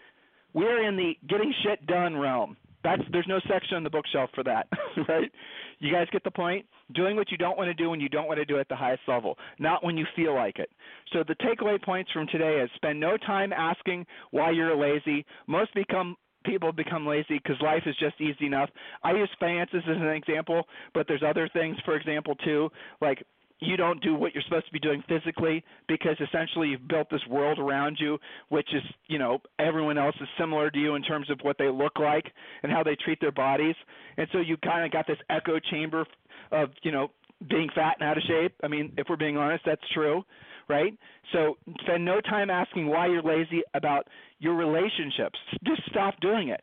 We're 0.55 0.87
in 0.87 0.97
the 0.97 1.13
getting 1.29 1.53
shit 1.63 1.87
done 1.87 2.17
realm. 2.17 2.57
That's 2.85 3.03
there's 3.11 3.27
no 3.27 3.41
section 3.49 3.77
on 3.77 3.83
the 3.83 3.91
bookshelf 3.91 4.31
for 4.35 4.45
that, 4.45 4.69
right? 5.09 5.33
You 5.81 5.93
guys 5.93 6.07
get 6.13 6.23
the 6.23 6.31
point? 6.31 6.67
Doing 6.95 7.17
what 7.17 7.33
you 7.33 7.39
don't 7.39 7.57
want 7.57 7.69
to 7.69 7.75
do 7.75 7.91
when 7.91 8.01
you 8.01 8.09
don't 8.09 8.29
want 8.29 8.39
to 8.39 8.45
do 8.45 8.57
it 8.59 8.61
at 8.61 8.69
the 8.69 8.77
highest 8.77 9.03
level, 9.09 9.37
not 9.59 9.83
when 9.83 9.97
you 9.97 10.07
feel 10.15 10.35
like 10.35 10.59
it. 10.59 10.71
So 11.13 11.25
the 11.27 11.35
takeaway 11.37 11.83
points 11.83 12.13
from 12.13 12.27
today 12.29 12.61
is 12.63 12.71
spend 12.77 13.01
no 13.01 13.17
time 13.17 13.53
asking 13.53 14.07
why 14.31 14.51
you're 14.51 14.77
lazy. 14.77 15.25
Most 15.49 15.75
become 15.75 16.17
people 16.45 16.73
become 16.73 17.07
lazy 17.07 17.41
because 17.43 17.57
life 17.63 17.83
is 17.87 17.97
just 17.99 18.21
easy 18.21 18.47
enough. 18.47 18.69
I 19.03 19.13
use 19.13 19.31
finances 19.41 19.83
as 19.89 19.97
an 19.97 20.09
example, 20.09 20.65
but 20.93 21.09
there's 21.09 21.23
other 21.27 21.49
things, 21.53 21.77
for 21.87 21.97
example, 21.97 22.35
too, 22.45 22.69
like 23.01 23.25
you 23.65 23.77
don't 23.77 24.03
do 24.03 24.15
what 24.15 24.35
you're 24.35 24.43
supposed 24.45 24.67
to 24.67 24.73
be 24.73 24.79
doing 24.79 25.03
physically 25.09 25.65
because 25.89 26.17
essentially 26.21 26.69
you've 26.69 26.89
built 26.89 27.09
this 27.11 27.21
world 27.29 27.59
around 27.59 27.97
you 28.01 28.19
which 28.49 28.69
is 28.75 28.83
you 29.09 29.19
know 29.19 29.39
everyone 29.59 29.99
else 29.99 30.15
is 30.21 30.29
similar 30.39 30.71
to 30.71 30.79
you 30.79 30.95
in 30.95 31.03
terms 31.03 31.31
of 31.31 31.39
what 31.43 31.57
they 31.59 31.69
look 31.69 31.99
like 31.99 32.27
and 32.63 32.73
how 32.73 32.83
they 32.83 32.97
treat 33.05 33.21
their 33.21 33.33
bodies. 33.33 33.75
And 34.17 34.27
so 34.33 34.39
you 34.39 34.57
kind 34.59 34.85
of 34.85 34.93
got 34.93 35.07
this 35.07 35.19
echo 35.31 35.59
chamber 35.71 36.07
of 36.53 36.71
you 36.83 36.93
know 36.93 37.09
being 37.49 37.69
fat 37.75 37.97
and 38.01 38.09
out 38.09 38.17
of 38.17 38.23
shape. 38.25 38.55
I 38.63 38.69
mean 38.69 38.93
if 38.97 39.07
we're 39.09 39.17
being 39.17 39.37
honest 39.37 39.65
that's 39.65 39.83
true 39.93 40.25
right? 40.67 40.97
So 41.35 41.59
spend 41.83 42.07
no 42.07 42.23
time 42.23 42.49
asking 42.49 42.87
why 42.87 43.07
you're 43.07 43.21
lazy 43.21 43.61
about 43.75 44.09
your 44.39 44.55
relationships. 44.55 45.39
Just 45.63 45.83
stop 45.91 46.19
doing 46.21 46.49
it 46.49 46.63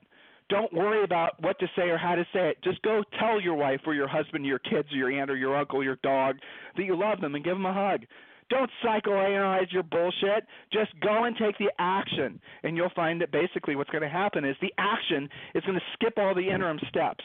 don't 0.51 0.71
worry 0.73 1.03
about 1.03 1.41
what 1.41 1.57
to 1.59 1.67
say 1.77 1.83
or 1.83 1.97
how 1.97 2.13
to 2.13 2.25
say 2.33 2.49
it. 2.49 2.57
Just 2.61 2.81
go 2.81 3.03
tell 3.19 3.41
your 3.41 3.55
wife 3.55 3.79
or 3.87 3.95
your 3.95 4.07
husband, 4.07 4.43
or 4.43 4.47
your 4.47 4.59
kids, 4.59 4.89
or 4.91 4.97
your 4.97 5.11
aunt, 5.11 5.31
or 5.31 5.37
your 5.37 5.55
uncle, 5.55 5.79
or 5.79 5.83
your 5.83 5.97
dog 6.03 6.35
that 6.75 6.83
you 6.83 6.95
love 6.95 7.21
them 7.21 7.33
and 7.35 7.43
give 7.43 7.55
them 7.55 7.65
a 7.65 7.73
hug. 7.73 8.01
Don't 8.49 8.69
psychoanalyze 8.85 9.71
your 9.71 9.83
bullshit. 9.83 10.45
Just 10.73 10.91
go 10.99 11.23
and 11.23 11.37
take 11.37 11.57
the 11.57 11.71
action. 11.79 12.39
And 12.63 12.75
you'll 12.75 12.91
find 12.93 13.21
that 13.21 13.31
basically 13.31 13.77
what's 13.77 13.89
going 13.89 14.03
to 14.03 14.09
happen 14.09 14.43
is 14.43 14.57
the 14.61 14.73
action 14.77 15.29
is 15.55 15.63
going 15.63 15.79
to 15.79 15.85
skip 15.93 16.17
all 16.17 16.35
the 16.35 16.49
interim 16.49 16.79
steps. 16.89 17.23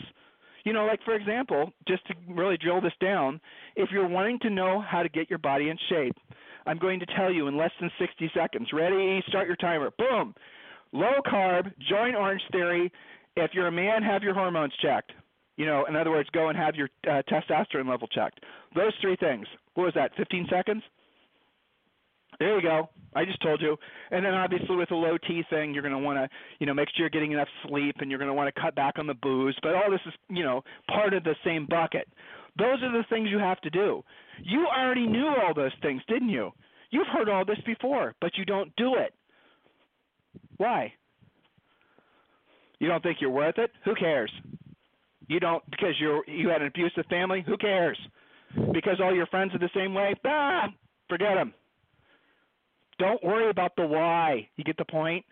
You 0.64 0.72
know, 0.72 0.86
like 0.86 1.00
for 1.04 1.14
example, 1.14 1.72
just 1.88 2.06
to 2.06 2.14
really 2.28 2.56
drill 2.56 2.80
this 2.80 2.92
down, 3.00 3.40
if 3.74 3.90
you're 3.90 4.08
wanting 4.08 4.38
to 4.40 4.50
know 4.50 4.80
how 4.80 5.02
to 5.02 5.08
get 5.08 5.28
your 5.28 5.40
body 5.40 5.68
in 5.68 5.76
shape, 5.88 6.16
I'm 6.64 6.78
going 6.78 7.00
to 7.00 7.06
tell 7.16 7.32
you 7.32 7.48
in 7.48 7.56
less 7.56 7.72
than 7.80 7.90
60 7.98 8.30
seconds. 8.34 8.68
Ready? 8.72 9.22
Start 9.28 9.48
your 9.48 9.56
timer. 9.56 9.90
Boom. 9.98 10.32
Low 10.92 11.20
carb, 11.26 11.72
join 11.90 12.14
Orange 12.14 12.42
Theory, 12.52 12.90
if 13.36 13.52
you're 13.54 13.66
a 13.66 13.72
man, 13.72 14.02
have 14.02 14.22
your 14.22 14.34
hormones 14.34 14.72
checked. 14.82 15.12
You 15.56 15.66
know, 15.66 15.86
in 15.88 15.96
other 15.96 16.10
words, 16.10 16.28
go 16.32 16.48
and 16.48 16.58
have 16.58 16.74
your 16.74 16.88
uh, 17.08 17.22
testosterone 17.30 17.88
level 17.88 18.08
checked. 18.08 18.40
Those 18.74 18.92
three 19.00 19.16
things. 19.16 19.46
What 19.74 19.84
was 19.84 19.94
that? 19.94 20.10
15 20.16 20.48
seconds? 20.50 20.82
There 22.38 22.56
you 22.56 22.62
go. 22.62 22.90
I 23.14 23.24
just 23.24 23.40
told 23.40 23.62
you. 23.62 23.76
And 24.10 24.24
then 24.24 24.34
obviously 24.34 24.76
with 24.76 24.90
the 24.90 24.96
low 24.96 25.16
T 25.26 25.42
thing, 25.48 25.72
you're 25.72 25.82
going 25.82 25.94
to 25.94 25.98
want 25.98 26.18
to, 26.18 26.28
you 26.58 26.66
know, 26.66 26.74
make 26.74 26.88
sure 26.88 27.04
you're 27.04 27.10
getting 27.10 27.32
enough 27.32 27.48
sleep 27.66 27.96
and 28.00 28.10
you're 28.10 28.18
going 28.18 28.28
to 28.28 28.34
want 28.34 28.54
to 28.54 28.60
cut 28.60 28.74
back 28.74 28.98
on 28.98 29.06
the 29.06 29.14
booze. 29.14 29.56
But 29.62 29.74
all 29.74 29.90
this 29.90 30.00
is, 30.06 30.12
you 30.28 30.44
know, 30.44 30.62
part 30.90 31.14
of 31.14 31.24
the 31.24 31.34
same 31.44 31.66
bucket. 31.66 32.08
Those 32.58 32.82
are 32.82 32.92
the 32.92 33.04
things 33.08 33.28
you 33.30 33.38
have 33.38 33.60
to 33.62 33.70
do. 33.70 34.02
You 34.42 34.66
already 34.66 35.06
knew 35.06 35.28
all 35.28 35.54
those 35.54 35.72
things, 35.80 36.02
didn't 36.08 36.28
you? 36.28 36.50
You've 36.90 37.06
heard 37.06 37.28
all 37.28 37.44
this 37.44 37.60
before, 37.64 38.14
but 38.20 38.36
you 38.36 38.44
don't 38.44 38.74
do 38.76 38.94
it. 38.96 39.14
Why? 40.58 40.92
You 42.78 42.88
don't 42.88 43.02
think 43.02 43.18
you're 43.20 43.30
worth 43.30 43.58
it? 43.58 43.70
Who 43.84 43.94
cares? 43.94 44.30
You 45.28 45.40
don't 45.40 45.62
because 45.70 45.94
you're 45.98 46.22
you 46.28 46.48
had 46.48 46.60
an 46.60 46.68
abusive 46.68 47.06
family? 47.06 47.44
Who 47.46 47.56
cares? 47.56 47.98
Because 48.72 49.00
all 49.02 49.14
your 49.14 49.26
friends 49.26 49.54
are 49.54 49.58
the 49.58 49.70
same 49.74 49.94
way? 49.94 50.14
Ah, 50.24 50.68
forget 51.08 51.34
them. 51.34 51.52
Don't 52.98 53.22
worry 53.22 53.50
about 53.50 53.72
the 53.76 53.86
why. 53.86 54.48
You 54.56 54.64
get 54.64 54.76
the 54.78 54.84
point? 54.84 55.24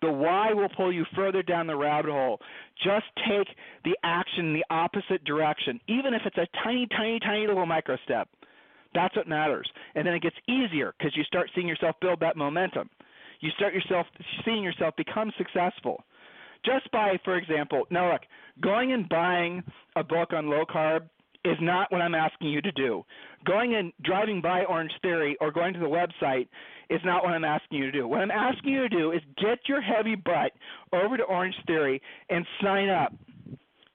The 0.00 0.12
why 0.12 0.52
will 0.52 0.68
pull 0.76 0.92
you 0.92 1.04
further 1.16 1.42
down 1.42 1.66
the 1.66 1.74
rabbit 1.74 2.10
hole. 2.10 2.38
Just 2.84 3.06
take 3.28 3.48
the 3.84 3.96
action 4.04 4.46
in 4.46 4.52
the 4.54 4.64
opposite 4.70 5.24
direction, 5.24 5.80
even 5.88 6.14
if 6.14 6.22
it's 6.24 6.36
a 6.36 6.46
tiny, 6.62 6.86
tiny, 6.96 7.18
tiny 7.18 7.48
little 7.48 7.66
micro 7.66 7.96
step. 8.04 8.28
That's 8.94 9.16
what 9.16 9.26
matters. 9.26 9.68
And 9.96 10.06
then 10.06 10.14
it 10.14 10.22
gets 10.22 10.36
easier 10.48 10.94
because 10.96 11.16
you 11.16 11.24
start 11.24 11.50
seeing 11.54 11.66
yourself 11.66 11.96
build 12.00 12.20
that 12.20 12.36
momentum. 12.36 12.88
You 13.40 13.50
start 13.56 13.74
yourself 13.74 14.06
seeing 14.44 14.62
yourself 14.62 14.94
become 14.96 15.32
successful 15.36 16.04
just 16.64 16.90
by, 16.90 17.18
for 17.24 17.36
example, 17.36 17.86
now 17.90 18.12
look, 18.12 18.22
going 18.60 18.92
and 18.92 19.08
buying 19.08 19.62
a 19.96 20.04
book 20.04 20.32
on 20.32 20.48
low 20.48 20.64
carb 20.64 21.08
is 21.44 21.56
not 21.60 21.90
what 21.92 22.00
I'm 22.00 22.14
asking 22.14 22.48
you 22.48 22.60
to 22.62 22.72
do. 22.72 23.04
Going 23.46 23.74
and 23.74 23.92
driving 24.02 24.40
by 24.40 24.64
Orange 24.64 24.92
Theory 25.02 25.36
or 25.40 25.50
going 25.50 25.72
to 25.74 25.80
the 25.80 25.86
website 25.86 26.48
is 26.90 27.00
not 27.04 27.22
what 27.22 27.32
I'm 27.32 27.44
asking 27.44 27.78
you 27.78 27.84
to 27.86 27.92
do. 27.92 28.08
What 28.08 28.20
I'm 28.20 28.30
asking 28.30 28.72
you 28.72 28.80
to 28.80 28.88
do 28.88 29.12
is 29.12 29.20
get 29.40 29.58
your 29.68 29.80
heavy 29.80 30.16
butt 30.16 30.52
over 30.92 31.16
to 31.16 31.22
Orange 31.24 31.54
Theory 31.66 32.02
and 32.30 32.44
sign 32.62 32.88
up 32.88 33.14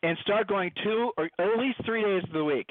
and 0.04 0.17
start 0.23 0.47
going 0.47 0.71
two 0.84 1.12
or 1.17 1.30
at 1.39 1.58
least 1.58 1.84
three 1.86 2.04
days 2.04 2.23
of 2.23 2.34
the 2.34 2.43
week. 2.43 2.67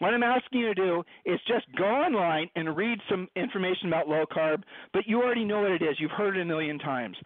What 0.00 0.12
I'm 0.12 0.22
asking 0.22 0.60
you 0.60 0.66
to 0.66 0.74
do 0.74 1.02
is 1.24 1.40
just 1.46 1.66
go 1.76 1.84
online 1.84 2.50
and 2.56 2.76
read 2.76 2.98
some 3.08 3.28
information 3.36 3.88
about 3.88 4.08
low 4.08 4.24
carb, 4.26 4.62
but 4.92 5.06
you 5.06 5.22
already 5.22 5.44
know 5.44 5.62
what 5.62 5.70
it 5.70 5.82
is. 5.82 5.96
You've 5.98 6.10
heard 6.10 6.36
it 6.36 6.42
a 6.42 6.44
million 6.44 6.78
times. 6.78 7.16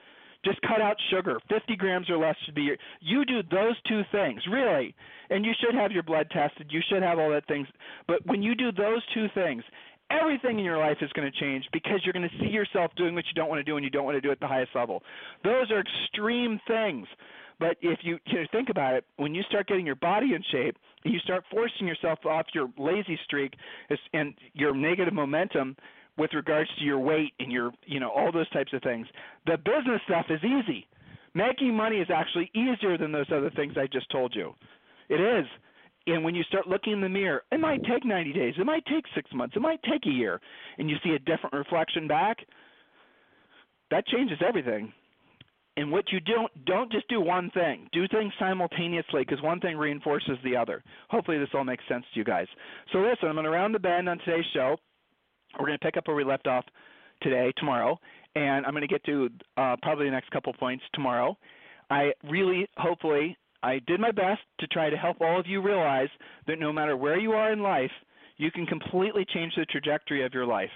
Just 0.49 0.63
cut 0.63 0.81
out 0.81 0.97
sugar. 1.11 1.39
50 1.51 1.77
grams 1.77 2.09
or 2.09 2.17
less 2.17 2.37
should 2.45 2.55
be 2.55 2.63
your. 2.63 2.77
You 3.01 3.25
do 3.27 3.43
those 3.51 3.77
two 3.87 4.03
things, 4.11 4.41
really, 4.51 4.95
and 5.29 5.45
you 5.45 5.53
should 5.61 5.75
have 5.75 5.93
your 5.93 6.03
blood 6.03 6.31
tested. 6.31 6.69
You 6.71 6.81
should 6.89 7.03
have 7.03 7.19
all 7.19 7.31
that 7.31 7.47
things. 7.47 7.69
But 8.07 8.25
when 8.27 8.43
you 8.43 8.55
do 8.55 8.73
those 8.73 9.03
two 9.13 9.27
things, 9.35 9.63
everything 10.11 10.59
in 10.59 10.65
your 10.65 10.79
life 10.79 10.99
is 11.03 11.13
going 11.13 11.31
to 11.31 11.39
change 11.39 11.67
because 11.73 12.01
you're 12.03 12.15
going 12.15 12.29
to 12.29 12.39
see 12.39 12.49
yourself 12.49 12.93
doing 12.97 13.15
what 13.15 13.27
you 13.27 13.35
don't 13.35 13.49
want 13.49 13.59
to 13.59 13.65
do 13.65 13.77
and 13.77 13.85
you 13.85 13.91
don't 13.91 14.07
want 14.07 14.17
to 14.17 14.23
do 14.23 14.31
at 14.31 14.41
the 14.41 14.47
highest 14.47 14.71
level. 14.75 15.03
Those 15.45 15.71
are 15.71 15.81
extreme 15.81 16.59
things. 16.67 17.07
But 17.61 17.77
if 17.83 17.99
you, 18.03 18.19
you 18.27 18.39
know, 18.41 18.47
think 18.53 18.71
about 18.71 18.95
it, 18.95 19.05
when 19.17 19.35
you 19.35 19.43
start 19.43 19.67
getting 19.67 19.85
your 19.85 19.97
body 19.97 20.35
in 20.35 20.43
shape, 20.51 20.77
you 21.05 21.19
start 21.19 21.45
forcing 21.51 21.87
yourself 21.87 22.21
off 22.25 22.47
your 22.55 22.69
lazy 22.79 23.19
streak 23.25 23.55
and 24.13 24.35
your 24.55 24.75
negative 24.75 25.13
momentum, 25.13 25.77
with 26.19 26.35
regards 26.35 26.69
to 26.79 26.85
your 26.85 26.99
weight 26.99 27.33
and 27.39 27.51
your 27.51 27.73
you 27.87 28.01
know 28.01 28.11
all 28.11 28.31
those 28.31 28.49
types 28.51 28.73
of 28.73 28.83
things. 28.83 29.07
The 29.47 29.57
business 29.57 30.01
stuff 30.05 30.27
is 30.29 30.41
easy. 30.45 30.87
Making 31.35 31.75
money 31.75 31.97
is 31.97 32.09
actually 32.13 32.51
easier 32.55 32.99
than 32.99 33.13
those 33.13 33.31
other 33.33 33.51
things 33.51 33.75
I 33.77 33.87
just 33.87 34.11
told 34.11 34.35
you. 34.35 34.55
It 35.09 35.21
is. 35.21 35.47
And 36.07 36.25
when 36.25 36.35
you 36.35 36.43
start 36.45 36.67
looking 36.67 36.95
in 36.95 37.01
the 37.01 37.09
mirror, 37.09 37.43
it 37.53 37.61
might 37.61 37.85
take 37.85 38.05
90 38.05 38.33
days, 38.33 38.55
it 38.59 38.65
might 38.65 38.85
take 38.87 39.05
6 39.15 39.31
months, 39.35 39.55
it 39.57 39.61
might 39.61 39.83
take 39.83 40.07
a 40.07 40.11
year, 40.11 40.41
and 40.79 40.89
you 40.89 40.97
see 41.05 41.11
a 41.11 41.19
different 41.19 41.53
reflection 41.53 42.09
back, 42.09 42.39
that 43.91 44.07
changes 44.07 44.39
everything. 44.47 44.93
And 45.77 45.93
what 45.93 46.11
you 46.11 46.19
don't 46.19 46.51
don't 46.65 46.91
just 46.91 47.09
do 47.09 47.21
one 47.21 47.51
thing. 47.51 47.89
Do 47.93 48.09
things 48.09 48.33
simultaneously 48.39 49.21
because 49.21 49.41
one 49.43 49.61
thing 49.61 49.77
reinforces 49.77 50.37
the 50.43 50.57
other. 50.57 50.83
Hopefully 51.09 51.39
this 51.39 51.51
all 51.55 51.63
makes 51.63 51.85
sense 51.89 52.05
to 52.13 52.19
you 52.19 52.25
guys. 52.25 52.49
So 52.93 52.99
listen, 52.99 53.29
I'm 53.29 53.35
going 53.35 53.45
to 53.45 53.51
round 53.51 53.75
the 53.75 53.79
bend 53.79 54.09
on 54.09 54.19
today's 54.19 54.45
show. 54.53 54.77
We're 55.59 55.67
going 55.67 55.79
to 55.79 55.85
pick 55.85 55.97
up 55.97 56.07
where 56.07 56.17
we 56.17 56.25
left 56.25 56.47
off 56.47 56.65
today, 57.23 57.53
tomorrow, 57.57 57.99
and 58.35 58.67
I'm 58.67 58.73
going 58.73 58.83
to 58.83 58.89
get 58.89 59.05
to 59.05 59.29
uh, 59.57 59.77
probably 59.83 60.07
the 60.07 60.13
next 60.13 60.31
couple 60.31 60.53
points 60.53 60.85
tomorrow. 60.95 61.37
I 61.91 62.13
really, 62.25 62.69
hopefully, 62.77 63.37
I 63.63 63.81
did 63.87 63.99
my 63.99 64.13
best 64.13 64.41
to 64.61 64.67
try 64.69 64.91
to 64.91 64.97
help 64.97 65.21
all 65.21 65.39
of 65.41 65.47
you 65.47 65.61
realize 65.61 66.09
that 66.47 66.61
no 66.61 66.73
matter 66.73 66.97
where 66.97 67.19
you 67.19 67.33
are 67.33 67.53
in 67.53 67.61
life, 67.61 67.91
you 68.37 68.51
can 68.51 68.67
completely 68.67 69.27
change 69.35 69.55
the 69.57 69.65
trajectory 69.65 70.25
of 70.25 70.33
your 70.33 70.47
life. 70.47 70.71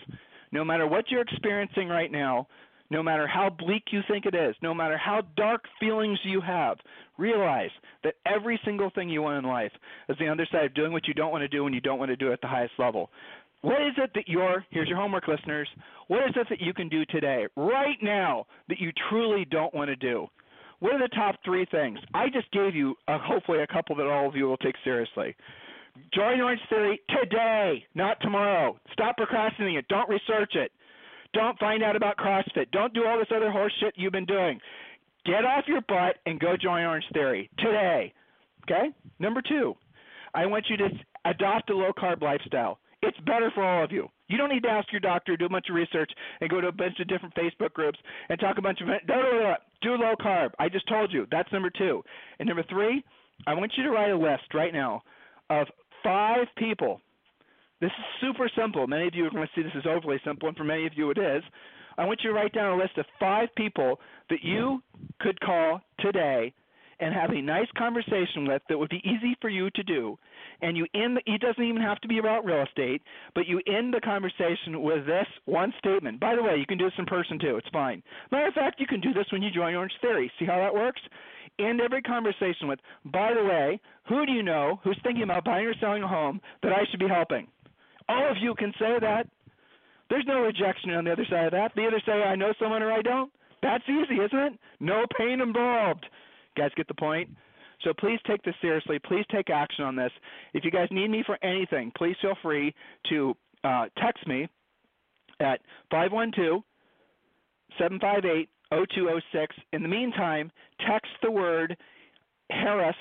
No 0.51 0.65
matter 0.65 0.87
what 0.87 1.11
you're 1.11 1.23
experiencing 1.23 1.89
right 1.89 2.11
now, 2.11 2.49
no 2.91 3.03
matter 3.03 3.27
how 3.27 3.49
bleak 3.49 3.85
you 3.91 4.01
think 4.07 4.27
it 4.27 4.35
is, 4.35 4.55
no 4.63 4.75
matter 4.75 4.99
how 4.99 5.23
dark 5.37 5.65
feelings 5.81 6.19
you 6.25 6.43
have, 6.43 6.77
realize 7.17 7.71
that 8.05 8.15
every 8.27 8.61
single 8.65 8.91
thing 8.91 9.09
you 9.09 9.23
want 9.23 9.43
in 9.43 9.51
life 9.51 9.73
is 10.11 10.17
the 10.19 10.29
other 10.29 10.47
side 10.53 10.67
of 10.67 10.75
doing 10.75 10.93
what 10.93 11.09
you 11.09 11.15
don't 11.15 11.31
want 11.31 11.41
to 11.41 11.49
do 11.49 11.65
when 11.65 11.73
you 11.73 11.81
don't 11.81 11.99
want 11.99 12.11
to 12.11 12.17
do 12.17 12.29
it 12.29 12.35
at 12.35 12.41
the 12.43 12.49
highest 12.49 12.75
level. 12.79 13.11
What 13.63 13.81
is 13.81 13.95
it 13.97 14.11
that 14.15 14.29
you're, 14.29 14.65
here's 14.71 14.89
your 14.89 14.99
homework, 14.99 15.29
listeners, 15.29 15.69
what 16.09 16.25
is 16.29 16.35
it 16.37 16.49
that 16.51 16.61
you 16.61 16.75
can 16.75 16.89
do 16.89 17.05
today, 17.07 17.47
right 17.57 17.97
now, 18.03 18.47
that 18.69 18.81
you 18.81 18.91
truly 19.09 19.45
don't 19.45 19.73
want 19.73 19.89
to 19.89 19.97
do? 19.97 20.27
What 20.81 20.95
are 20.95 20.99
the 20.99 21.15
top 21.15 21.37
three 21.45 21.65
things? 21.71 21.99
I 22.13 22.27
just 22.29 22.51
gave 22.51 22.75
you 22.75 22.97
uh, 23.07 23.19
hopefully 23.23 23.61
a 23.61 23.67
couple 23.69 23.95
that 23.97 24.07
all 24.07 24.29
of 24.29 24.35
you 24.35 24.47
will 24.47 24.57
take 24.57 24.75
seriously. 24.83 25.37
Join 26.13 26.41
Orange 26.41 26.61
Theory 26.69 27.01
today, 27.09 27.85
not 27.95 28.21
tomorrow. 28.21 28.79
Stop 28.93 29.17
procrastinating 29.17 29.77
it. 29.77 29.87
Don't 29.89 30.09
research 30.09 30.57
it. 30.57 30.73
Don't 31.33 31.59
find 31.59 31.85
out 31.85 31.95
about 31.95 32.17
CrossFit. 32.17 32.71
Don't 32.73 32.93
do 32.93 33.07
all 33.07 33.19
this 33.19 33.29
other 33.35 33.51
horse 33.51 33.73
shit 33.79 33.95
you've 33.97 34.13
been 34.13 34.27
doing. 34.27 34.59
Get 35.25 35.45
off 35.45 35.65
your 35.69 35.83
butt 35.83 36.17
and 36.27 36.41
go 36.41 36.57
join 36.61 36.85
Orange 36.85 37.05
Theory 37.13 37.49
today. 37.59 38.13
Okay? 38.65 38.89
Number 39.21 39.41
two, 39.41 39.77
I 40.35 40.47
want 40.47 40.67
you 40.69 40.77
to 40.79 40.89
adopt 41.27 41.71
a 41.71 41.77
low 41.77 41.93
carb 41.93 42.23
lifestyle. 42.23 42.81
It's 43.03 43.19
better 43.21 43.51
for 43.55 43.65
all 43.65 43.85
of 43.85 43.93
you. 43.93 44.09
You 44.29 44.39
don't 44.39 44.49
need 44.49 44.63
to 44.63 44.69
ask 44.69 44.91
your 44.93 45.01
doctor, 45.01 45.37
do 45.37 45.47
a 45.47 45.49
bunch 45.49 45.67
of 45.69 45.75
research, 45.75 46.11
and 46.41 46.49
go 46.49 46.61
to 46.61 46.69
a 46.69 46.73
bunch 46.73 47.01
of 47.01 47.09
different 47.09 47.35
Facebook 47.35 47.73
groups 47.73 47.99
and 48.29 48.39
talk 48.39 48.59
a 48.59 48.63
bunch 48.63 48.81
of. 48.81 48.87
No, 48.87 48.95
no, 49.09 49.23
no, 49.23 49.55
do 49.83 49.91
low 49.95 50.15
carb. 50.21 50.51
I 50.59 50.69
just 50.69 50.89
told 50.89 51.13
you. 51.13 51.27
That's 51.31 51.53
number 51.53 51.71
two. 51.71 52.03
And 52.39 52.47
number 52.47 52.65
three, 52.71 53.05
I 53.47 53.55
want 53.55 53.73
you 53.77 53.83
to 53.85 53.91
write 53.91 54.11
a 54.11 54.17
list 54.17 54.55
right 54.55 54.73
now 54.73 55.03
of 55.51 55.67
five 56.03 56.47
people 56.57 57.01
this 57.83 57.91
is 57.99 58.05
super 58.21 58.49
simple. 58.57 58.87
Many 58.87 59.09
of 59.09 59.15
you 59.17 59.27
are 59.27 59.31
going 59.31 59.43
to 59.43 59.53
see 59.57 59.63
this 59.65 59.73
as 59.77 59.87
overly 59.87 60.21
simple, 60.25 60.47
and 60.47 60.57
for 60.57 60.63
many 60.63 60.87
of 60.87 60.93
you 60.95 61.11
it 61.11 61.19
is. 61.19 61.43
I 61.99 62.05
want 62.05 62.21
you 62.23 62.31
to 62.31 62.35
write 62.35 62.53
down 62.53 62.79
a 62.79 62.81
list 62.81 62.97
of 62.97 63.05
five 63.19 63.49
people 63.57 63.99
that 64.31 64.39
you 64.45 64.81
could 65.21 65.39
call 65.41 65.81
today 65.99 66.55
and 67.03 67.13
have 67.13 67.31
a 67.31 67.43
nice 67.43 67.67
conversation 67.77 68.47
with 68.47 68.63
that 68.69 68.79
would 68.79 68.89
be 68.89 69.03
easy 69.05 69.37
for 69.41 69.51
you 69.51 69.71
to 69.71 69.83
do. 69.83 70.17
And 70.61 70.77
you 70.77 70.87
end 70.95 71.17
the, 71.17 71.23
it 71.27 71.41
doesn't 71.41 71.63
even 71.63 71.83
have 71.83 72.01
to 72.03 72.09
be 72.09 72.19
about 72.19 72.45
real 72.45 72.63
estate, 72.63 73.03
but 73.35 73.49
you 73.49 73.61
end 73.67 73.93
the 73.93 74.01
conversation 74.01 74.81
with 74.83 75.05
this 75.05 75.27
one 75.45 75.75
statement. 75.81 76.21
By 76.21 76.37
the 76.37 76.43
way, 76.43 76.57
you 76.57 76.67
can 76.67 76.79
do 76.79 76.85
this 76.85 76.99
in 76.99 77.07
person 77.07 77.41
too. 77.41 77.57
It's 77.57 77.69
fine. 77.73 78.05
Matter 78.31 78.47
of 78.47 78.55
fact, 78.55 78.79
you 78.79 78.87
can 78.87 79.01
do 79.01 79.13
this 79.13 79.27
when 79.33 79.43
you 79.43 79.51
join 79.51 79.75
Orange 79.75 79.93
Theory. 80.01 80.31
See 80.39 80.47
how 80.47 80.59
that 80.59 80.73
works? 80.73 81.01
End 81.59 81.81
every 81.81 82.03
conversation 82.03 82.69
with, 82.69 82.79
by 83.07 83.35
the 83.35 83.45
way, 83.45 83.81
who 84.09 84.25
do 84.25 84.33
you 84.33 84.45
know 84.45 84.81
who's 84.85 84.99
thinking 85.03 85.25
about 85.25 85.45
buying 85.45 85.67
or 85.67 85.75
selling 85.81 86.05
a 86.05 86.09
home 86.09 86.41
that 86.63 86.73
I 86.73 86.85
should 86.91 87.01
be 87.01 87.09
helping? 87.09 87.49
All 88.09 88.31
of 88.31 88.37
you 88.41 88.55
can 88.55 88.73
say 88.79 88.99
that. 89.01 89.27
There's 90.09 90.25
no 90.27 90.41
rejection 90.41 90.91
on 90.91 91.05
the 91.05 91.13
other 91.13 91.27
side 91.29 91.47
of 91.47 91.53
that. 91.53 91.73
They 91.75 91.83
either 91.83 92.03
say 92.07 92.13
I 92.13 92.37
know 92.37 92.53
someone 92.61 92.83
or 92.83 92.93
I 92.93 93.03
don't. 93.03 93.33
That's 93.63 93.85
easy, 93.89 94.21
isn't 94.21 94.39
it? 94.39 94.53
No 94.81 95.05
pain 95.19 95.41
involved. 95.41 96.07
Guys 96.57 96.71
get 96.77 96.89
the 96.89 96.95
point? 96.95 97.31
So 97.83 97.93
please 97.99 98.21
take 98.27 98.43
this 98.43 98.55
seriously. 98.61 98.99
Please 98.99 99.25
take 99.31 99.51
action 99.51 99.85
on 99.85 99.97
this. 99.97 100.13
If 100.55 100.65
you 100.65 100.71
guys 100.71 100.89
need 100.91 101.09
me 101.09 101.23
for 101.27 101.39
anything, 101.43 101.93
please 101.97 102.17
feel 102.23 102.37
free 102.43 102.75
to 103.09 103.35
uh, 103.65 103.87
text 103.99 104.27
me 104.27 104.49
at 105.41 105.61
512 105.91 106.63
758 107.79 108.49
0206. 108.71 109.57
In 109.73 109.83
the 109.83 109.89
meantime, 109.89 110.51
text 110.87 111.11
the 111.23 111.31
word 111.31 111.77
Harris 112.51 112.97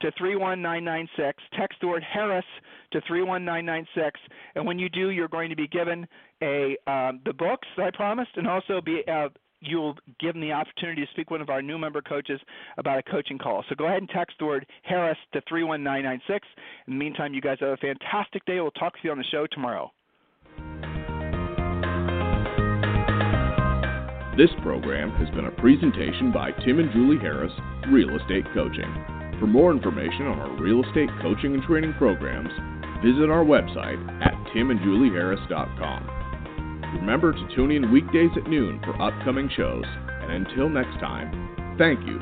to 0.00 0.10
31996. 0.18 1.42
Text 1.58 1.78
the 1.80 1.88
word 1.88 2.02
Harris 2.02 2.44
to 2.92 3.00
31996, 3.06 4.20
and 4.54 4.66
when 4.66 4.78
you 4.78 4.88
do, 4.88 5.10
you're 5.10 5.28
going 5.28 5.48
to 5.50 5.56
be 5.56 5.68
given 5.68 6.06
a 6.42 6.76
um, 6.86 7.20
the 7.24 7.32
books 7.32 7.68
that 7.76 7.86
I 7.86 7.90
promised, 7.90 8.32
and 8.36 8.46
also 8.46 8.80
be 8.80 9.02
uh, 9.08 9.28
you'll 9.62 9.96
give 10.20 10.34
them 10.34 10.42
the 10.42 10.52
opportunity 10.52 11.04
to 11.04 11.10
speak 11.12 11.30
with 11.30 11.38
one 11.38 11.40
of 11.40 11.50
our 11.50 11.62
new 11.62 11.78
member 11.78 12.02
coaches 12.02 12.40
about 12.76 12.98
a 12.98 13.02
coaching 13.02 13.38
call. 13.38 13.64
So 13.68 13.74
go 13.74 13.86
ahead 13.86 13.98
and 13.98 14.08
text 14.10 14.36
the 14.38 14.46
word 14.46 14.66
Harris 14.82 15.18
to 15.32 15.40
31996. 15.48 16.46
In 16.86 16.94
the 16.94 16.98
meantime, 16.98 17.32
you 17.32 17.40
guys 17.40 17.58
have 17.60 17.70
a 17.70 17.76
fantastic 17.76 18.44
day. 18.44 18.60
We'll 18.60 18.72
talk 18.72 18.94
to 18.94 19.00
you 19.04 19.12
on 19.12 19.18
the 19.18 19.24
show 19.24 19.46
tomorrow. 19.50 19.92
This 24.36 24.50
program 24.62 25.10
has 25.12 25.28
been 25.34 25.44
a 25.44 25.50
presentation 25.60 26.32
by 26.32 26.52
Tim 26.64 26.78
and 26.78 26.90
Julie 26.92 27.18
Harris, 27.18 27.52
Real 27.90 28.16
Estate 28.16 28.46
Coaching. 28.54 28.90
For 29.38 29.46
more 29.46 29.72
information 29.72 30.26
on 30.26 30.38
our 30.38 30.56
real 30.60 30.82
estate 30.84 31.10
coaching 31.20 31.54
and 31.54 31.62
training 31.64 31.94
programs, 31.98 32.48
visit 33.04 33.28
our 33.28 33.44
website 33.44 34.00
at 34.24 34.32
timandjulieharris.com. 34.54 36.21
Remember 36.94 37.32
to 37.32 37.56
tune 37.56 37.70
in 37.70 37.90
weekdays 37.90 38.30
at 38.36 38.48
noon 38.48 38.80
for 38.84 39.00
upcoming 39.00 39.50
shows, 39.56 39.84
and 39.86 40.46
until 40.46 40.68
next 40.68 40.98
time, 41.00 41.76
thank 41.78 42.00
you 42.06 42.18